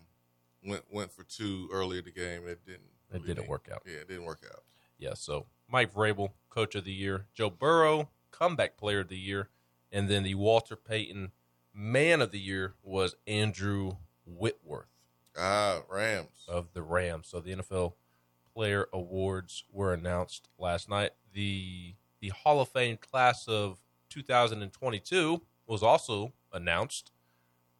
went 0.63 0.83
went 0.91 1.11
for 1.11 1.23
two 1.23 1.69
early 1.71 1.99
in 1.99 2.05
the 2.05 2.11
game. 2.11 2.47
It 2.47 2.65
didn't. 2.65 2.81
It 3.13 3.25
didn't 3.25 3.49
work 3.49 3.69
out. 3.71 3.81
Yeah, 3.85 3.99
it 4.01 4.07
didn't 4.07 4.25
work 4.25 4.41
out. 4.49 4.63
Yeah. 4.97 5.13
So 5.15 5.47
Mike 5.67 5.93
Vrabel, 5.93 6.29
coach 6.49 6.75
of 6.75 6.85
the 6.85 6.93
year. 6.93 7.25
Joe 7.33 7.49
Burrow, 7.49 8.09
comeback 8.31 8.77
player 8.77 9.01
of 9.01 9.09
the 9.09 9.17
year, 9.17 9.49
and 9.91 10.09
then 10.09 10.23
the 10.23 10.35
Walter 10.35 10.75
Payton 10.75 11.31
man 11.73 12.21
of 12.21 12.31
the 12.31 12.39
year 12.39 12.75
was 12.83 13.15
Andrew 13.27 13.97
Whitworth. 14.25 14.87
Ah, 15.37 15.81
Rams. 15.89 16.45
Of 16.47 16.73
the 16.73 16.81
Rams. 16.81 17.27
So 17.27 17.39
the 17.39 17.55
NFL 17.55 17.93
player 18.53 18.87
awards 18.91 19.63
were 19.71 19.93
announced 19.93 20.49
last 20.57 20.89
night. 20.89 21.11
The 21.33 21.95
the 22.19 22.29
Hall 22.29 22.61
of 22.61 22.69
Fame 22.69 22.97
class 22.97 23.47
of 23.47 23.79
2022 24.09 25.41
was 25.71 25.81
also 25.81 26.33
announced. 26.51 27.11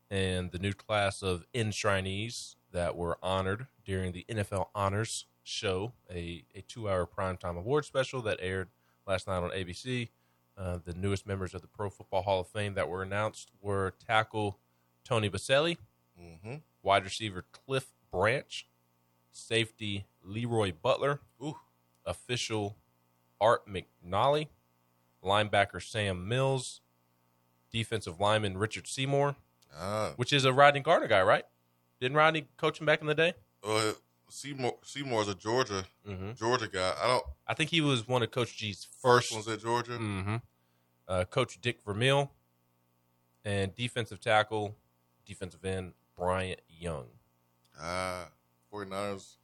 And 0.10 0.50
the 0.52 0.60
new 0.60 0.72
class 0.72 1.22
of 1.22 1.46
enshrinees 1.54 2.56
that 2.72 2.96
were 2.96 3.18
honored 3.22 3.68
during 3.84 4.14
the 4.14 4.26
NFL 4.30 4.68
Honors 4.74 5.26
show, 5.44 5.92
a, 6.10 6.46
a 6.56 6.62
two 6.62 6.90
hour 6.90 7.06
primetime 7.06 7.58
award 7.58 7.84
special 7.84 8.22
that 8.22 8.40
aired 8.42 8.70
last 9.06 9.28
night 9.28 9.44
on 9.44 9.50
ABC. 9.50 10.08
Uh, 10.58 10.80
the 10.84 10.94
newest 10.94 11.28
members 11.28 11.54
of 11.54 11.62
the 11.62 11.68
Pro 11.68 11.90
Football 11.90 12.22
Hall 12.22 12.40
of 12.40 12.48
Fame 12.48 12.76
that 12.76 12.88
were 12.88 13.04
announced 13.04 13.52
were 13.62 13.94
tackle 14.06 14.58
Tony 15.04 15.30
Boselli, 15.30 15.78
mm-hmm. 16.22 16.56
wide 16.84 17.04
receiver 17.04 17.44
Cliff 17.52 17.88
Branch, 18.12 18.68
safety 19.32 20.06
Leroy 20.24 20.72
Butler, 20.72 21.20
Ooh. 21.44 21.58
official 22.06 22.78
Art 23.40 23.64
McNally, 23.68 24.48
linebacker 25.24 25.82
Sam 25.82 26.28
Mills, 26.28 26.82
defensive 27.72 28.20
lineman 28.20 28.58
Richard 28.58 28.88
Seymour, 28.88 29.36
ah. 29.78 30.14
which 30.16 30.34
is 30.34 30.46
a 30.46 30.54
Rodney 30.54 30.82
Garner 30.82 31.08
guy, 31.08 31.22
right? 31.22 31.46
Didn't 32.00 32.18
Rodney 32.18 32.48
coach 32.58 32.80
him 32.80 32.86
back 32.86 33.02
in 33.02 33.08
the 33.08 33.16
day? 33.16 33.34
Uh, 33.64 33.94
Seymour 34.30 34.78
Seymour's 34.84 35.28
a 35.28 35.36
Georgia 35.36 35.86
mm-hmm. 36.08 36.32
Georgia 36.34 36.68
guy. 36.68 36.94
I 37.02 37.08
don't. 37.08 37.24
I 37.48 37.54
think 37.54 37.70
he 37.70 37.82
was 37.82 38.08
one 38.08 38.24
of 38.24 38.32
Coach 38.32 38.58
G's 38.58 38.88
first, 39.02 39.34
ones 39.34 39.48
at 39.48 39.62
Georgia. 39.62 39.94
Mm-hmm. 39.94 40.36
Uh, 41.08 41.26
Coach 41.26 41.60
Dick 41.62 41.82
Vermeil 41.86 42.32
and 43.44 43.76
defensive 43.76 44.22
tackle, 44.22 44.76
defensive 45.26 45.64
end 45.66 45.94
Bryant 46.16 46.62
Young. 46.70 47.08
Ah, 47.80 48.30
49ers. 48.74 49.36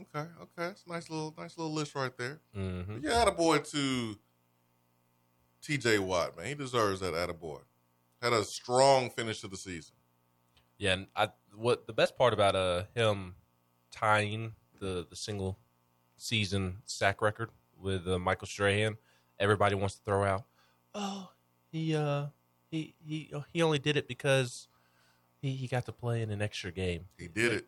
Okay, 0.00 0.28
okay, 0.42 0.70
it's 0.70 0.86
nice 0.86 1.10
little 1.10 1.34
nice 1.36 1.56
little 1.58 1.72
list 1.72 1.94
right 1.94 2.16
there. 2.16 2.40
Mm-hmm. 2.56 2.98
Yeah, 3.02 3.30
boy 3.30 3.58
to 3.58 4.18
T.J. 5.66 5.98
Watt, 5.98 6.36
man. 6.36 6.46
He 6.46 6.54
deserves 6.54 7.00
that 7.00 7.14
attaboy. 7.14 7.60
Had 8.22 8.32
a 8.32 8.44
strong 8.44 9.10
finish 9.10 9.40
to 9.40 9.48
the 9.48 9.56
season. 9.56 9.94
Yeah, 10.78 10.92
and 10.92 11.06
I 11.16 11.30
what 11.54 11.86
the 11.86 11.92
best 11.92 12.16
part 12.16 12.32
about 12.32 12.54
uh 12.54 12.84
him 12.94 13.34
tying 13.90 14.52
the 14.78 15.06
the 15.08 15.16
single 15.16 15.58
season 16.16 16.78
sack 16.84 17.20
record 17.20 17.50
with 17.80 18.06
uh, 18.06 18.18
Michael 18.18 18.46
Strahan, 18.46 18.96
everybody 19.38 19.74
wants 19.74 19.96
to 19.96 20.02
throw 20.04 20.24
out, 20.24 20.44
oh 20.94 21.30
he 21.72 21.96
uh 21.96 22.26
he 22.70 22.94
he 23.04 23.32
he 23.52 23.62
only 23.62 23.78
did 23.78 23.96
it 23.96 24.06
because 24.06 24.68
he 25.40 25.50
he 25.50 25.66
got 25.66 25.86
to 25.86 25.92
play 25.92 26.22
in 26.22 26.30
an 26.30 26.42
extra 26.42 26.70
game. 26.70 27.06
He 27.18 27.28
did 27.28 27.52
it, 27.52 27.66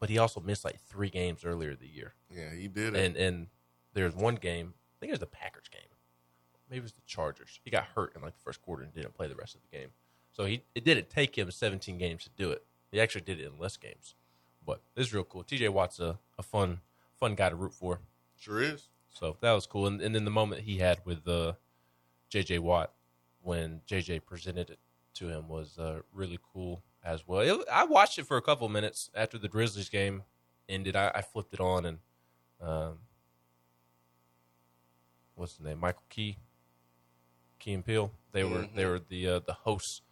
but 0.00 0.08
he 0.08 0.18
also 0.18 0.40
missed 0.40 0.64
like 0.64 0.80
three 0.80 1.10
games 1.10 1.44
earlier 1.44 1.74
the 1.74 1.88
year. 1.88 2.14
Yeah, 2.34 2.52
he 2.54 2.68
did 2.68 2.94
it. 2.94 3.04
And 3.04 3.16
and 3.16 3.46
there's 3.94 4.14
one 4.14 4.34
game, 4.36 4.74
I 4.76 5.00
think 5.00 5.10
it 5.10 5.12
was 5.12 5.20
the 5.20 5.26
Packers 5.26 5.68
game, 5.70 5.87
maybe 6.70 6.78
it 6.78 6.82
was 6.82 6.92
the 6.92 7.02
Chargers. 7.06 7.60
He 7.64 7.70
got 7.70 7.84
hurt 7.94 8.14
in 8.14 8.22
like 8.22 8.34
the 8.34 8.42
first 8.42 8.62
quarter 8.62 8.82
and 8.82 8.92
didn't 8.94 9.14
play 9.14 9.28
the 9.28 9.34
rest 9.34 9.54
of 9.54 9.60
the 9.62 9.76
game. 9.76 9.88
So 10.32 10.44
he 10.44 10.62
it 10.74 10.84
didn't 10.84 11.10
take 11.10 11.36
him 11.36 11.50
17 11.50 11.98
games 11.98 12.24
to 12.24 12.30
do 12.36 12.50
it. 12.50 12.64
He 12.90 13.00
actually 13.00 13.22
did 13.22 13.40
it 13.40 13.46
in 13.46 13.58
less 13.58 13.76
games. 13.76 14.14
But 14.64 14.80
it's 14.96 15.12
real 15.12 15.24
cool. 15.24 15.44
TJ 15.44 15.70
Watt's 15.70 16.00
a, 16.00 16.18
a 16.38 16.42
fun 16.42 16.80
fun 17.18 17.34
guy 17.34 17.48
to 17.48 17.56
root 17.56 17.74
for. 17.74 18.00
Sure 18.36 18.62
is. 18.62 18.88
So 19.08 19.36
that 19.40 19.52
was 19.52 19.66
cool. 19.66 19.86
And, 19.86 20.00
and 20.00 20.14
then 20.14 20.24
the 20.24 20.30
moment 20.30 20.62
he 20.62 20.78
had 20.78 21.00
with 21.04 21.26
uh, 21.26 21.54
JJ 22.30 22.60
Watt 22.60 22.92
when 23.42 23.80
JJ 23.88 24.24
presented 24.26 24.70
it 24.70 24.78
to 25.14 25.28
him 25.28 25.48
was 25.48 25.78
uh, 25.78 26.00
really 26.12 26.38
cool 26.52 26.82
as 27.02 27.26
well. 27.26 27.40
It, 27.40 27.66
I 27.72 27.84
watched 27.84 28.18
it 28.18 28.26
for 28.26 28.36
a 28.36 28.42
couple 28.42 28.68
minutes 28.68 29.10
after 29.14 29.38
the 29.38 29.48
Grizzlies 29.48 29.88
game 29.88 30.22
ended. 30.68 30.94
I, 30.94 31.10
I 31.14 31.22
flipped 31.22 31.54
it 31.54 31.60
on 31.60 31.86
and 31.86 31.98
um, 32.60 32.98
what's 35.34 35.54
the 35.56 35.64
name? 35.64 35.78
Michael 35.80 36.02
Key, 36.08 36.36
Key 37.58 37.74
and 37.74 37.84
Peele. 37.84 38.12
They 38.32 38.44
were 38.44 38.64
Mhm. 38.64 38.74
they 38.74 38.84
were 38.86 38.98
the 39.00 39.28
uh, 39.28 39.38
the 39.40 39.52
hosts 39.54 40.02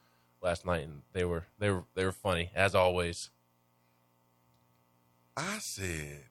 last 0.43 0.65
night, 0.67 0.85
and 0.85 1.03
they 1.13 1.25
were 1.25 1.47
they 1.59 1.71
were 1.71 1.85
they 1.95 2.05
were 2.05 2.13
funny 2.13 2.51
as 2.55 2.75
always. 2.75 3.31
I 5.37 5.59
said 5.59 6.25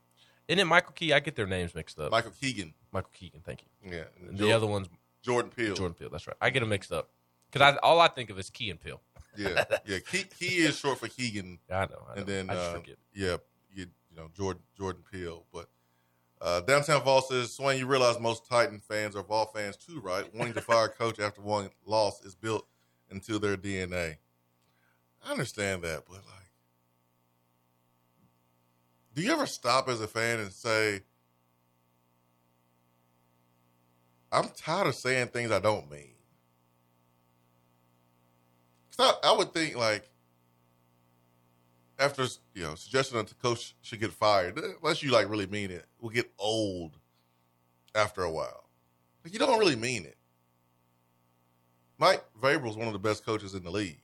And 0.49 0.59
then 0.59 0.67
Michael 0.67 0.93
Key, 0.93 1.13
I 1.13 1.19
get 1.19 1.35
their 1.35 1.47
names 1.47 1.73
mixed 1.75 1.99
up. 1.99 2.11
Michael 2.11 2.31
Keegan. 2.39 2.73
Michael 2.91 3.11
Keegan, 3.13 3.41
thank 3.41 3.63
you. 3.63 3.91
Yeah. 3.91 4.03
And 4.27 4.37
the 4.37 4.51
other 4.51 4.67
one's 4.67 4.87
Jordan 5.21 5.51
Peele. 5.51 5.75
Jordan 5.75 5.95
Peele. 5.95 6.09
That's 6.09 6.27
right. 6.27 6.37
I 6.41 6.49
get 6.49 6.59
them 6.61 6.69
mixed 6.69 6.91
up 6.91 7.09
because 7.51 7.73
I 7.73 7.77
all 7.77 7.99
I 7.99 8.07
think 8.07 8.29
of 8.29 8.39
is 8.39 8.49
Key 8.49 8.69
and 8.69 8.79
Peele. 8.79 9.01
Yeah, 9.37 9.65
yeah. 9.85 9.99
Key, 9.99 10.23
Key 10.23 10.55
is 10.59 10.77
short 10.77 10.97
for 10.99 11.07
Keegan. 11.07 11.59
I 11.69 11.85
know. 11.87 12.05
I 12.09 12.19
and 12.19 12.25
then 12.27 12.49
I 12.49 12.53
just 12.53 12.69
uh, 12.69 12.73
forget. 12.75 12.95
yeah, 13.13 13.37
you, 13.73 13.87
you 14.09 14.15
know 14.15 14.29
Jordan 14.33 14.63
Jordan 14.77 15.03
Peele. 15.11 15.45
But 15.51 15.67
uh, 16.41 16.61
downtown 16.61 17.01
Vol 17.03 17.21
says, 17.21 17.53
Swain, 17.53 17.79
you 17.79 17.87
realize 17.87 18.19
most 18.19 18.47
Titan 18.47 18.79
fans 18.79 19.15
are 19.15 19.23
Vol 19.23 19.45
fans 19.47 19.77
too, 19.77 19.99
right? 20.01 20.31
Wanting 20.33 20.53
to 20.53 20.61
fire 20.61 20.85
a 20.85 20.89
coach 20.89 21.19
after 21.19 21.41
one 21.41 21.69
loss 21.85 22.23
is 22.23 22.35
built 22.35 22.67
into 23.09 23.39
their 23.39 23.57
DNA. 23.57 24.17
I 25.25 25.31
understand 25.31 25.81
that, 25.83 26.03
but 26.07 26.17
like, 26.17 26.51
do 29.13 29.21
you 29.21 29.31
ever 29.31 29.47
stop 29.47 29.87
as 29.89 30.01
a 30.01 30.07
fan 30.07 30.39
and 30.39 30.51
say, 30.51 31.01
"I'm 34.31 34.49
tired 34.49 34.87
of 34.87 34.95
saying 34.95 35.29
things 35.29 35.51
I 35.51 35.59
don't 35.59 35.89
mean"? 35.89 36.15
'Cause 38.95 39.17
I, 39.23 39.29
I 39.29 39.31
would 39.37 39.53
think 39.53 39.75
like 39.75 40.09
after 41.99 42.23
you 42.53 42.63
know 42.63 42.75
suggesting 42.75 43.17
that 43.17 43.27
the 43.27 43.35
coach 43.35 43.75
should 43.81 43.99
get 43.99 44.11
fired, 44.11 44.59
unless 44.81 45.03
you 45.03 45.11
like 45.11 45.29
really 45.29 45.47
mean 45.47 45.71
it, 45.71 45.85
will 45.99 46.09
get 46.09 46.31
old 46.37 46.97
after 47.93 48.21
a 48.21 48.31
while. 48.31 48.69
Like 49.23 49.33
you 49.33 49.39
don't 49.39 49.59
really 49.59 49.75
mean 49.75 50.05
it. 50.05 50.17
Mike 51.97 52.23
Vrabel 52.41 52.69
is 52.69 52.75
one 52.75 52.87
of 52.87 52.93
the 52.93 52.99
best 52.99 53.25
coaches 53.25 53.53
in 53.53 53.63
the 53.63 53.71
league, 53.71 54.01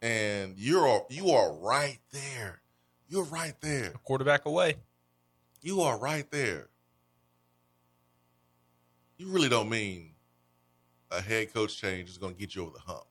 and 0.00 0.56
you're 0.56 1.04
you 1.10 1.30
are 1.30 1.52
right 1.52 1.98
there. 2.12 2.62
You're 3.08 3.24
right 3.24 3.54
there. 3.60 3.92
A 3.94 3.98
quarterback 3.98 4.46
away. 4.46 4.76
You 5.62 5.80
are 5.82 5.98
right 5.98 6.30
there. 6.30 6.68
You 9.18 9.28
really 9.28 9.48
don't 9.48 9.68
mean 9.68 10.12
a 11.10 11.20
head 11.20 11.52
coach 11.52 11.76
change 11.76 12.08
is 12.08 12.18
going 12.18 12.34
to 12.34 12.40
get 12.40 12.54
you 12.54 12.62
over 12.62 12.72
the 12.72 12.80
hump. 12.80 13.04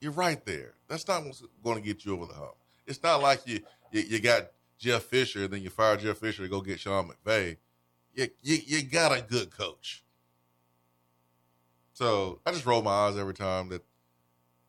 You're 0.00 0.12
right 0.12 0.44
there. 0.44 0.74
That's 0.88 1.06
not 1.06 1.24
what's 1.24 1.42
going 1.62 1.76
to 1.76 1.82
get 1.82 2.04
you 2.04 2.12
over 2.12 2.26
the 2.26 2.34
hump. 2.34 2.56
It's 2.86 3.02
not 3.02 3.22
like 3.22 3.46
you 3.46 3.60
you, 3.90 4.02
you 4.02 4.20
got 4.20 4.50
Jeff 4.78 5.04
Fisher, 5.04 5.46
then 5.46 5.62
you 5.62 5.70
fire 5.70 5.96
Jeff 5.96 6.18
Fisher 6.18 6.42
to 6.42 6.48
go 6.48 6.60
get 6.60 6.80
Sean 6.80 7.08
McVay. 7.08 7.56
You, 8.14 8.28
you 8.42 8.58
you 8.66 8.82
got 8.82 9.16
a 9.16 9.22
good 9.22 9.50
coach. 9.50 10.04
So 11.92 12.40
I 12.44 12.52
just 12.52 12.66
roll 12.66 12.82
my 12.82 12.90
eyes 12.90 13.16
every 13.16 13.34
time 13.34 13.68
that 13.68 13.82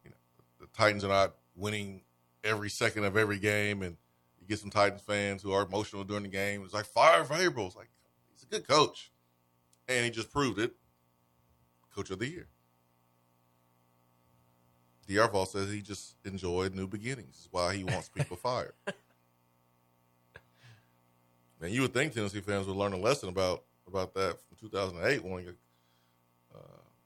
you 0.04 0.12
know 0.12 0.18
the 0.60 0.68
Titans 0.78 1.04
are 1.04 1.10
not 1.10 1.36
winning 1.56 2.02
every 2.44 2.70
second 2.70 3.06
of 3.06 3.18
every 3.18 3.40
game, 3.40 3.82
and 3.82 3.98
you 4.40 4.48
get 4.48 4.60
some 4.60 4.70
Titans 4.70 5.02
fans 5.02 5.42
who 5.42 5.52
are 5.52 5.64
emotional 5.64 6.04
during 6.04 6.24
the 6.24 6.30
game. 6.30 6.64
It's 6.64 6.74
like 6.74 6.86
fire 6.86 7.24
Vrabel. 7.24 7.68
It's 7.68 7.76
like 7.76 7.90
he's 8.32 8.44
a 8.44 8.46
good 8.46 8.68
coach, 8.68 9.12
and 9.88 10.06
he 10.06 10.12
just 10.12 10.32
proved 10.32 10.60
it. 10.60 10.74
Coach 11.96 12.12
of 12.12 12.20
the 12.20 12.28
year. 12.28 12.48
DR 15.08 15.30
Vol 15.30 15.46
says 15.46 15.72
he 15.72 15.82
just 15.82 16.16
enjoyed 16.26 16.74
new 16.76 16.88
beginnings. 16.88 17.36
That's 17.38 17.50
why 17.52 17.76
he 17.76 17.84
wants 17.84 18.10
people 18.10 18.38
fired. 18.42 18.74
And 21.62 21.72
you 21.72 21.82
would 21.82 21.94
think 21.94 22.14
Tennessee 22.14 22.42
fans 22.42 22.68
would 22.68 22.76
learn 22.76 22.94
a 22.94 22.98
lesson 22.98 23.30
about 23.30 23.64
about 23.88 24.14
that 24.16 24.38
from 24.48 24.58
2008 24.60 25.24
when 25.24 25.48
uh, 26.54 26.58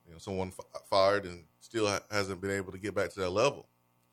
you 0.06 0.14
know 0.14 0.18
someone 0.18 0.52
f- 0.58 0.82
fired 0.90 1.26
and 1.26 1.44
still 1.60 1.88
ha- 1.88 2.02
hasn't 2.10 2.42
been 2.42 2.52
able 2.52 2.72
to 2.72 2.78
get 2.80 2.96
back 2.96 3.12
to 3.12 3.20
that 3.20 3.30
level. 3.30 3.68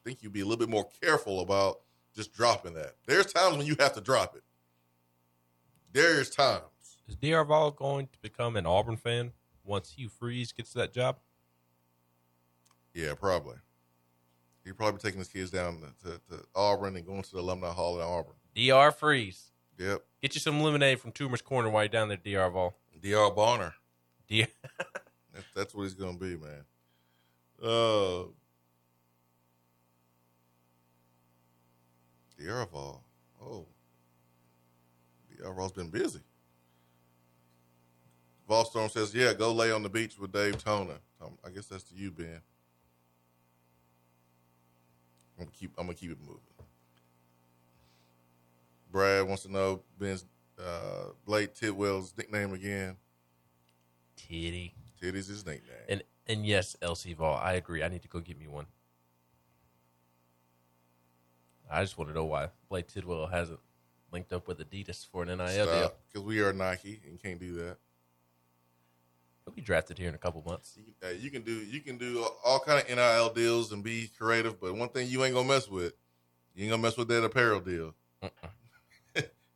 I 0.05 0.09
think 0.09 0.23
you'd 0.23 0.33
be 0.33 0.41
a 0.41 0.45
little 0.45 0.59
bit 0.59 0.69
more 0.69 0.89
careful 1.03 1.41
about 1.41 1.81
just 2.15 2.33
dropping 2.35 2.75
that. 2.75 2.95
There's 3.07 3.33
times 3.33 3.57
when 3.57 3.67
you 3.67 3.77
have 3.81 3.95
to 3.95 4.01
drop 4.01 4.37
it. 4.37 4.43
There's 5.93 6.29
times. 6.29 6.63
Is 7.09 7.17
Dr. 7.17 7.45
Vol 7.45 7.71
going 7.71 8.09
to 8.09 8.19
become 8.21 8.57
an 8.57 8.67
Auburn 8.67 8.97
fan 8.97 9.33
once 9.65 9.93
Hugh 9.93 10.09
Freeze 10.09 10.53
gets 10.53 10.73
that 10.75 10.93
job? 10.93 11.19
Yeah, 12.93 13.15
probably. 13.15 13.57
He'd 14.65 14.77
probably 14.77 14.99
be 14.99 15.03
taking 15.03 15.19
his 15.19 15.29
kids 15.29 15.51
down 15.51 15.81
to, 15.81 16.11
to, 16.11 16.19
to 16.31 16.45
Auburn 16.55 16.97
and 16.97 17.07
going 17.07 17.23
to 17.23 17.31
the 17.33 17.39
alumni 17.39 17.71
hall 17.71 17.97
in 17.99 18.05
Auburn. 18.05 18.35
Dr. 18.55 18.93
Freeze. 18.93 19.51
Yep. 19.79 20.03
Get 20.23 20.35
you 20.35 20.41
some 20.41 20.61
lemonade 20.61 21.01
from 21.01 21.13
Toomer's 21.13 21.43
Corner 21.43 21.69
while 21.69 21.83
you're 21.83 21.89
down 21.89 22.09
there, 22.09 22.17
Dr. 22.17 22.51
Vol. 22.51 22.77
Dr. 23.03 23.35
Bonner. 23.35 23.75
Dr. 24.29 24.49
That's, 25.35 25.47
that's 25.53 25.75
what 25.75 25.83
he's 25.83 25.95
going 25.95 26.17
to 26.17 26.25
be, 26.25 26.37
man. 26.37 26.65
Uh, 27.61 28.29
DR 32.39 32.67
Vol. 32.71 33.03
Oh. 33.43 33.67
DR 35.37 35.53
Vol's 35.53 35.73
been 35.73 35.91
busy. 35.91 36.21
Volstorm 38.49 38.91
says, 38.91 39.13
yeah, 39.13 39.33
go 39.33 39.53
lay 39.53 39.73
on 39.73 39.83
the 39.83 39.89
beach 39.89 40.17
with 40.19 40.31
Dave 40.33 40.63
Toner. 40.63 40.99
Um, 41.21 41.37
I 41.45 41.51
guess 41.51 41.67
that's 41.67 41.83
to 41.85 41.97
you, 41.97 42.13
Ben. 42.13 42.41
I'm 45.39 45.45
gonna 45.45 45.57
keep 45.57 45.73
I'm 45.79 45.87
gonna 45.87 45.97
keep 45.97 46.11
it 46.11 46.19
moving. 46.21 46.41
Brad 48.91 49.27
wants 49.27 49.43
to 49.43 49.53
know 49.53 49.83
Ben's 49.99 50.25
uh 50.59 51.11
Blade 51.25 51.55
Tidwell's 51.55 52.15
nickname 52.17 52.53
again. 52.53 52.97
Titty. 54.17 54.75
Titty's 55.01 55.27
his 55.27 55.45
nickname. 55.45 55.77
And 55.89 56.03
and 56.27 56.47
yes, 56.47 56.77
LC 56.81 57.17
Vol, 57.17 57.35
I 57.37 57.55
agree. 57.55 57.83
I 57.83 57.89
need 57.89 58.03
to 58.03 58.09
go 58.09 58.21
get 58.21 58.39
me 58.39 58.47
one. 58.47 58.67
I 61.71 61.83
just 61.83 61.99
want 61.99 62.11
to 62.11 62.15
know 62.15 62.25
why 62.25 62.49
Blade 62.69 62.89
Tidwell 62.89 63.27
hasn't 63.27 63.59
linked 64.13 64.33
up 64.33 64.47
with 64.47 64.59
Adidas 64.59 65.07
for 65.11 65.25
an 65.25 65.37
NIL 65.37 65.67
deal. 65.67 65.93
Because 66.13 66.25
we 66.25 66.41
are 66.41 66.53
Nike 66.53 67.01
and 67.07 67.21
can't 67.21 67.41
do 67.41 67.55
that. 67.55 67.79
He'll 69.45 69.55
be 69.55 69.63
drafted 69.63 69.99
here 69.99 70.09
in 70.09 70.15
a 70.15 70.19
couple 70.19 70.43
months. 70.47 70.77
You, 70.77 70.85
uh, 71.07 71.13
you 71.13 71.31
can 71.31 71.43
do 71.43 71.53
you 71.53 71.81
can 71.81 71.99
do 71.99 72.27
all 72.45 72.61
kind 72.61 72.83
of 72.83 72.89
NIL 72.89 73.31
deals 73.31 73.73
and 73.73 73.83
be 73.83 74.11
creative, 74.19 74.61
but 74.61 74.75
one 74.75 74.89
thing 74.89 75.09
you 75.09 75.23
ain't 75.25 75.35
gonna 75.35 75.49
mess 75.49 75.69
with, 75.69 75.93
you 76.55 76.65
ain't 76.65 76.71
gonna 76.71 76.83
mess 76.83 76.97
with 76.97 77.09
that 77.09 77.25
apparel 77.25 77.61
deal. 77.61 77.95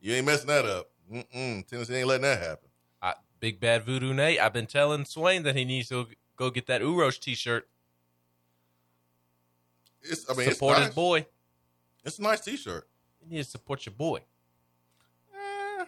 you 0.01 0.15
ain't 0.15 0.27
messing 0.27 0.49
that 0.49 0.67
up. 0.67 0.91
Mm-mm. 1.11 1.67
Tennessee 1.67 1.95
ain't 1.95 2.07
letting 2.07 2.23
that 2.23 2.39
happen. 2.39 2.69
I, 3.01 3.15
Big 3.41 3.61
Bad 3.61 3.85
Voodoo 3.85 4.13
Nate, 4.13 4.39
I've 4.39 4.53
been 4.53 4.67
telling 4.67 5.07
Swain 5.07 5.43
that 5.45 5.57
he 5.57 5.65
needs 5.65 5.89
to 5.89 6.07
go 6.37 6.51
get 6.51 6.67
that 6.67 6.83
Urosh 6.83 7.19
t-shirt. 7.19 7.67
It's 10.03 10.31
I 10.31 10.35
mean 10.35 10.51
support 10.53 10.73
it's 10.73 10.81
nice. 10.81 10.87
his 10.89 10.95
boy. 10.95 11.27
It's 12.05 12.19
a 12.19 12.23
nice 12.23 12.41
T-shirt. 12.41 12.89
You 13.23 13.31
need 13.37 13.45
to 13.45 13.51
support 13.51 13.85
your 13.85 13.95
boy. 13.95 14.21
Eh, 15.35 15.85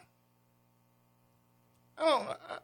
I 1.97 2.05
don't. 2.05 2.29
I, 2.29 2.59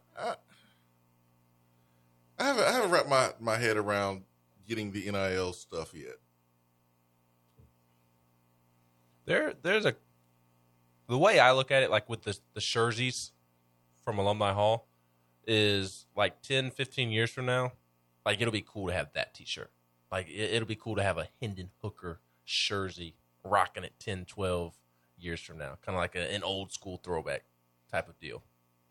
I, 2.39 2.43
haven't 2.45 2.63
I 2.63 2.71
haven't 2.71 2.91
wrapped 2.91 3.09
my, 3.09 3.29
my 3.39 3.57
head 3.57 3.77
around 3.77 4.23
getting 4.67 4.91
the 4.91 5.09
NIL 5.11 5.53
stuff 5.53 5.93
yet. 5.93 6.15
There, 9.25 9.53
there's 9.61 9.85
a 9.85 9.95
the 11.09 11.17
way 11.17 11.39
I 11.39 11.51
look 11.53 11.71
at 11.71 11.83
it, 11.83 11.91
like 11.91 12.09
with 12.09 12.23
the 12.23 12.37
the 12.53 12.61
jerseys 12.61 13.31
from 14.03 14.19
Alumni 14.19 14.53
Hall, 14.53 14.87
is 15.45 16.05
like 16.15 16.41
10, 16.41 16.71
15 16.71 17.09
years 17.09 17.31
from 17.31 17.45
now, 17.45 17.73
like 18.25 18.41
it'll 18.41 18.51
be 18.51 18.65
cool 18.65 18.87
to 18.87 18.93
have 18.93 19.11
that 19.13 19.33
T-shirt. 19.33 19.71
Like 20.11 20.27
it, 20.29 20.51
it'll 20.53 20.67
be 20.67 20.75
cool 20.75 20.95
to 20.95 21.03
have 21.03 21.17
a 21.17 21.27
Hendon 21.41 21.71
Hooker 21.81 22.19
jersey 22.45 23.15
rocking 23.43 23.83
it 23.83 23.93
10, 23.99 24.25
12 24.25 24.75
years 25.17 25.41
from 25.41 25.57
now, 25.57 25.77
kind 25.85 25.95
of 25.95 26.01
like 26.01 26.15
a, 26.15 26.33
an 26.33 26.43
old 26.43 26.71
school 26.71 26.99
throwback 27.03 27.43
type 27.91 28.07
of 28.07 28.19
deal, 28.19 28.43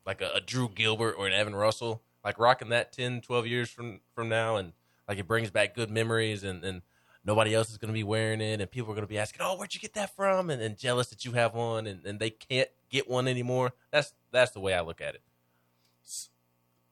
like 0.04 0.20
a, 0.20 0.30
a 0.34 0.40
Drew 0.40 0.68
Gilbert 0.68 1.14
or 1.18 1.26
an 1.26 1.32
Evan 1.32 1.54
Russell, 1.54 2.02
like 2.26 2.40
rocking 2.40 2.70
that 2.70 2.92
10, 2.92 3.20
12 3.20 3.46
years 3.46 3.70
from 3.70 4.00
from 4.12 4.28
now, 4.28 4.56
and 4.56 4.72
like 5.08 5.18
it 5.18 5.28
brings 5.28 5.48
back 5.50 5.74
good 5.74 5.90
memories 5.90 6.42
and 6.42 6.64
and 6.64 6.82
nobody 7.24 7.54
else 7.54 7.70
is 7.70 7.78
going 7.78 7.88
to 7.88 7.94
be 7.94 8.02
wearing 8.02 8.40
it 8.40 8.60
and 8.60 8.70
people 8.70 8.90
are 8.90 8.94
going 8.94 9.06
to 9.06 9.08
be 9.08 9.18
asking 9.18 9.40
oh 9.42 9.56
where'd 9.56 9.74
you 9.74 9.80
get 9.80 9.94
that 9.94 10.14
from? 10.14 10.50
And, 10.50 10.60
and 10.60 10.76
jealous 10.76 11.08
that 11.08 11.24
you 11.24 11.32
have 11.32 11.54
one 11.54 11.86
and, 11.86 12.04
and 12.04 12.18
they 12.18 12.30
can't 12.30 12.68
get 12.90 13.08
one 13.08 13.28
anymore. 13.28 13.72
That's 13.92 14.12
that's 14.32 14.50
the 14.50 14.60
way 14.60 14.74
i 14.74 14.80
look 14.80 15.00
at 15.00 15.14
it. 15.14 15.22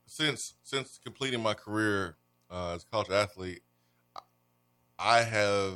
Since 0.07 0.55
since 0.63 1.01
completing 1.03 1.43
my 1.43 1.55
career 1.55 2.17
uh, 2.49 2.75
as 2.75 2.85
a 2.85 2.87
college 2.87 3.11
athlete, 3.11 3.63
I 4.97 5.23
have 5.23 5.75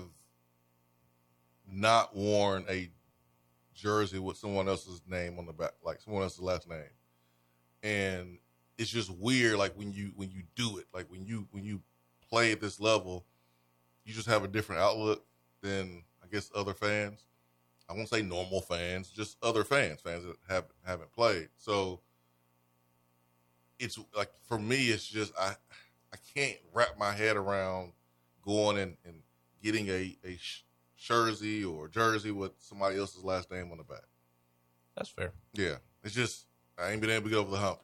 not 1.68 2.14
worn 2.14 2.64
a 2.70 2.90
jersey 3.74 4.20
with 4.20 4.36
someone 4.36 4.68
else's 4.68 5.02
name 5.08 5.36
on 5.40 5.46
the 5.46 5.52
back, 5.52 5.72
like 5.84 6.00
someone 6.00 6.22
else's 6.22 6.40
last 6.40 6.68
name, 6.68 6.84
and 7.82 8.38
it's 8.78 8.90
just 8.90 9.10
weird. 9.10 9.58
Like 9.58 9.76
when 9.76 9.92
you 9.92 10.12
when 10.14 10.30
you 10.30 10.42
do 10.54 10.78
it, 10.78 10.86
like 10.94 11.10
when 11.10 11.26
you 11.26 11.48
when 11.50 11.64
you 11.64 11.82
play 12.30 12.52
at 12.52 12.60
this 12.60 12.80
level, 12.80 13.26
you 14.04 14.14
just 14.14 14.28
have 14.28 14.44
a 14.44 14.48
different 14.48 14.80
outlook 14.80 15.24
than 15.60 16.04
I 16.22 16.28
guess 16.30 16.50
other 16.54 16.72
fans. 16.72 17.24
I 17.90 17.94
won't 17.94 18.08
say 18.08 18.22
normal 18.22 18.60
fans, 18.60 19.10
just 19.10 19.36
other 19.42 19.64
fans, 19.64 20.00
fans 20.00 20.24
that 20.24 20.36
haven't 20.48 20.72
haven't 20.86 21.12
played. 21.12 21.48
So 21.58 22.00
it's 23.78 23.98
like 24.16 24.30
for 24.46 24.58
me, 24.58 24.88
it's 24.88 25.06
just 25.06 25.32
I 25.38 25.54
I 26.12 26.16
can't 26.34 26.58
wrap 26.72 26.98
my 26.98 27.12
head 27.12 27.36
around 27.36 27.92
going 28.44 28.78
and, 28.78 28.96
and 29.04 29.22
getting 29.62 29.88
a 29.88 30.16
a 30.24 30.38
jersey 30.96 31.64
or 31.64 31.88
jersey 31.88 32.30
with 32.30 32.52
somebody 32.58 32.98
else's 32.98 33.24
last 33.24 33.50
name 33.50 33.72
on 33.72 33.78
the 33.78 33.84
back. 33.84 34.04
That's 34.96 35.08
fair. 35.08 35.32
Yeah, 35.54 35.76
it's 36.04 36.14
just 36.14 36.46
I 36.78 36.92
ain't 36.92 37.00
been 37.00 37.10
able 37.10 37.24
to 37.24 37.30
get 37.30 37.38
over 37.38 37.50
the 37.50 37.56
hump 37.56 37.80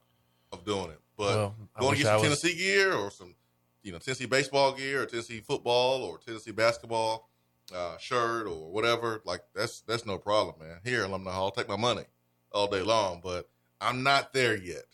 of 0.55 0.65
doing 0.65 0.91
it. 0.91 1.01
But 1.17 1.37
Well, 1.37 1.57
going 1.79 1.93
to 1.93 1.99
get 1.99 2.07
some 2.07 2.15
was- 2.15 2.23
Tennessee 2.23 2.57
gear 2.57 2.95
or 2.95 3.11
some 3.11 3.35
you 3.83 3.93
know 3.93 3.99
Tennessee 3.99 4.27
baseball 4.27 4.73
gear 4.73 5.03
or 5.03 5.07
Tennessee 5.07 5.41
football 5.41 6.03
or 6.03 6.19
Tennessee 6.19 6.53
basketball 6.53 7.29
uh, 7.75 7.97
shirt 7.99 8.47
or 8.47 8.71
whatever, 8.73 9.23
like 9.25 9.43
that's 9.55 9.81
that's 9.83 10.07
no 10.07 10.19
problem, 10.19 10.57
man. 10.61 10.81
Here, 10.85 11.05
alumni 11.05 11.33
hall, 11.33 11.51
take 11.51 11.69
my 11.69 11.77
money 11.77 12.05
all 12.53 12.67
day 12.67 12.83
long, 12.83 13.21
but 13.23 13.49
I'm 13.81 14.03
not 14.03 14.33
there 14.33 14.57
yet. 14.57 14.85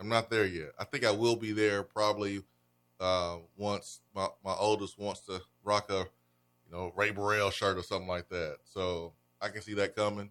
I'm 0.00 0.08
not 0.08 0.30
there 0.30 0.46
yet. 0.46 0.72
I 0.78 0.84
think 0.84 1.04
I 1.04 1.10
will 1.10 1.36
be 1.36 1.52
there 1.52 1.82
probably 1.82 2.42
uh, 3.00 3.36
once 3.56 4.00
my, 4.14 4.28
my 4.44 4.54
oldest 4.54 4.98
wants 4.98 5.20
to 5.22 5.40
rock 5.62 5.90
a 5.90 5.98
you 6.66 6.72
know 6.72 6.92
Ray 6.96 7.10
Burrell 7.10 7.50
shirt 7.50 7.76
or 7.78 7.82
something 7.82 8.08
like 8.08 8.28
that. 8.28 8.58
So 8.64 9.12
I 9.40 9.48
can 9.48 9.62
see 9.62 9.74
that 9.74 9.94
coming. 9.96 10.30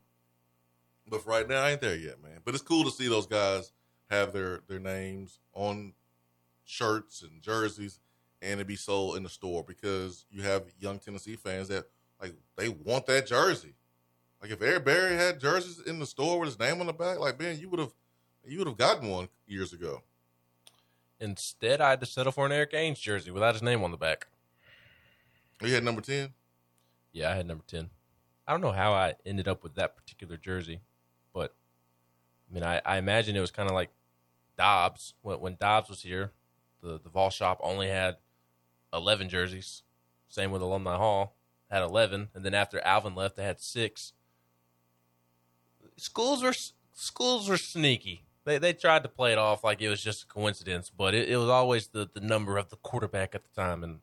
But 1.10 1.22
for 1.24 1.32
right 1.32 1.48
now, 1.48 1.64
I 1.64 1.72
ain't 1.72 1.82
there 1.82 1.98
yet, 1.98 2.22
man. 2.24 2.40
But 2.46 2.54
it's 2.54 2.64
cool 2.64 2.86
to 2.86 2.92
see 2.92 3.08
those 3.10 3.28
guys 3.28 3.72
have 4.14 4.34
their 4.34 4.62
their 4.68 4.80
names 4.80 5.40
on 5.54 5.94
shirts 6.66 7.22
and 7.22 7.42
jerseys 7.42 8.00
and 8.42 8.60
it 8.60 8.68
be 8.68 8.76
sold 8.76 9.16
in 9.18 9.24
the 9.24 9.30
store 9.30 9.64
because 9.64 10.26
you 10.30 10.42
have 10.42 10.64
young 10.80 11.00
Tennessee 11.00 11.36
fans 11.36 11.68
that 11.70 11.86
like 12.22 12.34
they 12.58 12.70
want 12.70 13.06
that 13.08 13.28
jersey. 13.28 13.76
Like 14.42 14.52
if 14.52 14.62
Eric 14.62 14.86
Berry 14.86 15.16
had 15.16 15.40
jerseys 15.40 15.80
in 15.80 16.00
the 16.00 16.06
store 16.06 16.40
with 16.40 16.50
his 16.50 16.60
name 16.60 16.82
on 16.82 16.88
the 16.88 16.94
back, 16.94 17.20
like 17.20 17.40
man, 17.40 17.60
you 17.60 17.70
would 17.70 17.80
have 17.80 17.94
you 18.46 18.58
would 18.58 18.68
have 18.68 18.78
gotten 18.78 19.10
one 19.10 19.30
years 19.48 19.72
ago. 19.74 20.02
Instead, 21.20 21.80
I 21.80 21.92
had 21.92 22.02
to 22.02 22.06
settle 22.06 22.34
for 22.34 22.46
an 22.46 22.52
Erik 22.52 22.74
Ainge 22.74 23.00
jersey 23.00 23.32
without 23.32 23.56
his 23.56 23.62
name 23.62 23.84
on 23.84 23.92
the 23.92 23.98
back. 23.98 24.28
Oh, 25.62 25.68
you 25.68 25.74
had 25.74 25.84
number 25.84 26.02
ten. 26.02 26.34
Yeah, 27.14 27.32
I 27.32 27.36
had 27.36 27.46
number 27.48 27.64
10. 27.68 27.92
I 28.48 28.52
don't 28.52 28.62
know 28.62 28.72
how 28.72 28.92
I 28.92 29.14
ended 29.26 29.48
up 29.48 29.64
with 29.64 29.76
that 29.76 29.96
particular 29.96 30.36
jersey, 30.36 30.82
but 31.32 31.54
I 32.50 32.54
mean, 32.54 32.64
I, 32.64 32.82
I 32.84 32.98
imagine 32.98 33.36
it 33.36 33.40
was 33.40 33.52
kind 33.52 33.70
of 33.70 33.76
like 33.76 33.92
Dobbs. 34.58 35.14
When, 35.22 35.40
when 35.40 35.58
Dobbs 35.60 35.90
was 35.90 36.02
here, 36.02 36.32
the, 36.82 37.00
the 37.02 37.10
Vol 37.10 37.30
shop 37.30 37.60
only 37.64 37.90
had 37.90 38.18
11 38.94 39.30
jerseys. 39.30 39.84
Same 40.28 40.52
with 40.52 40.62
Alumni 40.62 40.98
Hall, 40.98 41.36
had 41.70 41.84
11. 41.84 42.30
And 42.34 42.46
then 42.46 42.54
after 42.54 42.80
Alvin 42.82 43.16
left, 43.16 43.36
they 43.36 43.44
had 43.44 43.60
six. 43.60 44.14
Schools 45.98 46.42
were 46.42 46.54
schools 46.94 47.48
were 47.48 47.58
sneaky. 47.58 48.26
They 48.46 48.58
they 48.58 48.74
tried 48.74 49.04
to 49.04 49.10
play 49.10 49.32
it 49.32 49.38
off 49.38 49.64
like 49.64 49.82
it 49.82 49.90
was 49.90 50.02
just 50.02 50.24
a 50.24 50.28
coincidence, 50.28 50.90
but 50.90 51.14
it, 51.14 51.30
it 51.30 51.38
was 51.38 51.50
always 51.50 51.90
the, 51.90 52.10
the 52.12 52.20
number 52.20 52.58
of 52.58 52.70
the 52.70 52.78
quarterback 52.78 53.36
at 53.36 53.44
the 53.44 53.50
time. 53.62 53.84
And 53.84 54.00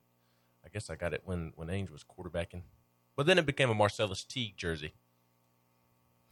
I 0.65 0.69
guess 0.73 0.89
I 0.89 0.95
got 0.95 1.13
it 1.13 1.23
when, 1.25 1.53
when 1.57 1.69
Ainge 1.69 1.91
was 1.91 2.05
quarterbacking. 2.05 2.63
But 3.17 3.27
then 3.27 3.39
it 3.39 3.47
became 3.47 3.71
a 3.71 3.75
Marcellus 3.75 4.25
Teague 4.25 4.57
jersey. 4.57 4.95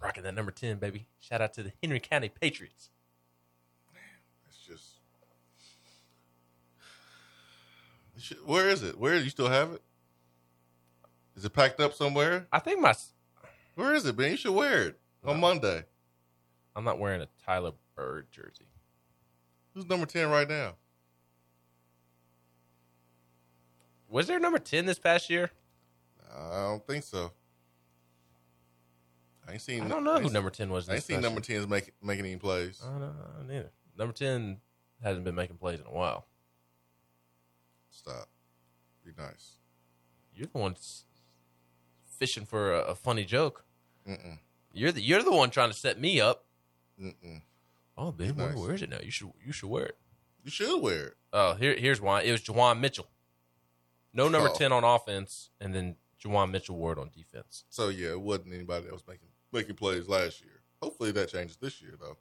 Rocking 0.00 0.22
that 0.22 0.34
number 0.34 0.52
10, 0.52 0.78
baby. 0.78 1.08
Shout 1.18 1.40
out 1.40 1.52
to 1.54 1.62
the 1.64 1.72
Henry 1.82 1.98
County 1.98 2.28
Patriots. 2.28 2.90
Where 8.44 8.68
is 8.68 8.82
it? 8.82 8.98
Where 8.98 9.16
you 9.16 9.30
still 9.30 9.48
have 9.48 9.72
it? 9.72 9.82
Is 11.36 11.44
it 11.44 11.52
packed 11.52 11.80
up 11.80 11.94
somewhere? 11.94 12.46
I 12.52 12.58
think 12.58 12.80
my. 12.80 12.94
Where 13.74 13.94
is 13.94 14.06
it, 14.06 14.18
man? 14.18 14.32
You 14.32 14.36
should 14.36 14.54
wear 14.54 14.82
it 14.82 14.98
on 15.24 15.40
Monday. 15.40 15.84
I'm 16.74 16.84
not 16.84 16.98
wearing 16.98 17.20
a 17.20 17.28
Tyler 17.44 17.72
Byrd 17.96 18.26
jersey. 18.30 18.66
Who's 19.74 19.86
number 19.86 20.06
ten 20.06 20.28
right 20.30 20.48
now? 20.48 20.74
Was 24.08 24.26
there 24.26 24.40
number 24.40 24.58
10 24.58 24.86
this 24.86 24.98
past 24.98 25.28
year? 25.28 25.50
I 26.34 26.62
don't 26.64 26.86
think 26.86 27.04
so. 27.04 27.32
I 29.46 29.52
ain't 29.52 29.60
seen. 29.60 29.82
I 29.82 29.88
don't 29.88 30.04
know 30.04 30.14
ain't 30.14 30.24
who 30.24 30.30
number 30.30 30.50
10 30.50 30.70
was 30.70 30.88
I 30.88 30.94
ain't 30.94 31.02
seen 31.02 31.20
number 31.20 31.40
tens 31.40 31.66
making 31.66 31.94
making 32.02 32.26
any 32.26 32.36
plays. 32.36 32.82
I 32.84 32.90
don't 32.90 33.00
know 33.00 33.12
neither. 33.46 33.70
Number 33.96 34.12
10 34.12 34.58
hasn't 35.02 35.24
been 35.24 35.34
making 35.34 35.56
plays 35.56 35.80
in 35.80 35.86
a 35.86 35.90
while. 35.90 36.26
Stop. 37.90 38.28
Be 39.04 39.12
nice. 39.16 39.52
You're 40.34 40.46
the 40.52 40.58
one 40.58 40.76
fishing 42.18 42.44
for 42.44 42.72
a, 42.74 42.78
a 42.88 42.94
funny 42.94 43.24
joke. 43.24 43.64
Mm-mm. 44.08 44.38
You're 44.72 44.92
the 44.92 45.00
you're 45.00 45.22
the 45.22 45.32
one 45.32 45.50
trying 45.50 45.70
to 45.70 45.76
set 45.76 45.98
me 46.00 46.20
up. 46.20 46.44
Mm-mm. 47.00 47.42
Oh, 47.96 48.12
Ben, 48.12 48.36
Nice. 48.36 48.54
where 48.54 48.74
is 48.74 48.82
it 48.82 48.90
now? 48.90 48.98
You 49.02 49.10
should 49.10 49.30
you 49.44 49.52
should 49.52 49.68
wear 49.68 49.86
it. 49.86 49.98
You 50.44 50.50
should 50.50 50.80
wear 50.80 51.06
it. 51.08 51.14
Oh, 51.32 51.54
here 51.54 51.74
here's 51.76 52.00
why. 52.00 52.22
It 52.22 52.32
was 52.32 52.42
Juwan 52.42 52.80
Mitchell. 52.80 53.08
No 54.12 54.28
number 54.28 54.48
Oh. 54.50 54.54
ten 54.54 54.72
on 54.72 54.84
offense, 54.84 55.50
and 55.60 55.74
then 55.74 55.96
Juwan 56.22 56.50
Mitchell 56.50 56.76
wore 56.76 56.92
it 56.92 56.98
on 56.98 57.10
defense. 57.14 57.64
So 57.68 57.88
yeah, 57.88 58.10
it 58.10 58.20
wasn't 58.20 58.54
anybody 58.54 58.84
that 58.84 58.92
was 58.92 59.06
making 59.06 59.28
making 59.52 59.76
plays 59.76 60.08
last 60.08 60.40
year. 60.40 60.60
Hopefully 60.82 61.10
that 61.12 61.28
changes 61.30 61.56
this 61.56 61.80
year 61.82 61.94
though. 62.00 62.16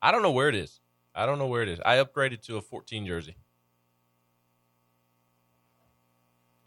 I 0.00 0.10
don't 0.12 0.22
know 0.22 0.32
where 0.32 0.48
it 0.48 0.54
is. 0.54 0.80
I 1.14 1.26
don't 1.26 1.38
know 1.38 1.46
where 1.46 1.62
it 1.62 1.68
is. 1.68 1.78
I 1.84 1.96
upgraded 1.96 2.40
to 2.46 2.56
a 2.56 2.62
14 2.62 3.06
jersey 3.06 3.36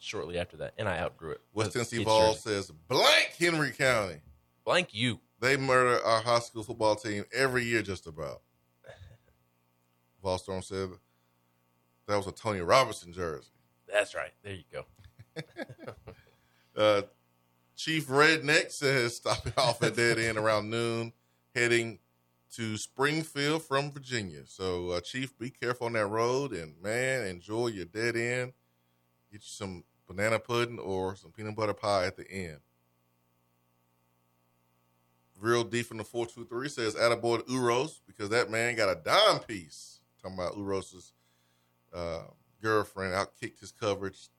shortly 0.05 0.37
after 0.37 0.57
that, 0.57 0.73
and 0.77 0.87
I 0.87 0.99
outgrew 0.99 1.31
it. 1.31 1.41
West 1.53 1.73
Tennessee 1.73 2.03
Ball 2.03 2.33
says 2.33 2.71
blank 2.87 3.33
Henry 3.37 3.71
County. 3.71 4.21
Blank 4.63 4.93
you. 4.93 5.19
They 5.39 5.57
murder 5.57 6.03
our 6.03 6.21
high 6.21 6.39
school 6.39 6.63
football 6.63 6.95
team 6.95 7.25
every 7.33 7.65
year, 7.65 7.81
just 7.81 8.07
about. 8.07 8.41
Volstorm 10.23 10.63
said 10.63 10.89
that 12.07 12.15
was 12.15 12.27
a 12.27 12.31
Tony 12.31 12.61
Robinson 12.61 13.11
jersey. 13.11 13.49
That's 13.91 14.15
right. 14.15 14.31
There 14.43 14.53
you 14.53 14.63
go. 14.71 14.85
Uh, 16.77 17.03
Chief 17.77 18.07
Redneck 18.07 18.69
says 18.69 19.15
stopping 19.15 19.53
off 19.57 19.81
at 19.81 19.95
dead 19.95 20.19
end 20.19 20.37
around 20.37 20.69
noon, 20.69 21.13
heading 21.53 21.99
to 22.55 22.77
Springfield 22.77 23.63
from 23.63 23.91
Virginia. 23.91 24.41
So, 24.45 24.91
uh, 24.91 25.01
Chief, 25.01 25.37
be 25.37 25.49
careful 25.49 25.87
on 25.87 25.93
that 25.93 26.07
road, 26.07 26.51
and 26.51 26.73
man, 26.81 27.27
enjoy 27.27 27.67
your 27.67 27.85
dead 27.85 28.15
end. 28.15 28.53
Get 29.31 29.41
you 29.41 29.41
some 29.41 29.83
banana 30.07 30.39
pudding 30.39 30.79
or 30.79 31.15
some 31.15 31.31
peanut 31.31 31.55
butter 31.55 31.73
pie 31.73 32.05
at 32.05 32.17
the 32.17 32.29
end. 32.29 32.57
Real 35.39 35.63
deep 35.63 35.85
from 35.85 35.97
the 35.97 36.03
423 36.03 36.69
says, 36.69 36.95
Attaboy 36.95 37.45
to 37.45 37.51
Uros 37.51 38.01
because 38.07 38.29
that 38.29 38.49
man 38.49 38.75
got 38.75 38.89
a 38.89 38.95
dime 38.95 39.39
piece. 39.39 39.99
Talking 40.21 40.37
about 40.37 40.55
Uros's 40.55 41.11
uh, 41.93 42.23
girlfriend 42.61 43.13
outkicked 43.13 43.59
his 43.59 43.71
coverage. 43.71 44.29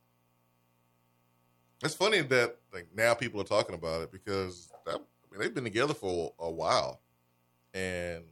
It's 1.85 1.95
funny 1.95 2.23
that 2.23 2.57
like 2.73 2.89
now 2.95 3.15
people 3.15 3.41
are 3.41 3.45
talking 3.45 3.75
about 3.75 4.03
it 4.03 4.11
because 4.11 4.71
that, 4.87 4.95
I 4.95 5.31
mean, 5.31 5.41
they've 5.41 5.55
been 5.55 5.65
together 5.65 5.93
for 5.93 6.33
a, 6.41 6.45
a 6.45 6.51
while, 6.51 7.03
and 7.75 8.25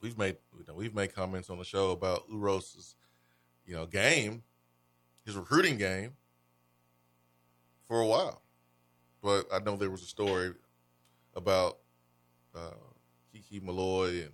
we've 0.00 0.16
made 0.16 0.38
you 0.58 0.64
know, 0.66 0.74
we've 0.74 0.94
made 0.94 1.14
comments 1.14 1.50
on 1.50 1.58
the 1.58 1.64
show 1.64 1.90
about 1.90 2.24
Uros's 2.32 2.96
you 3.66 3.74
know 3.74 3.84
game, 3.84 4.42
his 5.26 5.36
recruiting 5.36 5.76
game 5.76 6.12
for 7.88 8.00
a 8.00 8.06
while. 8.06 8.42
But 9.22 9.46
I 9.52 9.58
know 9.58 9.76
there 9.76 9.90
was 9.90 10.02
a 10.02 10.06
story 10.06 10.52
about 11.34 11.78
uh, 12.54 12.70
Kiki 13.32 13.60
Milloy 13.60 14.22
and 14.22 14.32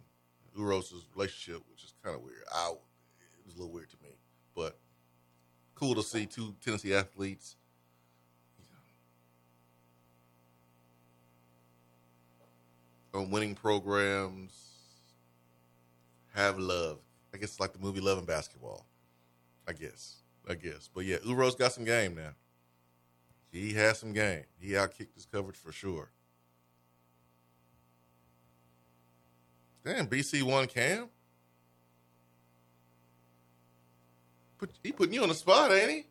Uros's 0.59 1.07
relationship, 1.15 1.63
which 1.71 1.85
is 1.85 1.95
kind 2.03 2.15
of 2.15 2.23
weird. 2.23 2.43
I, 2.53 2.73
it 2.73 3.47
was 3.47 3.55
a 3.55 3.59
little 3.59 3.73
weird 3.73 3.91
to 3.91 3.97
me, 4.03 4.11
but 4.55 4.77
cool 5.75 5.95
to 5.95 6.03
see 6.03 6.27
two 6.27 6.55
Tennessee 6.63 6.95
athletes. 6.95 7.57
On 13.15 13.31
winning 13.31 13.55
programs, 13.55 14.53
have 16.35 16.59
love. 16.59 16.99
I 17.33 17.37
guess 17.37 17.51
it's 17.51 17.61
like 17.61 17.73
the 17.73 17.79
movie 17.79 18.01
Love 18.01 18.19
and 18.19 18.27
Basketball. 18.27 18.85
I 19.69 19.73
guess. 19.73 20.17
I 20.49 20.55
guess. 20.55 20.91
But 20.93 21.05
yeah, 21.05 21.19
Uros 21.25 21.57
got 21.57 21.73
some 21.73 21.85
game 21.85 22.17
now. 22.17 22.31
He 23.55 23.73
has 23.75 24.01
some 24.01 24.13
game. 24.13 24.43
He 24.59 24.71
outkicked 24.71 25.15
his 25.15 25.27
coverage 25.27 25.57
for 25.57 25.71
sure. 25.71 26.11
Damn, 29.85 30.09
BC 30.09 30.43
One 30.43 30.67
Cam. 30.67 31.09
Put, 34.59 34.71
he 34.83 34.91
putting 34.91 35.15
you 35.15 35.23
on 35.23 35.29
the 35.29 35.37
spot, 35.37 35.71
ain't 35.71 35.91
he? 35.91 36.07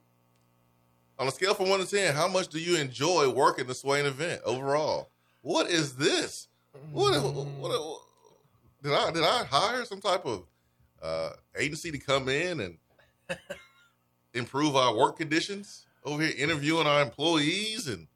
On 1.19 1.27
a 1.27 1.31
scale 1.31 1.53
from 1.53 1.67
one 1.67 1.81
to 1.81 1.85
ten, 1.85 2.15
how 2.15 2.29
much 2.29 2.47
do 2.47 2.59
you 2.59 2.77
enjoy 2.77 3.29
working 3.29 3.67
the 3.67 3.75
Swain 3.75 4.05
event 4.05 4.41
overall? 4.45 5.09
what 5.41 5.69
is 5.69 5.97
this? 5.97 6.47
What, 6.93 7.21
what, 7.21 7.45
what, 7.59 8.01
did 8.81 8.93
I 8.93 9.11
did 9.11 9.23
I 9.23 9.43
hire 9.43 9.83
some 9.83 9.99
type 9.99 10.25
of 10.25 10.45
uh, 11.01 11.31
agency 11.57 11.91
to 11.91 11.97
come 11.97 12.29
in 12.29 12.61
and 12.61 12.77
improve 14.33 14.77
our 14.77 14.95
work 14.95 15.17
conditions 15.17 15.87
over 16.05 16.21
here, 16.23 16.33
interviewing 16.37 16.87
our 16.87 17.01
employees 17.01 17.87
and 17.87 18.07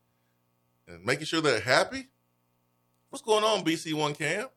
and 0.87 1.05
making 1.05 1.25
sure 1.25 1.41
they're 1.41 1.59
happy? 1.59 2.07
What's 3.09 3.23
going 3.23 3.43
on, 3.43 3.63
BC 3.63 3.93
One 3.93 4.13
Cam? 4.13 4.47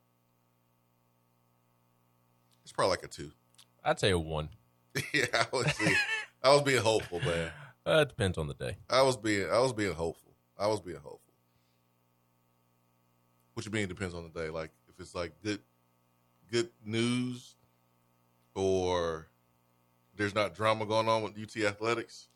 It's 2.62 2.72
probably 2.72 2.90
like 2.90 3.04
a 3.04 3.08
two. 3.08 3.32
I'd 3.84 3.98
say 3.98 4.10
a 4.10 4.18
one. 4.18 4.48
yeah, 5.14 5.26
I 5.34 5.46
was, 5.52 5.72
being, 5.78 5.96
I 6.42 6.48
was 6.50 6.62
being 6.62 6.82
hopeful, 6.82 7.20
man. 7.20 7.50
Uh, 7.86 8.00
it 8.02 8.08
depends 8.08 8.38
on 8.38 8.46
the 8.46 8.54
day. 8.54 8.76
I 8.88 9.02
was 9.02 9.16
being 9.16 9.48
I 9.50 9.58
was 9.58 9.72
being 9.72 9.94
hopeful. 9.94 10.32
I 10.58 10.66
was 10.66 10.80
being 10.80 10.98
hopeful. 10.98 11.20
What 13.54 13.64
you 13.66 13.72
mean 13.72 13.88
depends 13.88 14.14
on 14.14 14.22
the 14.22 14.40
day. 14.40 14.50
Like 14.50 14.70
if 14.88 15.00
it's 15.00 15.14
like 15.14 15.32
good 15.42 15.60
good 16.50 16.70
news 16.84 17.56
or 18.54 19.28
there's 20.16 20.34
not 20.34 20.54
drama 20.54 20.86
going 20.86 21.08
on 21.08 21.22
with 21.22 21.38
UT 21.38 21.64
athletics. 21.64 22.28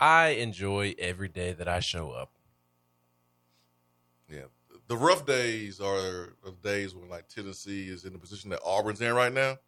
I 0.00 0.28
enjoy 0.28 0.94
every 0.98 1.28
day 1.28 1.52
that 1.52 1.68
I 1.68 1.80
show 1.80 2.10
up. 2.10 2.32
Yeah. 4.28 4.44
The 4.88 4.96
rough 4.96 5.26
days 5.26 5.78
are 5.78 6.34
the 6.42 6.54
days 6.62 6.94
when 6.94 7.08
like 7.10 7.28
Tennessee 7.28 7.88
is 7.88 8.04
in 8.04 8.14
the 8.14 8.18
position 8.18 8.50
that 8.50 8.60
Auburn's 8.64 9.02
in 9.02 9.12
right 9.12 9.32
now. 9.32 9.58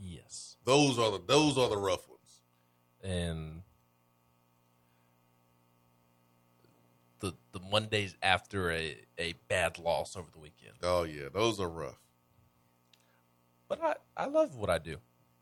Yes. 0.00 0.56
Those 0.64 0.98
are 0.98 1.10
the 1.10 1.20
those 1.24 1.58
are 1.58 1.68
the 1.68 1.76
rough 1.76 2.08
ones. 2.08 2.42
And 3.02 3.62
the 7.20 7.34
the 7.52 7.60
Mondays 7.60 8.16
after 8.22 8.72
a, 8.72 8.96
a 9.18 9.34
bad 9.48 9.78
loss 9.78 10.16
over 10.16 10.28
the 10.32 10.38
weekend. 10.38 10.74
Oh 10.82 11.02
yeah, 11.02 11.28
those 11.32 11.60
are 11.60 11.68
rough. 11.68 12.00
But 13.68 13.84
I, 13.84 13.94
I 14.16 14.26
love 14.26 14.56
what 14.56 14.70
I 14.70 14.78
do. 14.78 14.96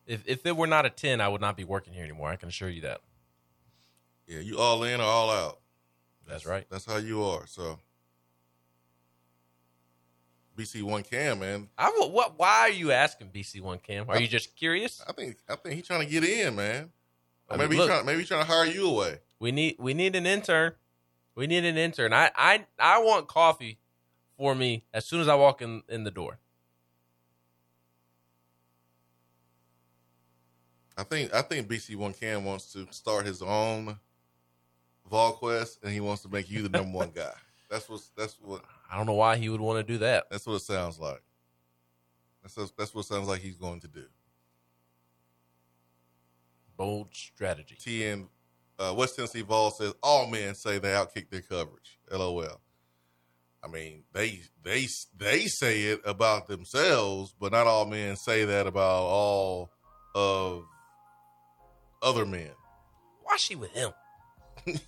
If 0.07 0.23
if 0.27 0.47
it 0.47 0.57
were 0.57 0.67
not 0.67 0.87
a 0.87 0.91
ten, 0.91 1.21
I 1.21 1.29
would 1.29 1.41
not 1.41 1.57
be 1.57 1.65
working 1.65 1.93
here 1.93 2.05
anymore. 2.05 2.29
I 2.29 2.37
can 2.37 2.49
assure 2.49 2.69
you 2.69 2.83
that. 2.83 3.01
Yeah, 4.27 4.41
you 4.41 4.59
all 4.59 4.83
in 4.85 5.01
or 5.01 5.05
all 5.05 5.31
out. 5.31 5.59
That's 6.27 6.47
right. 6.47 6.67
That's 6.71 6.85
how 6.85 6.97
you 6.97 7.25
are. 7.25 7.47
So 7.47 7.79
BC 10.57 10.83
One 10.83 11.03
Cam, 11.03 11.41
man. 11.41 11.69
I 11.77 11.91
will, 11.91 12.11
what? 12.11 12.39
Why 12.39 12.61
are 12.61 12.71
you 12.71 12.91
asking 12.91 13.29
BC 13.29 13.61
One 13.61 13.79
Cam? 13.79 14.07
Are 14.09 14.21
you 14.21 14.27
just 14.27 14.57
curious? 14.57 15.03
I 15.07 15.13
think 15.13 15.37
I 15.49 15.57
think 15.57 15.77
he's 15.77 15.87
trying 15.87 16.01
to 16.01 16.07
get 16.07 16.25
in, 16.25 16.57
man. 16.57 16.91
Or 17.49 17.55
I 17.55 17.59
maybe 17.59 17.77
he's 17.77 17.87
trying 17.87 18.07
maybe 18.07 18.21
he's 18.21 18.29
trying 18.29 18.45
to 18.45 18.51
hire 18.51 18.67
you 18.67 18.89
away. 18.89 19.19
We 19.39 19.53
need 19.53 19.77
we 19.79 19.95
need 19.95 20.17
an 20.17 20.27
intern. 20.27 20.73
We 21.35 21.47
need 21.47 21.65
an 21.65 21.77
intern. 21.77 22.13
I 22.13 22.31
I 22.35 22.67
I 22.79 22.99
want 22.99 23.29
coffee 23.29 23.79
for 24.37 24.55
me 24.55 24.85
as 24.93 25.05
soon 25.05 25.21
as 25.21 25.29
I 25.29 25.35
walk 25.35 25.63
in 25.63 25.83
in 25.89 26.05
the 26.05 26.11
door. 26.11 26.39
I 30.97 31.03
think 31.05 31.35
I 31.35 31.43
think 31.43 31.69
BC 31.69 31.97
One 31.97 32.13
Cam 32.13 32.45
wants 32.45 32.73
to 32.73 32.87
start 32.91 33.27
his 33.27 33.43
own 33.43 33.99
VolQuest, 35.11 35.83
and 35.83 35.93
he 35.93 36.01
wants 36.01 36.23
to 36.23 36.29
make 36.29 36.51
you 36.51 36.63
the 36.63 36.69
number 36.69 36.97
one 36.97 37.11
guy. 37.15 37.33
That's 37.71 37.89
what 37.89 38.01
that's 38.17 38.37
what 38.41 38.63
I 38.91 38.97
don't 38.97 39.07
know 39.07 39.15
why 39.15 39.37
he 39.37 39.49
would 39.49 39.61
want 39.61 39.85
to 39.85 39.93
do 39.93 39.99
that. 39.99 40.31
that's 40.31 40.47
what 40.47 40.55
it 40.55 40.63
sounds 40.63 41.01
like. 41.01 41.21
That's 42.43 42.55
that's 42.79 42.95
what 42.95 43.05
it 43.05 43.09
sounds 43.09 43.27
like 43.27 43.41
he's 43.41 43.57
going 43.57 43.81
to 43.81 43.89
do. 43.89 44.05
Bold 46.77 47.09
strategy. 47.13 47.77
TN 47.77 48.29
uh, 48.79 48.95
West 48.97 49.17
Tennessee 49.17 49.43
Vol 49.43 49.73
says 49.73 49.95
all 50.01 50.29
men 50.29 50.55
say 50.55 50.79
they 50.79 50.91
outkick 50.91 51.29
their 51.31 51.41
coverage. 51.41 51.99
LOL. 52.11 52.61
I 53.65 53.69
mean, 53.69 54.05
they 54.13 54.43
they 54.63 54.87
they 55.17 55.47
say 55.47 55.83
it 55.87 56.03
about 56.05 56.47
themselves, 56.47 57.35
but 57.39 57.51
not 57.51 57.67
all 57.67 57.87
men 57.87 58.15
say 58.15 58.45
that 58.45 58.69
about 58.69 59.03
all 59.03 59.73
of 60.15 60.67
other 62.07 62.25
man. 62.25 62.51
Why 63.25 63.37
she 63.37 63.57
with 63.57 63.73
him? 63.73 63.91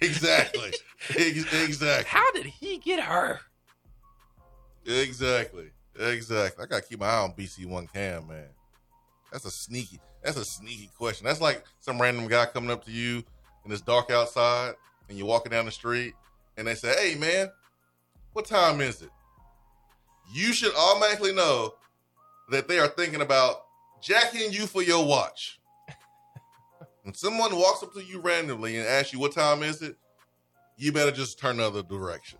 exactly. 0.00 0.72
Exactly. 1.10 2.04
How 2.06 2.32
did 2.32 2.46
he 2.46 2.78
get 2.78 3.00
her? 3.00 3.40
Exactly. 4.86 5.70
Exactly. 5.98 6.64
I 6.64 6.66
gotta 6.66 6.82
keep 6.82 7.00
my 7.00 7.06
eye 7.06 7.18
on 7.18 7.32
BC 7.32 7.66
One 7.66 7.86
Cam, 7.86 8.26
man. 8.28 8.48
That's 9.30 9.44
a 9.44 9.50
sneaky. 9.50 10.00
That's 10.22 10.38
a 10.38 10.44
sneaky 10.44 10.90
question. 10.96 11.26
That's 11.26 11.40
like 11.40 11.64
some 11.80 12.00
random 12.00 12.26
guy 12.28 12.46
coming 12.46 12.70
up 12.70 12.84
to 12.86 12.90
you 12.90 13.22
and 13.64 13.72
it's 13.72 13.82
dark 13.82 14.10
outside 14.10 14.74
and 15.08 15.18
you're 15.18 15.26
walking 15.26 15.50
down 15.50 15.66
the 15.66 15.70
street 15.70 16.14
and 16.56 16.66
they 16.66 16.74
say, 16.74 16.94
"Hey, 16.98 17.18
man, 17.18 17.50
what 18.32 18.46
time 18.46 18.80
is 18.80 19.02
it?" 19.02 19.10
You 20.32 20.52
should 20.54 20.74
automatically 20.74 21.34
know 21.34 21.74
that 22.50 22.68
they 22.68 22.78
are 22.78 22.88
thinking 22.88 23.20
about 23.20 23.64
jacking 24.00 24.52
you 24.52 24.66
for 24.66 24.82
your 24.82 25.04
watch. 25.06 25.57
When 27.08 27.14
someone 27.14 27.56
walks 27.56 27.82
up 27.82 27.94
to 27.94 28.04
you 28.04 28.20
randomly 28.20 28.76
and 28.76 28.86
asks 28.86 29.14
you 29.14 29.18
what 29.18 29.32
time 29.32 29.62
is 29.62 29.80
it, 29.80 29.96
you 30.76 30.92
better 30.92 31.10
just 31.10 31.38
turn 31.38 31.56
the 31.56 31.64
other 31.66 31.82
direction 31.82 32.38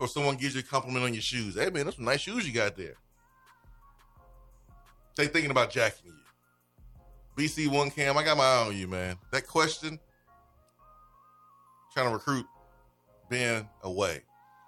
or 0.00 0.08
someone 0.08 0.34
gives 0.34 0.56
you 0.56 0.60
a 0.60 0.64
compliment 0.64 1.04
on 1.04 1.12
your 1.14 1.22
shoes. 1.22 1.54
Hey 1.54 1.70
man, 1.70 1.84
that's 1.84 1.94
some 1.98 2.04
nice 2.04 2.18
shoes 2.18 2.44
you 2.48 2.52
got 2.52 2.76
there. 2.76 2.94
They 5.16 5.28
thinking 5.28 5.52
about 5.52 5.70
jacking 5.70 6.06
you. 6.10 7.44
BC 7.44 7.68
one 7.68 7.92
cam, 7.92 8.18
I 8.18 8.24
got 8.24 8.36
my 8.36 8.42
eye 8.42 8.66
on 8.66 8.76
you, 8.76 8.88
man. 8.88 9.14
That 9.30 9.46
question, 9.46 10.00
trying 11.94 12.08
to 12.08 12.14
recruit 12.14 12.44
Ben 13.30 13.68
away. 13.84 14.22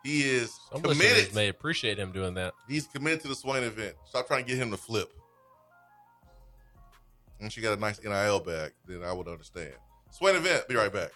He 0.04 0.20
is 0.22 0.56
Some 0.70 0.82
committed. 0.82 1.34
may 1.34 1.48
appreciate 1.48 1.98
him 1.98 2.12
doing 2.12 2.34
that. 2.34 2.54
He's 2.68 2.86
committed 2.86 3.20
to 3.22 3.28
the 3.28 3.34
Swain 3.34 3.64
event. 3.64 3.96
Stop 4.06 4.28
trying 4.28 4.44
to 4.44 4.48
get 4.48 4.58
him 4.62 4.70
to 4.70 4.76
flip. 4.76 5.12
And 7.40 7.52
she 7.52 7.60
got 7.60 7.76
a 7.76 7.80
nice 7.80 8.02
NIL 8.02 8.40
bag, 8.40 8.72
then 8.86 9.02
I 9.02 9.12
would 9.12 9.28
understand. 9.28 9.72
Swain 10.10 10.36
event, 10.36 10.68
be 10.68 10.74
right 10.74 10.92
back. 10.92 11.10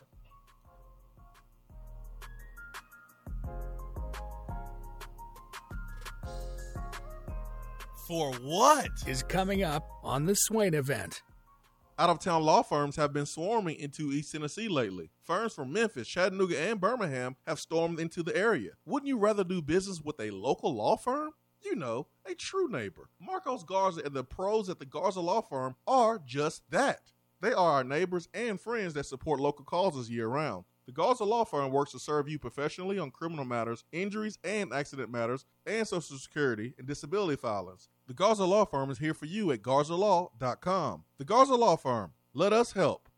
For 8.07 8.33
what? 8.43 8.91
Is 9.07 9.23
coming 9.23 9.63
up 9.63 9.89
on 10.03 10.27
the 10.27 10.35
Swain 10.35 10.75
event. 10.75 11.23
Out 11.99 12.11
of 12.11 12.19
town 12.19 12.43
law 12.43 12.63
firms 12.63 12.97
have 12.97 13.13
been 13.13 13.25
swarming 13.25 13.77
into 13.77 14.11
East 14.11 14.33
Tennessee 14.33 14.69
lately. 14.69 15.11
Firms 15.23 15.55
from 15.55 15.73
Memphis, 15.73 16.09
Chattanooga, 16.09 16.59
and 16.59 16.81
Birmingham 16.81 17.37
have 17.47 17.61
stormed 17.61 18.01
into 18.01 18.23
the 18.23 18.37
area. 18.37 18.73
Wouldn't 18.85 19.09
you 19.09 19.17
rather 19.17 19.45
do 19.45 19.63
business 19.63 20.01
with 20.03 20.19
a 20.21 20.31
local 20.31 20.75
law 20.75 20.97
firm? 20.97 21.31
You 21.65 21.77
know, 21.77 22.09
a 22.31 22.35
true 22.35 22.69
neighbor. 22.69 23.09
Marcos 23.19 23.65
Garza 23.65 24.03
and 24.05 24.15
the 24.15 24.23
pros 24.23 24.69
at 24.69 24.79
the 24.79 24.85
Garza 24.85 25.21
Law 25.21 25.41
Firm 25.41 25.77
are 25.87 26.21
just 26.25 26.63
that. 26.71 27.13
They 27.41 27.53
are 27.53 27.73
our 27.73 27.85
neighbors 27.85 28.29
and 28.35 28.61
friends 28.61 28.95
that 28.95 29.07
support 29.07 29.41
local 29.41 29.65
causes 29.65 30.11
year 30.11 30.29
round. 30.29 30.65
The 30.87 30.93
Garza 30.93 31.25
Law 31.25 31.45
Firm 31.45 31.73
works 31.73 31.93
to 31.93 31.99
serve 31.99 32.29
you 32.29 32.39
professionally 32.39 32.99
on 32.99 33.11
criminal 33.11 33.47
matters, 33.47 33.85
injuries 33.93 34.39
and 34.45 34.73
accident 34.73 35.11
matters, 35.11 35.47
and 35.65 35.89
Social 35.89 36.19
Security 36.19 36.75
and 36.79 36.87
disability 36.87 37.37
filings. 37.37 37.89
The 38.07 38.15
Garza 38.15 38.45
Law 38.45 38.67
Firm 38.67 38.91
is 38.91 38.99
here 38.99 39.15
for 39.15 39.25
you 39.25 39.51
at 39.51 39.63
garzalaw.com. 39.63 41.05
The 41.17 41.25
Garza 41.25 41.55
Law 41.55 41.77
Firm. 41.77 42.13
Let 42.35 42.53
us 42.53 42.73
help. 42.73 43.09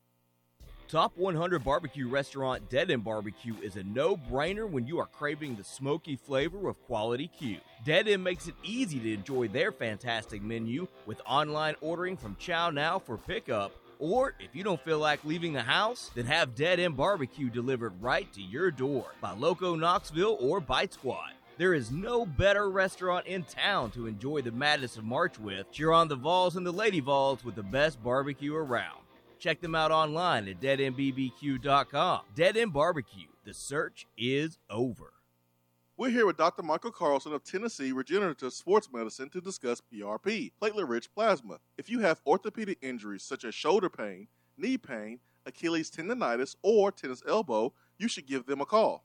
Top 0.89 1.17
100 1.17 1.65
barbecue 1.65 2.09
restaurant 2.09 2.71
Dead 2.71 2.93
End 2.93 3.03
Barbecue 3.03 3.57
is 3.61 3.75
a 3.75 3.83
no 3.83 4.17
brainer 4.17 4.71
when 4.71 4.87
you 4.87 5.01
are 5.01 5.07
craving 5.07 5.57
the 5.57 5.65
smoky 5.65 6.15
flavor 6.15 6.69
of 6.69 6.81
quality 6.87 7.27
Q. 7.27 7.57
Dead 7.85 8.07
End 8.07 8.23
makes 8.23 8.47
it 8.47 8.55
easy 8.63 9.01
to 9.01 9.13
enjoy 9.13 9.49
their 9.49 9.73
fantastic 9.73 10.43
menu 10.43 10.87
with 11.05 11.21
online 11.27 11.75
ordering 11.81 12.17
from 12.17 12.37
Chow 12.37 12.71
Now 12.71 13.01
for 13.01 13.17
pickup. 13.17 13.73
Or 13.99 14.35
if 14.39 14.55
you 14.55 14.63
don't 14.63 14.81
feel 14.81 15.01
like 15.01 15.25
leaving 15.25 15.55
the 15.55 15.63
house, 15.63 16.13
then 16.15 16.27
have 16.27 16.55
Dead 16.55 16.79
End 16.79 16.97
Barbecue 16.97 17.51
delivered 17.51 18.01
right 18.01 18.33
to 18.35 18.41
your 18.41 18.71
door 18.71 19.07
by 19.21 19.33
Loco 19.33 19.75
Knoxville 19.75 20.39
or 20.39 20.61
Bite 20.61 20.95
Squad. 20.95 21.33
There 21.59 21.75
is 21.75 21.91
no 21.91 22.25
better 22.25 22.71
restaurant 22.71 23.27
in 23.27 23.43
town 23.43 23.91
to 23.93 24.07
enjoy 24.07 24.43
the 24.43 24.53
madness 24.53 24.97
of 24.97 25.03
March 25.03 25.37
with. 25.41 25.73
Cheer 25.73 25.91
on 25.91 26.07
the 26.07 26.15
Vols 26.15 26.55
and 26.55 26.65
the 26.65 26.71
Lady 26.71 27.01
Vols 27.01 27.45
with 27.45 27.57
the 27.57 27.65
best 27.65 28.01
barbecue 28.05 28.55
around. 28.55 29.06
Check 29.39 29.61
them 29.61 29.75
out 29.75 29.91
online 29.91 30.49
at 30.49 30.61
deadendbbq.com. 30.61 32.21
Dead 32.35 32.57
End 32.57 32.73
Barbecue. 32.73 33.29
The 33.45 33.55
search 33.55 34.07
is 34.17 34.59
over. 34.71 35.13
We're 35.99 36.11
here 36.11 36.27
with 36.27 36.37
Dr. 36.37 36.63
Michael 36.63 36.91
Carlson 36.91 37.33
of 37.33 37.43
Tennessee 37.43 37.93
Regenerative 37.93 38.53
Sports 38.53 38.89
Medicine 38.93 39.31
to 39.31 39.41
discuss 39.41 39.81
PRP, 39.81 40.53
platelet 40.61 40.89
rich 40.89 41.13
plasma. 41.15 41.59
If 41.79 41.89
you 41.89 42.01
have 42.01 42.21
orthopedic 42.27 42.79
injuries 42.83 43.23
such 43.23 43.45
as 43.45 43.55
shoulder 43.55 43.89
pain, 43.89 44.29
knee 44.59 44.77
pain, 44.77 45.21
Achilles 45.47 45.91
tendonitis, 45.91 46.57
or 46.63 46.93
tennis 46.93 47.23
elbow, 47.27 47.73
you 47.99 48.09
should 48.09 48.27
give 48.27 48.45
them 48.47 48.61
a 48.61 48.67
call. 48.67 49.05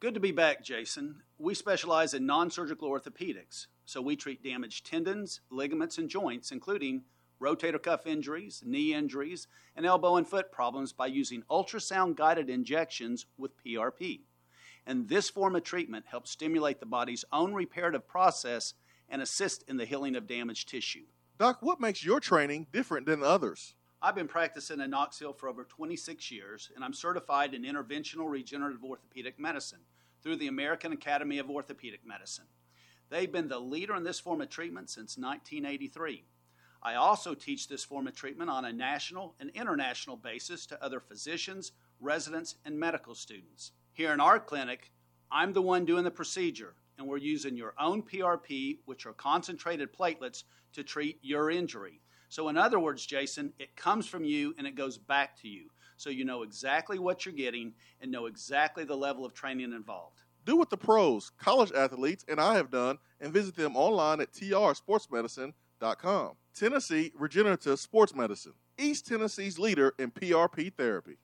Good 0.00 0.14
to 0.14 0.20
be 0.20 0.32
back, 0.32 0.64
Jason. 0.64 1.22
We 1.38 1.54
specialize 1.54 2.12
in 2.12 2.26
non 2.26 2.50
surgical 2.50 2.90
orthopedics, 2.90 3.68
so 3.84 4.02
we 4.02 4.16
treat 4.16 4.42
damaged 4.42 4.84
tendons, 4.84 5.42
ligaments, 5.48 5.98
and 5.98 6.08
joints, 6.08 6.50
including 6.50 7.02
rotator 7.42 7.82
cuff 7.82 8.06
injuries, 8.06 8.62
knee 8.64 8.94
injuries, 8.94 9.48
and 9.76 9.84
elbow 9.84 10.16
and 10.16 10.26
foot 10.26 10.52
problems 10.52 10.92
by 10.92 11.06
using 11.06 11.42
ultrasound 11.50 12.16
guided 12.16 12.48
injections 12.48 13.26
with 13.36 13.52
PRP. 13.62 14.20
And 14.86 15.08
this 15.08 15.28
form 15.28 15.56
of 15.56 15.64
treatment 15.64 16.06
helps 16.08 16.30
stimulate 16.30 16.80
the 16.80 16.86
body's 16.86 17.24
own 17.32 17.52
reparative 17.52 18.06
process 18.06 18.74
and 19.08 19.20
assist 19.20 19.64
in 19.68 19.76
the 19.76 19.84
healing 19.84 20.16
of 20.16 20.26
damaged 20.26 20.68
tissue. 20.68 21.04
Doc, 21.38 21.58
what 21.60 21.80
makes 21.80 22.04
your 22.04 22.20
training 22.20 22.66
different 22.72 23.06
than 23.06 23.22
others? 23.22 23.74
I've 24.00 24.14
been 24.16 24.28
practicing 24.28 24.80
in 24.80 24.90
Knoxville 24.90 25.34
for 25.34 25.48
over 25.48 25.64
26 25.64 26.30
years, 26.30 26.70
and 26.74 26.84
I'm 26.84 26.92
certified 26.92 27.54
in 27.54 27.62
interventional 27.62 28.28
regenerative 28.28 28.82
orthopedic 28.82 29.38
medicine 29.38 29.78
through 30.22 30.36
the 30.36 30.48
American 30.48 30.92
Academy 30.92 31.38
of 31.38 31.50
Orthopedic 31.50 32.04
Medicine. 32.04 32.46
They've 33.10 33.30
been 33.30 33.48
the 33.48 33.58
leader 33.58 33.94
in 33.94 34.04
this 34.04 34.18
form 34.18 34.40
of 34.40 34.48
treatment 34.48 34.90
since 34.90 35.16
1983. 35.18 36.24
I 36.84 36.96
also 36.96 37.34
teach 37.34 37.68
this 37.68 37.84
form 37.84 38.08
of 38.08 38.16
treatment 38.16 38.50
on 38.50 38.64
a 38.64 38.72
national 38.72 39.36
and 39.38 39.50
international 39.50 40.16
basis 40.16 40.66
to 40.66 40.84
other 40.84 40.98
physicians, 40.98 41.70
residents, 42.00 42.56
and 42.64 42.76
medical 42.78 43.14
students. 43.14 43.70
Here 43.92 44.12
in 44.12 44.20
our 44.20 44.40
clinic, 44.40 44.90
I'm 45.30 45.52
the 45.52 45.62
one 45.62 45.84
doing 45.84 46.02
the 46.02 46.10
procedure, 46.10 46.74
and 46.98 47.06
we're 47.06 47.18
using 47.18 47.56
your 47.56 47.74
own 47.78 48.02
PRP, 48.02 48.78
which 48.84 49.06
are 49.06 49.12
concentrated 49.12 49.92
platelets, 49.92 50.42
to 50.72 50.82
treat 50.82 51.20
your 51.22 51.50
injury. 51.50 52.00
So, 52.28 52.48
in 52.48 52.56
other 52.56 52.80
words, 52.80 53.06
Jason, 53.06 53.52
it 53.58 53.76
comes 53.76 54.08
from 54.08 54.24
you 54.24 54.54
and 54.58 54.66
it 54.66 54.74
goes 54.74 54.98
back 54.98 55.40
to 55.42 55.48
you. 55.48 55.68
So, 55.98 56.10
you 56.10 56.24
know 56.24 56.42
exactly 56.42 56.98
what 56.98 57.24
you're 57.24 57.34
getting 57.34 57.74
and 58.00 58.10
know 58.10 58.26
exactly 58.26 58.82
the 58.84 58.96
level 58.96 59.24
of 59.24 59.34
training 59.34 59.72
involved. 59.72 60.22
Do 60.44 60.56
what 60.56 60.70
the 60.70 60.76
pros, 60.76 61.30
college 61.38 61.70
athletes, 61.72 62.24
and 62.26 62.40
I 62.40 62.56
have 62.56 62.72
done 62.72 62.98
and 63.20 63.32
visit 63.32 63.54
them 63.54 63.76
online 63.76 64.20
at 64.20 64.32
trsportsmedicine.com. 64.32 66.32
Tennessee 66.54 67.12
Regenerative 67.14 67.78
Sports 67.78 68.14
Medicine, 68.14 68.52
East 68.78 69.06
Tennessee's 69.06 69.58
leader 69.58 69.94
in 69.98 70.10
PRP 70.10 70.72
therapy. 70.74 71.16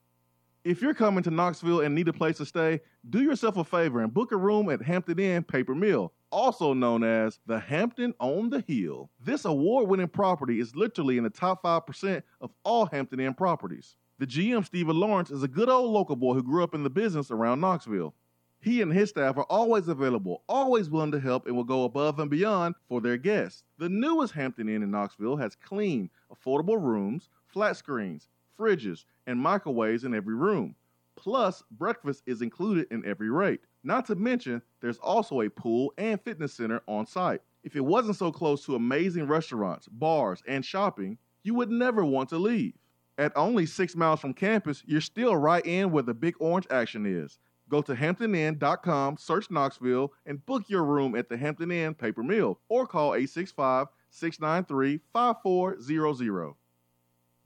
If 0.63 0.81
you're 0.81 0.93
coming 0.93 1.23
to 1.23 1.31
Knoxville 1.31 1.81
and 1.81 1.95
need 1.95 2.07
a 2.07 2.13
place 2.13 2.37
to 2.37 2.45
stay, 2.45 2.81
do 3.09 3.21
yourself 3.21 3.55
a 3.57 3.63
favor 3.63 4.01
and 4.01 4.13
book 4.13 4.31
a 4.31 4.37
room 4.37 4.69
at 4.69 4.81
Hampton 4.81 5.19
Inn 5.19 5.43
Paper 5.43 5.73
Mill, 5.73 6.11
also 6.31 6.73
known 6.73 7.03
as 7.03 7.39
the 7.45 7.59
Hampton 7.59 8.13
on 8.19 8.49
the 8.49 8.63
Hill. 8.67 9.09
This 9.23 9.45
award 9.45 9.87
winning 9.87 10.09
property 10.09 10.59
is 10.59 10.75
literally 10.75 11.17
in 11.17 11.23
the 11.23 11.29
top 11.29 11.63
5% 11.63 12.23
of 12.41 12.51
all 12.63 12.87
Hampton 12.87 13.19
Inn 13.19 13.35
properties. 13.35 13.95
The 14.17 14.27
GM, 14.27 14.65
Stephen 14.65 14.99
Lawrence, 14.99 15.31
is 15.31 15.43
a 15.43 15.47
good 15.47 15.69
old 15.69 15.91
local 15.91 16.17
boy 16.17 16.33
who 16.33 16.43
grew 16.43 16.61
up 16.61 16.75
in 16.75 16.83
the 16.83 16.89
business 16.89 17.31
around 17.31 17.61
Knoxville. 17.61 18.13
He 18.61 18.81
and 18.81 18.91
his 18.91 19.09
staff 19.09 19.37
are 19.37 19.45
always 19.45 19.87
available, 19.87 20.43
always 20.49 20.89
willing 20.89 21.11
to 21.13 21.19
help, 21.19 21.47
and 21.47 21.55
will 21.55 21.63
go 21.63 21.85
above 21.85 22.19
and 22.19 22.29
beyond 22.29 22.75
for 22.89 22.99
their 22.99 23.15
guests. 23.15 23.63
The 23.77 23.87
newest 23.87 24.33
Hampton 24.33 24.67
Inn 24.67 24.83
in 24.83 24.91
Knoxville 24.91 25.37
has 25.37 25.55
clean, 25.55 26.09
affordable 26.33 26.81
rooms, 26.81 27.29
flat 27.47 27.77
screens, 27.77 28.27
fridges, 28.59 29.05
and 29.27 29.39
microwaves 29.39 30.03
in 30.03 30.13
every 30.13 30.35
room. 30.35 30.75
Plus, 31.15 31.63
breakfast 31.71 32.23
is 32.25 32.41
included 32.41 32.87
in 32.91 33.05
every 33.05 33.29
rate. 33.29 33.61
Not 33.83 34.05
to 34.07 34.15
mention, 34.15 34.61
there's 34.81 34.97
also 34.97 35.41
a 35.41 35.49
pool 35.49 35.93
and 35.97 36.19
fitness 36.19 36.53
center 36.53 36.81
on 36.85 37.05
site. 37.05 37.41
If 37.63 37.77
it 37.77 37.85
wasn't 37.85 38.17
so 38.17 38.31
close 38.31 38.65
to 38.65 38.75
amazing 38.75 39.27
restaurants, 39.27 39.87
bars, 39.87 40.43
and 40.47 40.65
shopping, 40.65 41.17
you 41.43 41.53
would 41.55 41.69
never 41.69 42.03
want 42.03 42.29
to 42.29 42.37
leave. 42.37 42.73
At 43.17 43.35
only 43.35 43.65
six 43.65 43.95
miles 43.95 44.19
from 44.19 44.33
campus, 44.33 44.83
you're 44.85 45.01
still 45.01 45.35
right 45.35 45.65
in 45.65 45.91
where 45.91 46.03
the 46.03 46.13
big 46.13 46.35
orange 46.39 46.67
action 46.69 47.05
is. 47.05 47.37
Go 47.69 47.83
to 47.83 47.93
hamptoninn.com, 47.93 49.17
search 49.17 49.51
Knoxville, 49.51 50.11
and 50.25 50.43
book 50.45 50.63
your 50.67 50.83
room 50.83 51.15
at 51.15 51.29
the 51.29 51.37
Hampton 51.37 51.71
Inn 51.71 51.93
Paper 51.93 52.23
Mill 52.23 52.59
or 52.67 52.87
call 52.87 53.13
865 53.13 53.87
693 54.09 54.99
5400. 55.13 56.55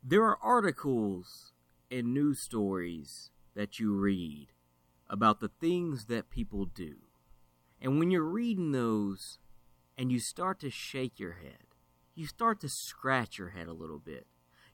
There 0.02 0.24
are 0.24 0.38
articles 0.42 1.52
and 1.92 2.14
news 2.14 2.40
stories 2.40 3.32
that 3.54 3.80
you 3.80 3.94
read 3.94 4.48
about 5.10 5.42
the 5.42 5.52
things 5.60 6.06
that 6.06 6.30
people 6.30 6.66
do. 6.66 6.96
And 7.82 8.00
when 8.00 8.10
you're 8.10 8.24
reading 8.24 8.72
those 8.72 9.40
and 9.98 10.10
you 10.10 10.20
start 10.20 10.60
to 10.62 10.70
shake 10.70 11.20
your 11.20 11.34
head, 11.34 11.76
you 12.16 12.28
start 12.28 12.62
to 12.62 12.70
scratch 12.70 13.38
your 13.38 13.50
head 13.50 13.68
a 13.68 13.74
little 13.74 14.00
bit. 14.00 14.26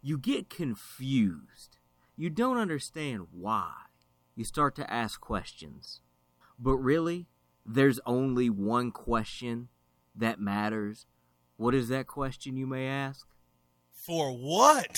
You 0.02 0.18
get 0.18 0.50
confused. 0.50 1.80
You 2.16 2.30
don't 2.30 2.58
understand 2.58 3.28
why. 3.32 3.74
You 4.40 4.46
start 4.46 4.74
to 4.78 4.90
ask 4.90 5.20
questions. 5.20 6.00
But 6.58 6.78
really, 6.78 7.28
there's 7.66 8.00
only 8.06 8.50
one 8.50 8.90
question 8.90 9.68
that 10.16 10.40
matters. 10.40 11.08
What 11.58 11.76
is 11.76 11.90
that 11.90 12.08
question, 12.08 12.56
you 12.56 12.66
may 12.66 12.88
ask? 12.88 13.28
For 13.92 14.32
what? 14.32 14.96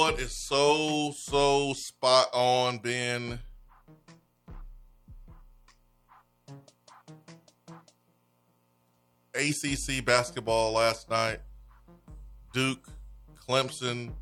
What, 0.00 0.18
is 0.18 0.32
so, 0.32 1.12
so 1.14 1.74
spot 1.74 2.28
on, 2.32 2.78
Ben. 2.78 3.38
ACC 9.34 10.02
basketball 10.02 10.72
last 10.72 11.10
night. 11.10 11.40
Duke, 12.54 12.88
Clemson, 13.46 14.12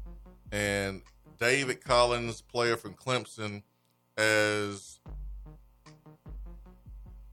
and 0.51 1.01
David 1.39 1.81
Collins, 1.85 2.41
player 2.41 2.77
from 2.77 2.95
Clemson, 2.95 3.63
as 4.17 4.99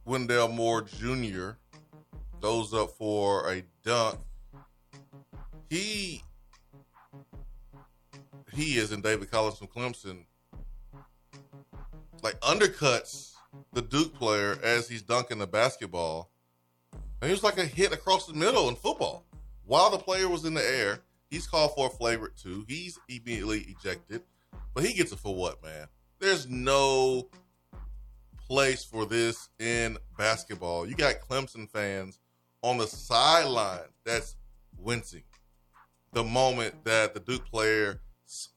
Wendell 0.06 0.50
Moore 0.50 0.84
Jr. 0.84 1.54
goes 2.42 2.76
up 2.76 2.92
for 2.92 3.52
a 3.52 3.64
dunk. 3.84 4.20
He 5.68 6.22
he 8.56 8.78
is 8.78 8.92
in 8.92 9.02
David 9.02 9.30
Collins 9.30 9.58
from 9.58 9.68
Clemson, 9.68 10.24
like 12.24 12.40
undercuts 12.42 13.34
the 13.74 13.82
Duke 13.82 14.14
player 14.16 14.58
as 14.64 14.88
he's 14.88 15.02
dunking 15.02 15.38
the 15.38 15.48
basketball. 15.48 16.32
And 17.22 17.30
he 17.30 17.32
was 17.32 17.44
like 17.44 17.58
a 17.58 17.66
hit 17.66 17.94
across 17.94 18.28
the 18.28 18.34
middle 18.34 18.70
in 18.70 18.76
football. 18.76 19.26
While 19.66 19.90
the 19.90 19.98
player 19.98 20.28
was 20.28 20.46
in 20.46 20.54
the 20.54 20.64
air, 20.64 21.02
he's 21.30 21.48
called 21.48 21.74
for 21.76 21.88
a 21.88 21.90
flagrant 21.90 22.36
two. 22.36 22.66
He's 22.68 23.00
immediately 23.10 23.62
ejected. 23.62 24.22
But 24.74 24.84
he 24.84 24.94
gets 24.94 25.12
it 25.12 25.20
for 25.20 25.34
what, 25.34 25.64
man? 25.64 25.88
There's 26.20 26.48
no 26.48 27.30
place 28.48 28.84
for 28.84 29.06
this 29.06 29.50
in 29.60 29.98
basketball. 30.18 30.88
You 30.88 30.96
got 30.96 31.16
Clemson 31.28 31.70
fans 31.70 32.20
on 32.62 32.78
the 32.78 32.88
sideline 32.88 33.90
that's 34.06 34.36
wincing 34.78 35.24
the 36.14 36.24
moment 36.24 36.84
that 36.86 37.14
the 37.14 37.20
Duke 37.20 37.46
player 37.46 38.02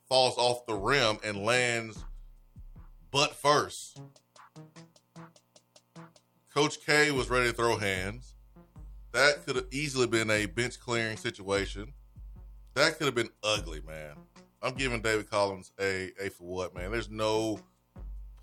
falls 0.08 0.36
off 0.38 0.66
the 0.66 0.74
rim 0.74 1.18
and 1.24 1.44
lands 1.44 2.04
butt 3.10 3.34
first. 3.34 4.00
Coach 6.52 6.84
K 6.84 7.10
was 7.10 7.30
ready 7.30 7.48
to 7.48 7.52
throw 7.52 7.76
hands. 7.76 8.34
That 9.12 9.44
could 9.44 9.56
have 9.56 9.66
easily 9.70 10.06
been 10.06 10.30
a 10.30 10.46
bench 10.46 10.78
clearing 10.80 11.16
situation. 11.16 11.92
That 12.74 12.98
could 12.98 13.06
have 13.06 13.14
been 13.14 13.30
ugly, 13.42 13.80
man. 13.86 14.16
I'm 14.62 14.74
giving 14.74 15.00
David 15.00 15.30
Collins 15.30 15.72
a 15.80 16.12
a 16.20 16.30
for 16.30 16.44
what, 16.44 16.74
man. 16.74 16.90
There's 16.90 17.10
no 17.10 17.60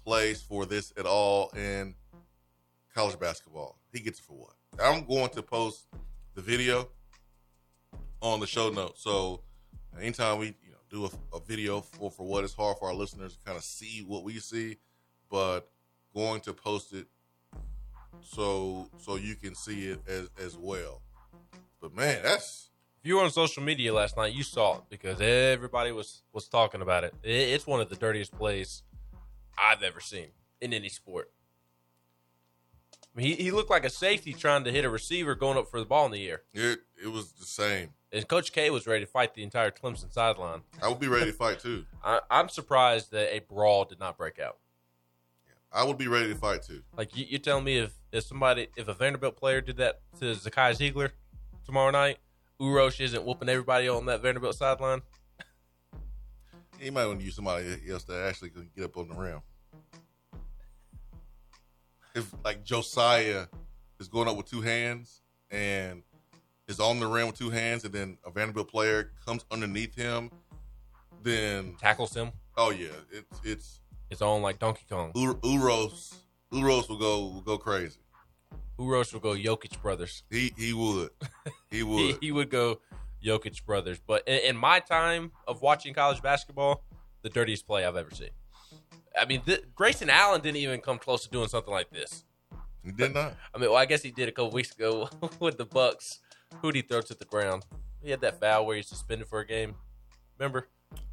place 0.05 0.41
for 0.41 0.65
this 0.65 0.93
at 0.97 1.05
all 1.05 1.49
in 1.55 1.95
college 2.93 3.19
basketball. 3.19 3.79
He 3.91 3.99
gets 3.99 4.19
it 4.19 4.25
for 4.25 4.33
what? 4.33 4.53
I'm 4.81 5.05
going 5.05 5.29
to 5.29 5.41
post 5.41 5.87
the 6.35 6.41
video 6.41 6.89
on 8.21 8.39
the 8.39 8.47
show 8.47 8.69
notes. 8.69 9.01
So 9.03 9.41
anytime 9.99 10.39
we 10.39 10.55
do 10.89 11.05
a, 11.05 11.35
a 11.35 11.39
video 11.39 11.81
for 11.81 12.11
for 12.11 12.25
what 12.25 12.43
it's 12.43 12.53
hard 12.53 12.77
for 12.77 12.87
our 12.87 12.93
listeners 12.95 13.35
to 13.35 13.45
kind 13.45 13.57
of 13.57 13.63
see 13.63 14.03
what 14.05 14.23
we 14.23 14.39
see, 14.39 14.77
but 15.29 15.69
going 16.13 16.41
to 16.41 16.53
post 16.53 16.93
it 16.93 17.07
so 18.21 18.89
so 18.97 19.15
you 19.15 19.35
can 19.35 19.55
see 19.55 19.87
it 19.87 19.99
as 20.07 20.29
as 20.43 20.57
well. 20.57 21.01
But 21.81 21.95
man, 21.95 22.21
that's 22.23 22.69
If 23.01 23.07
you 23.07 23.17
were 23.17 23.23
on 23.23 23.31
social 23.31 23.61
media 23.63 23.93
last 23.93 24.17
night, 24.17 24.33
you 24.33 24.43
saw 24.43 24.77
it 24.77 24.83
because 24.89 25.19
everybody 25.21 25.91
was 25.91 26.23
was 26.33 26.47
talking 26.47 26.81
about 26.81 27.03
it. 27.03 27.13
it 27.23 27.29
it's 27.29 27.67
one 27.67 27.81
of 27.81 27.89
the 27.89 27.95
dirtiest 27.95 28.31
plays 28.33 28.83
I've 29.57 29.83
ever 29.83 29.99
seen 29.99 30.27
in 30.61 30.73
any 30.73 30.89
sport. 30.89 31.31
He 33.17 33.35
he 33.35 33.51
looked 33.51 33.69
like 33.69 33.85
a 33.85 33.89
safety 33.89 34.33
trying 34.33 34.65
to 34.65 34.71
hit 34.71 34.83
a 34.83 34.89
receiver 34.89 35.35
going 35.35 35.57
up 35.57 35.69
for 35.69 35.79
the 35.79 35.85
ball 35.85 36.05
in 36.05 36.11
the 36.11 36.27
air. 36.29 36.41
It 36.53 36.79
it 37.01 37.07
was 37.07 37.31
the 37.33 37.45
same. 37.45 37.89
And 38.11 38.27
Coach 38.27 38.51
K 38.51 38.69
was 38.69 38.87
ready 38.87 39.05
to 39.05 39.11
fight 39.11 39.33
the 39.33 39.43
entire 39.43 39.71
Clemson 39.71 40.11
sideline. 40.11 40.61
I 40.81 40.87
would 40.87 40.99
be 40.99 41.07
ready 41.07 41.27
to 41.27 41.33
fight 41.33 41.59
too. 41.59 41.85
I, 42.03 42.19
I'm 42.29 42.49
surprised 42.49 43.11
that 43.11 43.33
a 43.33 43.39
brawl 43.39 43.85
did 43.85 43.99
not 43.99 44.17
break 44.17 44.39
out. 44.39 44.57
I 45.71 45.83
would 45.83 45.97
be 45.97 46.07
ready 46.07 46.29
to 46.29 46.35
fight 46.35 46.63
too. 46.63 46.83
Like 46.97 47.15
you, 47.15 47.25
you're 47.27 47.39
telling 47.39 47.63
me 47.63 47.77
if 47.77 47.93
if 48.11 48.23
somebody 48.25 48.67
if 48.75 48.87
a 48.87 48.93
Vanderbilt 48.93 49.37
player 49.37 49.61
did 49.61 49.77
that 49.77 50.01
to 50.19 50.25
Zakai 50.35 50.75
Zeigler 50.77 51.11
tomorrow 51.65 51.91
night, 51.91 52.17
Uros 52.59 52.99
isn't 52.99 53.23
whooping 53.23 53.49
everybody 53.49 53.87
on 53.87 54.05
that 54.07 54.21
Vanderbilt 54.21 54.55
sideline. 54.55 55.01
He 56.79 56.89
might 56.89 57.05
want 57.05 57.19
to 57.19 57.25
use 57.25 57.35
somebody 57.35 57.77
else 57.89 58.03
that 58.05 58.25
actually 58.25 58.49
can 58.49 58.69
get 58.75 58.85
up 58.85 58.97
on 58.97 59.07
the 59.07 59.15
rim. 59.15 59.41
If 62.15 62.33
like 62.43 62.63
Josiah 62.63 63.47
is 63.99 64.07
going 64.07 64.27
up 64.27 64.37
with 64.37 64.49
two 64.49 64.61
hands 64.61 65.21
and 65.51 66.01
is 66.67 66.79
on 66.79 66.99
the 66.99 67.07
rim 67.07 67.27
with 67.27 67.37
two 67.37 67.49
hands, 67.49 67.83
and 67.83 67.93
then 67.93 68.17
a 68.25 68.31
Vanderbilt 68.31 68.69
player 68.69 69.11
comes 69.25 69.45
underneath 69.51 69.93
him, 69.95 70.31
then 71.21 71.75
tackles 71.79 72.15
him. 72.15 72.31
Oh 72.57 72.71
yeah, 72.71 72.87
it's 73.11 73.41
it's 73.43 73.81
it's 74.09 74.21
on 74.21 74.41
like 74.41 74.59
Donkey 74.59 74.85
Kong. 74.89 75.11
U- 75.15 75.39
Uros 75.43 76.15
Uros 76.51 76.89
will 76.89 76.97
go 76.97 77.21
will 77.25 77.41
go 77.41 77.57
crazy. 77.57 77.99
Uros 78.79 79.13
will 79.13 79.19
go 79.19 79.33
Jokic 79.33 79.81
brothers. 79.81 80.23
He 80.29 80.53
he 80.57 80.73
would. 80.73 81.09
He 81.69 81.77
he, 81.77 81.83
would. 81.83 82.17
he 82.21 82.31
would 82.31 82.49
go 82.49 82.79
Jokic 83.23 83.65
brothers. 83.65 83.99
But 84.05 84.27
in, 84.27 84.39
in 84.39 84.57
my 84.57 84.79
time 84.79 85.31
of 85.47 85.61
watching 85.61 85.93
college 85.93 86.21
basketball, 86.21 86.83
the 87.23 87.29
dirtiest 87.29 87.67
play 87.67 87.85
I've 87.85 87.95
ever 87.95 88.11
seen. 88.11 88.29
I 89.19 89.25
mean, 89.25 89.41
th- 89.41 89.63
Grayson 89.75 90.09
Allen 90.09 90.41
didn't 90.41 90.57
even 90.57 90.81
come 90.81 90.97
close 90.97 91.23
to 91.23 91.29
doing 91.29 91.47
something 91.47 91.73
like 91.73 91.89
this. 91.89 92.23
He 92.83 92.91
did 92.91 93.13
not. 93.13 93.33
I 93.53 93.57
mean, 93.57 93.69
well, 93.69 93.79
I 93.79 93.85
guess 93.85 94.01
he 94.03 94.11
did 94.11 94.29
a 94.29 94.31
couple 94.31 94.51
weeks 94.51 94.73
ago 94.73 95.09
with 95.39 95.57
the 95.57 95.65
Bucks. 95.65 96.19
Who'd 96.61 96.75
he 96.75 96.81
throw 96.81 97.01
to 97.01 97.13
the 97.15 97.25
ground? 97.25 97.65
He 98.01 98.11
had 98.11 98.21
that 98.21 98.39
foul 98.39 98.65
where 98.65 98.75
he's 98.75 98.87
suspended 98.87 99.27
for 99.27 99.39
a 99.39 99.45
game. 99.45 99.75
Remember? 100.37 100.67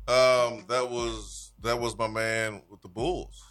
Um, 0.06 0.64
that 0.68 0.88
was 0.90 1.52
that 1.62 1.80
was 1.80 1.96
my 1.96 2.08
man 2.08 2.62
with 2.68 2.82
the 2.82 2.88
Bulls. 2.88 3.42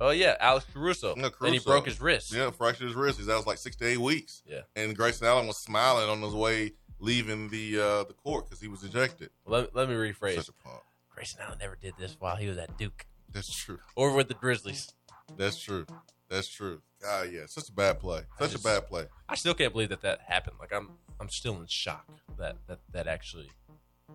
Oh 0.00 0.10
yeah, 0.10 0.36
Alex 0.40 0.66
Caruso. 0.72 1.14
No, 1.16 1.30
And 1.40 1.54
he 1.54 1.60
broke 1.60 1.86
his 1.86 2.00
wrist. 2.00 2.32
Yeah, 2.32 2.50
fractured 2.50 2.86
his 2.86 2.96
wrist. 2.96 3.18
He's 3.18 3.28
out 3.28 3.46
like 3.46 3.58
six 3.58 3.76
to 3.76 3.86
eight 3.86 3.98
weeks. 3.98 4.42
Yeah. 4.46 4.60
And 4.76 4.96
Grayson 4.96 5.26
Allen 5.26 5.46
was 5.46 5.58
smiling 5.58 6.08
on 6.08 6.22
his 6.22 6.34
way 6.34 6.72
leaving 6.98 7.48
the 7.48 7.78
uh, 7.78 8.04
the 8.04 8.14
court 8.14 8.46
because 8.46 8.60
he 8.60 8.68
was 8.68 8.84
ejected. 8.84 9.30
Let, 9.44 9.74
let 9.74 9.88
me 9.88 9.94
rephrase. 9.94 10.36
Such 10.36 10.48
a 10.48 10.52
punk. 10.52 10.80
Grayson 11.10 11.40
Allen 11.44 11.58
never 11.60 11.76
did 11.76 11.94
this 11.98 12.16
while 12.18 12.36
he 12.36 12.46
was 12.48 12.58
at 12.58 12.76
Duke 12.78 13.06
That's 13.32 13.54
true. 13.54 13.78
or 13.96 14.14
with 14.14 14.28
the 14.28 14.34
Grizzlies. 14.34 14.92
That's 15.36 15.58
true. 15.58 15.86
That's 16.28 16.48
true. 16.48 16.82
Ah, 17.06 17.22
yeah, 17.22 17.46
such 17.46 17.68
a 17.68 17.72
bad 17.72 17.98
play. 18.00 18.22
Such 18.38 18.52
just- 18.52 18.64
a 18.64 18.68
bad 18.68 18.86
play. 18.86 19.06
I 19.28 19.34
still 19.34 19.54
can't 19.54 19.72
believe 19.72 19.88
that 19.90 20.02
that 20.02 20.20
happened. 20.26 20.56
Like 20.60 20.72
I'm, 20.72 20.90
I'm 21.20 21.28
still 21.28 21.56
in 21.56 21.66
shock 21.66 22.06
that 22.38 22.56
that 22.68 22.80
that 22.92 23.06
actually 23.06 23.50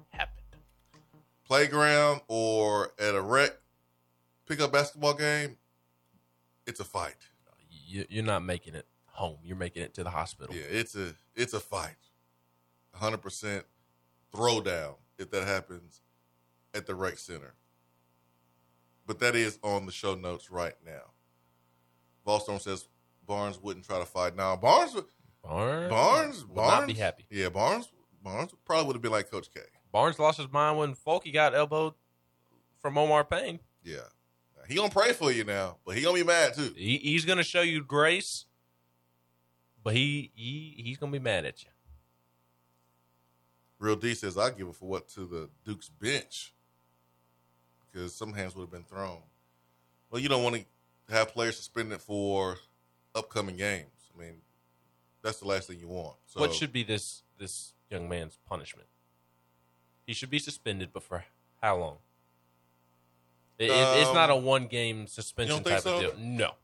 happened. 0.09 0.41
Playground 1.45 2.21
or 2.27 2.91
at 2.99 3.15
a 3.15 3.21
rec 3.21 3.51
pickup 4.45 4.71
basketball 4.71 5.13
game, 5.13 5.57
it's 6.65 6.79
a 6.79 6.83
fight. 6.85 7.15
You, 7.69 8.05
you're 8.09 8.23
not 8.23 8.43
making 8.43 8.75
it 8.75 8.85
home. 9.05 9.37
You're 9.43 9.55
making 9.57 9.83
it 9.83 9.93
to 9.95 10.03
the 10.03 10.09
hospital. 10.09 10.53
Yeah, 10.55 10.63
it's 10.69 10.95
a 10.95 11.13
it's 11.35 11.53
a 11.53 11.59
fight. 11.59 11.95
hundred 12.93 13.21
percent 13.21 13.65
throwdown 14.33 14.95
if 15.17 15.31
that 15.31 15.47
happens 15.47 16.01
at 16.73 16.85
the 16.85 16.95
rec 16.95 17.17
center. 17.17 17.53
But 19.07 19.19
that 19.19 19.35
is 19.35 19.57
on 19.63 19.85
the 19.85 19.91
show 19.91 20.13
notes 20.13 20.51
right 20.51 20.75
now. 20.85 21.13
Ballstorm 22.27 22.61
says 22.61 22.87
Barnes 23.25 23.57
wouldn't 23.57 23.85
try 23.85 23.99
to 23.99 24.05
fight. 24.05 24.35
Now 24.35 24.55
Barnes 24.57 24.93
would 24.93 25.05
Barnes, 25.41 25.89
Barnes 25.89 26.45
would 26.45 26.55
Barnes 26.55 26.79
not 26.81 26.87
be 26.87 26.93
happy. 26.93 27.25
Yeah, 27.31 27.49
Barnes 27.49 27.89
Barnes 28.21 28.51
probably 28.65 28.87
would 28.87 28.95
have 28.97 29.01
been 29.01 29.11
like 29.11 29.31
Coach 29.31 29.47
K. 29.51 29.61
Barnes 29.91 30.19
lost 30.19 30.37
his 30.37 30.51
mind 30.51 30.77
when 30.77 30.93
Folky 30.93 31.33
got 31.33 31.55
elbowed 31.55 31.93
from 32.79 32.97
Omar 32.97 33.23
Payne. 33.23 33.59
Yeah. 33.83 34.01
He 34.67 34.75
gonna 34.75 34.89
pray 34.89 35.13
for 35.13 35.31
you 35.31 35.45
now, 35.45 35.77
but 35.85 35.95
he 35.95 36.03
gonna 36.03 36.17
be 36.17 36.23
mad 36.23 36.53
too. 36.53 36.73
He, 36.75 36.97
he's 36.97 37.23
going 37.23 37.37
to 37.37 37.43
show 37.43 37.61
you 37.61 37.81
grace, 37.83 38.45
but 39.81 39.95
he, 39.95 40.31
he 40.35 40.75
he's 40.83 40.97
going 40.97 41.11
to 41.11 41.19
be 41.19 41.23
mad 41.23 41.45
at 41.45 41.63
you. 41.63 41.69
Real 43.79 43.95
D 43.95 44.13
says 44.13 44.37
I 44.37 44.49
give 44.49 44.67
it 44.67 44.75
for 44.75 44.89
what 44.89 45.07
to 45.09 45.25
the 45.25 45.49
Duke's 45.63 45.87
bench 45.87 46.53
because 47.97 48.13
some 48.13 48.33
hands 48.33 48.55
would 48.55 48.61
have 48.63 48.71
been 48.71 48.83
thrown. 48.83 49.17
Well, 50.11 50.21
you 50.21 50.29
don't 50.29 50.43
want 50.43 50.55
to 50.55 51.13
have 51.13 51.33
players 51.33 51.57
suspended 51.57 51.99
for 51.99 52.57
upcoming 53.15 53.57
games. 53.57 53.89
I 54.15 54.21
mean, 54.21 54.35
that's 55.23 55.39
the 55.39 55.47
last 55.47 55.67
thing 55.67 55.79
you 55.79 55.87
want. 55.87 56.15
So 56.27 56.39
what 56.39 56.53
should 56.53 56.71
be 56.71 56.83
this 56.83 57.23
this 57.39 57.73
young 57.89 58.07
man's 58.07 58.37
punishment? 58.47 58.87
He 60.05 60.13
should 60.13 60.29
be 60.29 60.39
suspended, 60.39 60.89
but 60.93 61.03
for 61.03 61.25
how 61.61 61.77
long? 61.77 61.97
It- 63.57 63.71
it- 63.71 63.97
it's 63.99 64.09
Um, 64.09 64.15
not 64.15 64.29
a 64.29 64.35
one 64.35 64.67
game 64.67 65.07
suspension 65.07 65.63
type 65.63 65.81
think 65.83 66.03
of 66.05 66.15
deal. 66.17 66.19
No. 66.23 66.55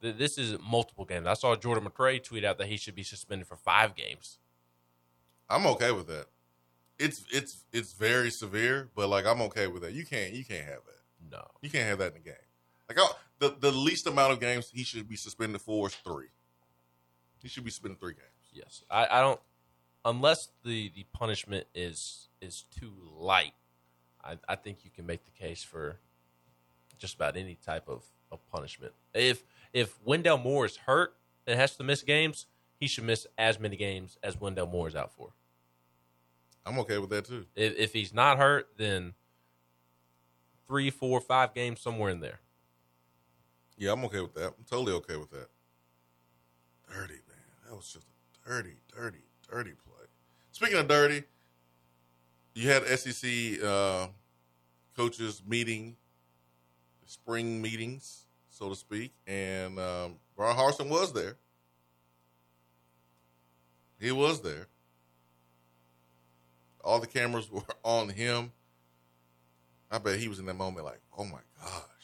This 0.00 0.38
is 0.38 0.58
multiple 0.60 1.04
games. 1.04 1.26
I 1.26 1.34
saw 1.34 1.54
Jordan 1.56 1.84
McRae 1.88 2.22
tweet 2.22 2.44
out 2.44 2.58
that 2.58 2.66
he 2.68 2.76
should 2.76 2.94
be 2.94 3.02
suspended 3.02 3.46
for 3.48 3.56
five 3.56 3.94
games. 3.94 4.38
I'm 5.48 5.66
okay 5.68 5.92
with 5.92 6.06
that. 6.08 6.26
It's 6.98 7.24
it's 7.30 7.64
it's 7.72 7.92
very 7.92 8.30
severe, 8.30 8.88
but 8.94 9.08
like 9.08 9.26
I'm 9.26 9.40
okay 9.42 9.66
with 9.66 9.82
that. 9.82 9.92
You 9.92 10.04
can't 10.04 10.32
you 10.32 10.44
can't 10.44 10.64
have 10.64 10.80
that. 10.86 11.30
No. 11.30 11.44
You 11.62 11.70
can't 11.70 11.88
have 11.88 11.98
that 11.98 12.08
in 12.08 12.14
the 12.14 12.30
game. 12.30 12.34
Like 12.88 12.98
I, 12.98 13.06
the 13.38 13.56
the 13.58 13.70
least 13.70 14.06
amount 14.06 14.32
of 14.32 14.40
games 14.40 14.70
he 14.72 14.82
should 14.82 15.08
be 15.08 15.16
suspended 15.16 15.60
for 15.60 15.86
is 15.86 15.94
three. 15.94 16.28
He 17.42 17.48
should 17.48 17.64
be 17.64 17.70
suspended 17.70 18.00
three 18.00 18.14
games. 18.14 18.24
Yes, 18.52 18.82
I, 18.90 19.06
I 19.10 19.20
don't. 19.20 19.40
Unless 20.04 20.48
the 20.64 20.90
the 20.94 21.04
punishment 21.12 21.66
is 21.74 22.28
is 22.40 22.64
too 22.76 22.92
light, 23.16 23.52
I, 24.24 24.38
I 24.48 24.56
think 24.56 24.78
you 24.84 24.90
can 24.90 25.06
make 25.06 25.24
the 25.24 25.30
case 25.30 25.62
for 25.62 25.98
just 26.98 27.14
about 27.14 27.36
any 27.36 27.56
type 27.64 27.88
of, 27.88 28.04
of 28.32 28.40
punishment. 28.50 28.92
If 29.14 29.44
if 29.72 29.98
Wendell 30.04 30.38
Moore 30.38 30.66
is 30.66 30.76
hurt 30.76 31.14
and 31.46 31.58
has 31.58 31.76
to 31.76 31.84
miss 31.84 32.02
games, 32.02 32.46
he 32.80 32.88
should 32.88 33.04
miss 33.04 33.26
as 33.36 33.60
many 33.60 33.76
games 33.76 34.18
as 34.22 34.40
Wendell 34.40 34.66
Moore 34.66 34.88
is 34.88 34.96
out 34.96 35.12
for. 35.12 35.30
I'm 36.68 36.78
okay 36.80 36.98
with 36.98 37.10
that 37.10 37.24
too. 37.24 37.46
If, 37.56 37.76
if 37.76 37.92
he's 37.92 38.12
not 38.12 38.38
hurt, 38.38 38.68
then 38.76 39.14
three, 40.66 40.90
four, 40.90 41.20
five 41.20 41.54
games 41.54 41.80
somewhere 41.80 42.10
in 42.10 42.20
there. 42.20 42.40
Yeah, 43.78 43.92
I'm 43.92 44.04
okay 44.04 44.20
with 44.20 44.34
that. 44.34 44.48
I'm 44.48 44.64
totally 44.68 44.92
okay 44.94 45.16
with 45.16 45.30
that. 45.30 45.48
Dirty, 46.88 47.14
man. 47.28 47.68
That 47.68 47.76
was 47.76 47.92
just 47.92 48.06
a 48.06 48.48
dirty, 48.48 48.76
dirty, 48.94 49.22
dirty 49.50 49.70
play. 49.70 50.06
Speaking 50.52 50.78
of 50.78 50.88
dirty, 50.88 51.22
you 52.54 52.68
had 52.68 52.84
SEC 52.86 53.62
uh, 53.64 54.08
coaches 54.96 55.42
meeting, 55.46 55.96
spring 57.06 57.62
meetings, 57.62 58.24
so 58.50 58.68
to 58.68 58.74
speak, 58.74 59.12
and 59.26 59.78
um, 59.78 60.16
Bryan 60.36 60.56
Harsin 60.56 60.88
was 60.88 61.12
there. 61.12 61.36
He 64.00 64.12
was 64.12 64.42
there. 64.42 64.66
All 66.84 67.00
the 67.00 67.06
cameras 67.06 67.50
were 67.50 67.62
on 67.82 68.08
him. 68.08 68.52
I 69.90 69.98
bet 69.98 70.18
he 70.18 70.28
was 70.28 70.38
in 70.38 70.46
that 70.46 70.54
moment 70.54 70.84
like, 70.84 71.00
oh 71.16 71.24
my 71.24 71.38
gosh 71.62 71.98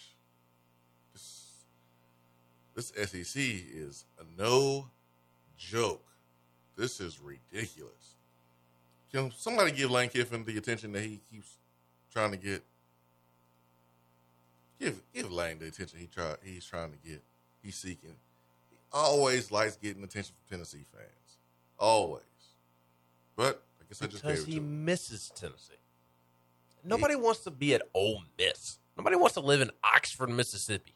this 2.74 2.92
SEC 2.96 3.42
is 3.42 4.04
a 4.18 4.40
no 4.40 4.88
joke. 5.56 6.04
This 6.76 7.00
is 7.00 7.20
ridiculous. 7.20 8.16
Can 9.12 9.30
somebody 9.36 9.70
give 9.70 9.90
Lane 9.90 10.08
Kiffin 10.08 10.44
the 10.44 10.58
attention 10.58 10.92
that 10.92 11.02
he 11.02 11.20
keeps 11.30 11.56
trying 12.12 12.32
to 12.32 12.36
get? 12.36 12.64
Give 14.80 15.00
give 15.14 15.30
Lane 15.30 15.60
the 15.60 15.66
attention 15.66 16.00
he 16.00 16.06
try 16.06 16.34
he's 16.42 16.64
trying 16.64 16.90
to 16.90 16.98
get. 17.08 17.22
He's 17.62 17.76
seeking. 17.76 18.16
He 18.70 18.76
always 18.92 19.52
likes 19.52 19.76
getting 19.76 20.02
attention 20.02 20.34
from 20.34 20.56
Tennessee 20.56 20.84
fans. 20.92 21.38
Always. 21.78 22.22
But 23.36 23.62
guess 23.94 24.02
I 24.02 24.06
just 24.06 24.22
Because 24.22 24.44
he 24.44 24.60
misses 24.60 25.30
Tennessee. 25.34 25.74
Nobody 26.84 27.16
wants 27.16 27.40
to 27.40 27.50
be 27.50 27.74
at 27.74 27.82
Ole 27.94 28.22
Miss. 28.38 28.78
Nobody 28.96 29.16
wants 29.16 29.34
to 29.34 29.40
live 29.40 29.60
in 29.60 29.70
Oxford, 29.82 30.28
Mississippi. 30.28 30.94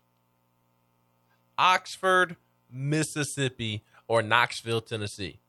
Oxford, 1.57 2.37
Mississippi, 2.71 3.83
or 4.07 4.23
Knoxville, 4.23 4.81
Tennessee. 4.81 5.41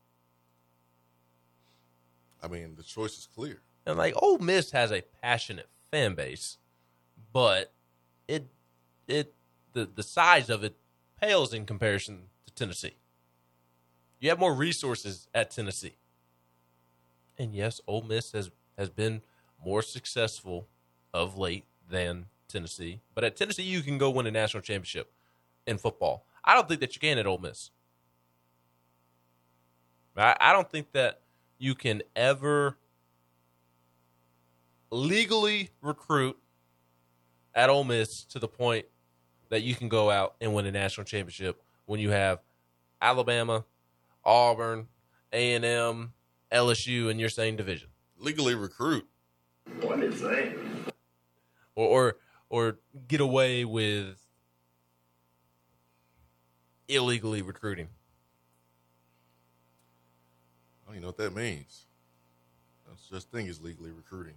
I 2.41 2.47
mean, 2.47 2.75
the 2.75 2.83
choice 2.83 3.17
is 3.17 3.27
clear. 3.35 3.61
And 3.85 3.97
like 3.97 4.13
Ole 4.21 4.39
Miss 4.39 4.71
has 4.71 4.91
a 4.91 5.03
passionate 5.21 5.67
fan 5.91 6.15
base, 6.15 6.57
but 7.33 7.73
it 8.27 8.47
it 9.07 9.33
the 9.73 9.89
the 9.93 10.03
size 10.03 10.49
of 10.49 10.63
it 10.63 10.75
pales 11.19 11.53
in 11.53 11.65
comparison 11.65 12.23
to 12.45 12.53
Tennessee. 12.53 12.95
You 14.19 14.29
have 14.29 14.39
more 14.39 14.53
resources 14.53 15.27
at 15.33 15.51
Tennessee. 15.51 15.95
And 17.39 17.55
yes, 17.55 17.79
Ole 17.87 18.01
Miss 18.01 18.33
has 18.33 18.51
has 18.77 18.89
been 18.89 19.21
more 19.65 19.81
successful 19.81 20.67
of 21.13 21.37
late 21.37 21.65
than 21.89 22.25
Tennessee. 22.47 23.01
But 23.15 23.23
at 23.23 23.35
Tennessee 23.35 23.63
you 23.63 23.81
can 23.81 23.97
go 23.97 24.09
win 24.09 24.27
a 24.27 24.31
national 24.31 24.61
championship 24.61 25.11
in 25.65 25.77
football. 25.77 26.25
I 26.43 26.53
don't 26.53 26.67
think 26.67 26.81
that 26.81 26.95
you 26.95 26.99
can 26.99 27.17
at 27.17 27.25
Ole 27.25 27.37
Miss. 27.37 27.71
I, 30.15 30.35
I 30.39 30.53
don't 30.53 30.69
think 30.69 30.91
that 30.91 31.21
you 31.57 31.75
can 31.75 32.01
ever 32.15 32.77
legally 34.91 35.69
recruit 35.81 36.37
at 37.55 37.69
Ole 37.69 37.83
Miss 37.83 38.25
to 38.25 38.39
the 38.39 38.47
point 38.47 38.85
that 39.49 39.61
you 39.61 39.75
can 39.75 39.87
go 39.89 40.09
out 40.09 40.35
and 40.41 40.53
win 40.53 40.65
a 40.65 40.71
national 40.71 41.05
championship 41.05 41.61
when 41.85 41.99
you 41.99 42.09
have 42.09 42.39
Alabama, 43.01 43.65
Auburn, 44.23 44.87
A 45.31 45.53
and 45.53 45.65
M, 45.65 46.13
LSU 46.51 47.09
in 47.09 47.19
your 47.19 47.29
same 47.29 47.55
division. 47.55 47.89
Legally 48.17 48.55
recruit. 48.55 49.07
What 49.81 50.01
is 50.03 50.21
that? 50.21 50.55
Or 51.75 51.87
or 51.87 52.15
or 52.49 52.79
get 53.07 53.21
away 53.21 53.63
with 53.65 54.19
illegally 56.87 57.41
recruiting. 57.41 57.87
I 60.83 60.87
don't 60.87 60.95
even 60.95 61.01
know 61.03 61.07
what 61.09 61.17
that 61.17 61.35
means. 61.35 61.85
That's 62.87 63.07
just 63.07 63.31
thing 63.31 63.45
is 63.45 63.61
legally 63.61 63.91
recruiting. 63.91 64.33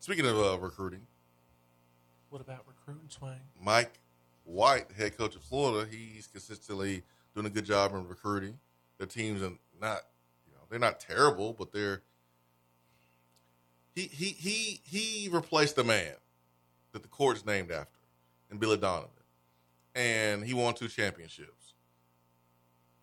Speaking 0.00 0.26
of 0.26 0.36
uh, 0.38 0.58
recruiting, 0.58 1.02
What 2.30 2.40
about 2.40 2.64
recruiting 2.66 3.08
swang? 3.08 3.36
Mike 3.62 3.92
White, 4.44 4.86
head 4.96 5.16
coach 5.16 5.36
of 5.36 5.42
Florida, 5.42 5.88
he's 5.88 6.26
consistently 6.26 7.02
doing 7.34 7.46
a 7.46 7.50
good 7.50 7.64
job 7.64 7.94
in 7.94 8.08
recruiting. 8.08 8.58
Their 9.02 9.08
teams 9.08 9.42
and 9.42 9.58
not, 9.80 10.02
you 10.46 10.52
know, 10.52 10.60
they're 10.70 10.78
not 10.78 11.00
terrible, 11.00 11.56
but 11.58 11.72
they're 11.72 12.02
he 13.96 14.02
he 14.02 14.26
he 14.26 14.80
he 14.84 15.28
replaced 15.28 15.74
the 15.74 15.82
man 15.82 16.14
that 16.92 17.02
the 17.02 17.08
court's 17.08 17.44
named 17.44 17.72
after, 17.72 17.98
and 18.48 18.60
Billy 18.60 18.76
Donovan, 18.76 19.10
and 19.96 20.44
he 20.44 20.54
won 20.54 20.74
two 20.74 20.86
championships. 20.86 21.74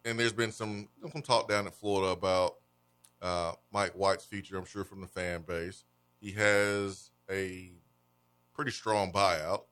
And 0.06 0.18
there's 0.18 0.32
been 0.32 0.54
some 0.54 0.88
some 1.12 1.22
talk 1.22 1.50
down 1.50 1.66
in 1.66 1.72
Florida 1.74 2.14
about 2.14 2.56
uh, 3.22 3.52
Mike 3.74 3.91
White's 3.91 4.24
future. 4.24 4.56
I'm 4.56 4.64
sure 4.64 4.86
from 4.86 5.02
the 5.02 5.08
fan 5.08 5.41
base, 5.41 5.84
he 6.22 6.32
has 6.32 7.12
a 7.30 7.74
pretty 8.54 8.72
strong 8.72 9.12
buyout 9.12 9.64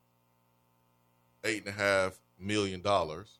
eight 1.42 1.64
and 1.64 1.74
a 1.74 1.78
half 1.78 2.20
million 2.38 2.82
dollars. 2.82 3.37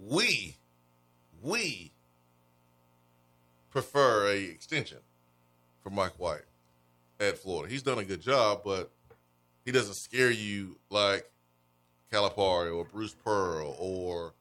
We, 0.00 0.56
we 1.42 1.92
prefer 3.70 4.28
a 4.28 4.36
extension 4.36 4.98
for 5.82 5.90
Mike 5.90 6.18
White 6.18 6.42
at 7.20 7.38
Florida. 7.38 7.72
He's 7.72 7.82
done 7.82 7.98
a 7.98 8.04
good 8.04 8.20
job, 8.20 8.62
but 8.64 8.90
he 9.64 9.72
doesn't 9.72 9.94
scare 9.94 10.30
you 10.30 10.76
like 10.90 11.28
Calipari 12.12 12.74
or 12.74 12.84
Bruce 12.84 13.14
Pearl 13.14 13.76
or 13.78 14.34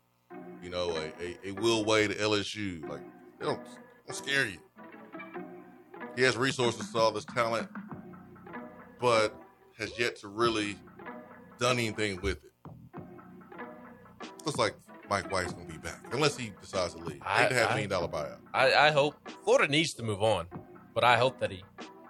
you 0.62 0.70
know 0.70 0.92
a, 0.92 1.12
a, 1.24 1.50
a 1.50 1.52
Will 1.54 1.86
Wade 1.86 2.12
LSU. 2.12 2.88
Like 2.88 3.02
they 3.40 3.46
don't, 3.46 3.60
don't 4.08 4.16
scare 4.16 4.46
you. 4.46 4.58
He 6.16 6.24
has 6.24 6.36
resources, 6.36 6.94
all 6.94 7.12
this 7.12 7.26
talent, 7.26 7.70
but 9.00 9.36
has 9.78 9.98
yet 9.98 10.18
to 10.18 10.28
really 10.28 10.76
done 11.60 11.80
anything 11.80 12.20
with 12.22 12.44
it. 12.44 12.52
Looks 14.46 14.58
like 14.58 14.76
Mike 15.12 15.30
White's 15.30 15.52
gonna 15.52 15.66
be 15.66 15.78
back, 15.78 16.00
unless 16.14 16.38
he 16.38 16.54
decides 16.62 16.94
to 16.96 17.04
leave. 17.04 17.22
I- 17.26 17.44
Eight 17.44 17.48
and 17.50 17.58
a 17.58 17.60
half 17.60 17.72
I- 17.72 17.74
million 17.74 17.90
dollar 17.90 18.08
buyout. 18.08 18.38
I, 18.54 18.74
I 18.88 18.92
hope 18.92 19.16
Florida 19.44 19.70
needs 19.70 19.94
to 19.96 20.04
move 20.04 20.24
on, 20.24 20.48
but 20.96 21.04
I 21.04 21.18
hope 21.18 21.38
that 21.42 21.52
he 21.52 21.64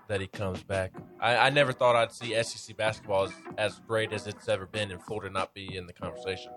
that 0.08 0.22
he 0.22 0.28
comes 0.28 0.62
back. 0.62 0.94
I, 1.20 1.36
I 1.48 1.50
never 1.50 1.72
thought 1.74 1.96
I'd 1.96 2.12
see 2.12 2.40
SEC 2.44 2.78
basketball 2.78 3.24
as, 3.24 3.32
as 3.58 3.80
great 3.88 4.14
as 4.14 4.28
it's 4.28 4.48
ever 4.48 4.68
been, 4.68 4.92
and 4.92 5.02
Florida 5.02 5.34
not 5.34 5.52
be 5.56 5.76
in 5.76 5.88
the 5.88 5.94
conversation. 5.94 6.52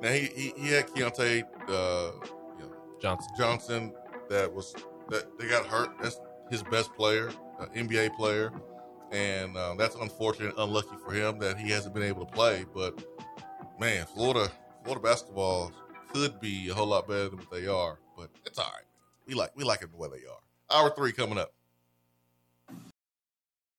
Now 0.00 0.12
he 0.12 0.28
he, 0.34 0.52
he 0.56 0.68
had 0.72 0.86
Keyontae 0.88 1.42
uh, 1.68 2.12
you 2.58 2.64
know, 2.64 2.72
Johnson 3.02 3.30
Johnson 3.36 3.92
that 4.30 4.50
was 4.50 4.74
that 5.10 5.38
they 5.38 5.46
got 5.46 5.66
hurt. 5.66 5.90
That's 6.00 6.18
his 6.50 6.62
best 6.62 6.90
player, 6.94 7.30
uh, 7.60 7.66
NBA 7.76 8.16
player, 8.16 8.50
and 9.12 9.54
uh, 9.58 9.74
that's 9.76 9.94
unfortunate, 9.96 10.54
unlucky 10.56 10.96
for 11.04 11.12
him 11.12 11.38
that 11.40 11.58
he 11.58 11.68
hasn't 11.70 11.92
been 11.92 12.02
able 12.04 12.24
to 12.24 12.32
play. 12.32 12.64
But 12.74 13.04
man, 13.78 14.06
Florida 14.06 14.50
Florida 14.84 15.02
basketball 15.02 15.72
could 16.12 16.38
be 16.40 16.68
a 16.68 16.74
whole 16.74 16.86
lot 16.86 17.08
better 17.08 17.30
than 17.30 17.38
what 17.38 17.50
they 17.50 17.66
are, 17.66 17.98
but 18.16 18.28
it's 18.44 18.58
all 18.58 18.66
right. 18.66 18.84
We 19.26 19.34
like 19.34 19.50
we 19.56 19.64
like 19.64 19.82
it 19.82 19.90
the 19.90 19.96
way 19.96 20.08
they 20.10 20.26
are. 20.26 20.40
Hour 20.70 20.94
three 20.94 21.12
coming 21.12 21.38
up. 21.38 21.52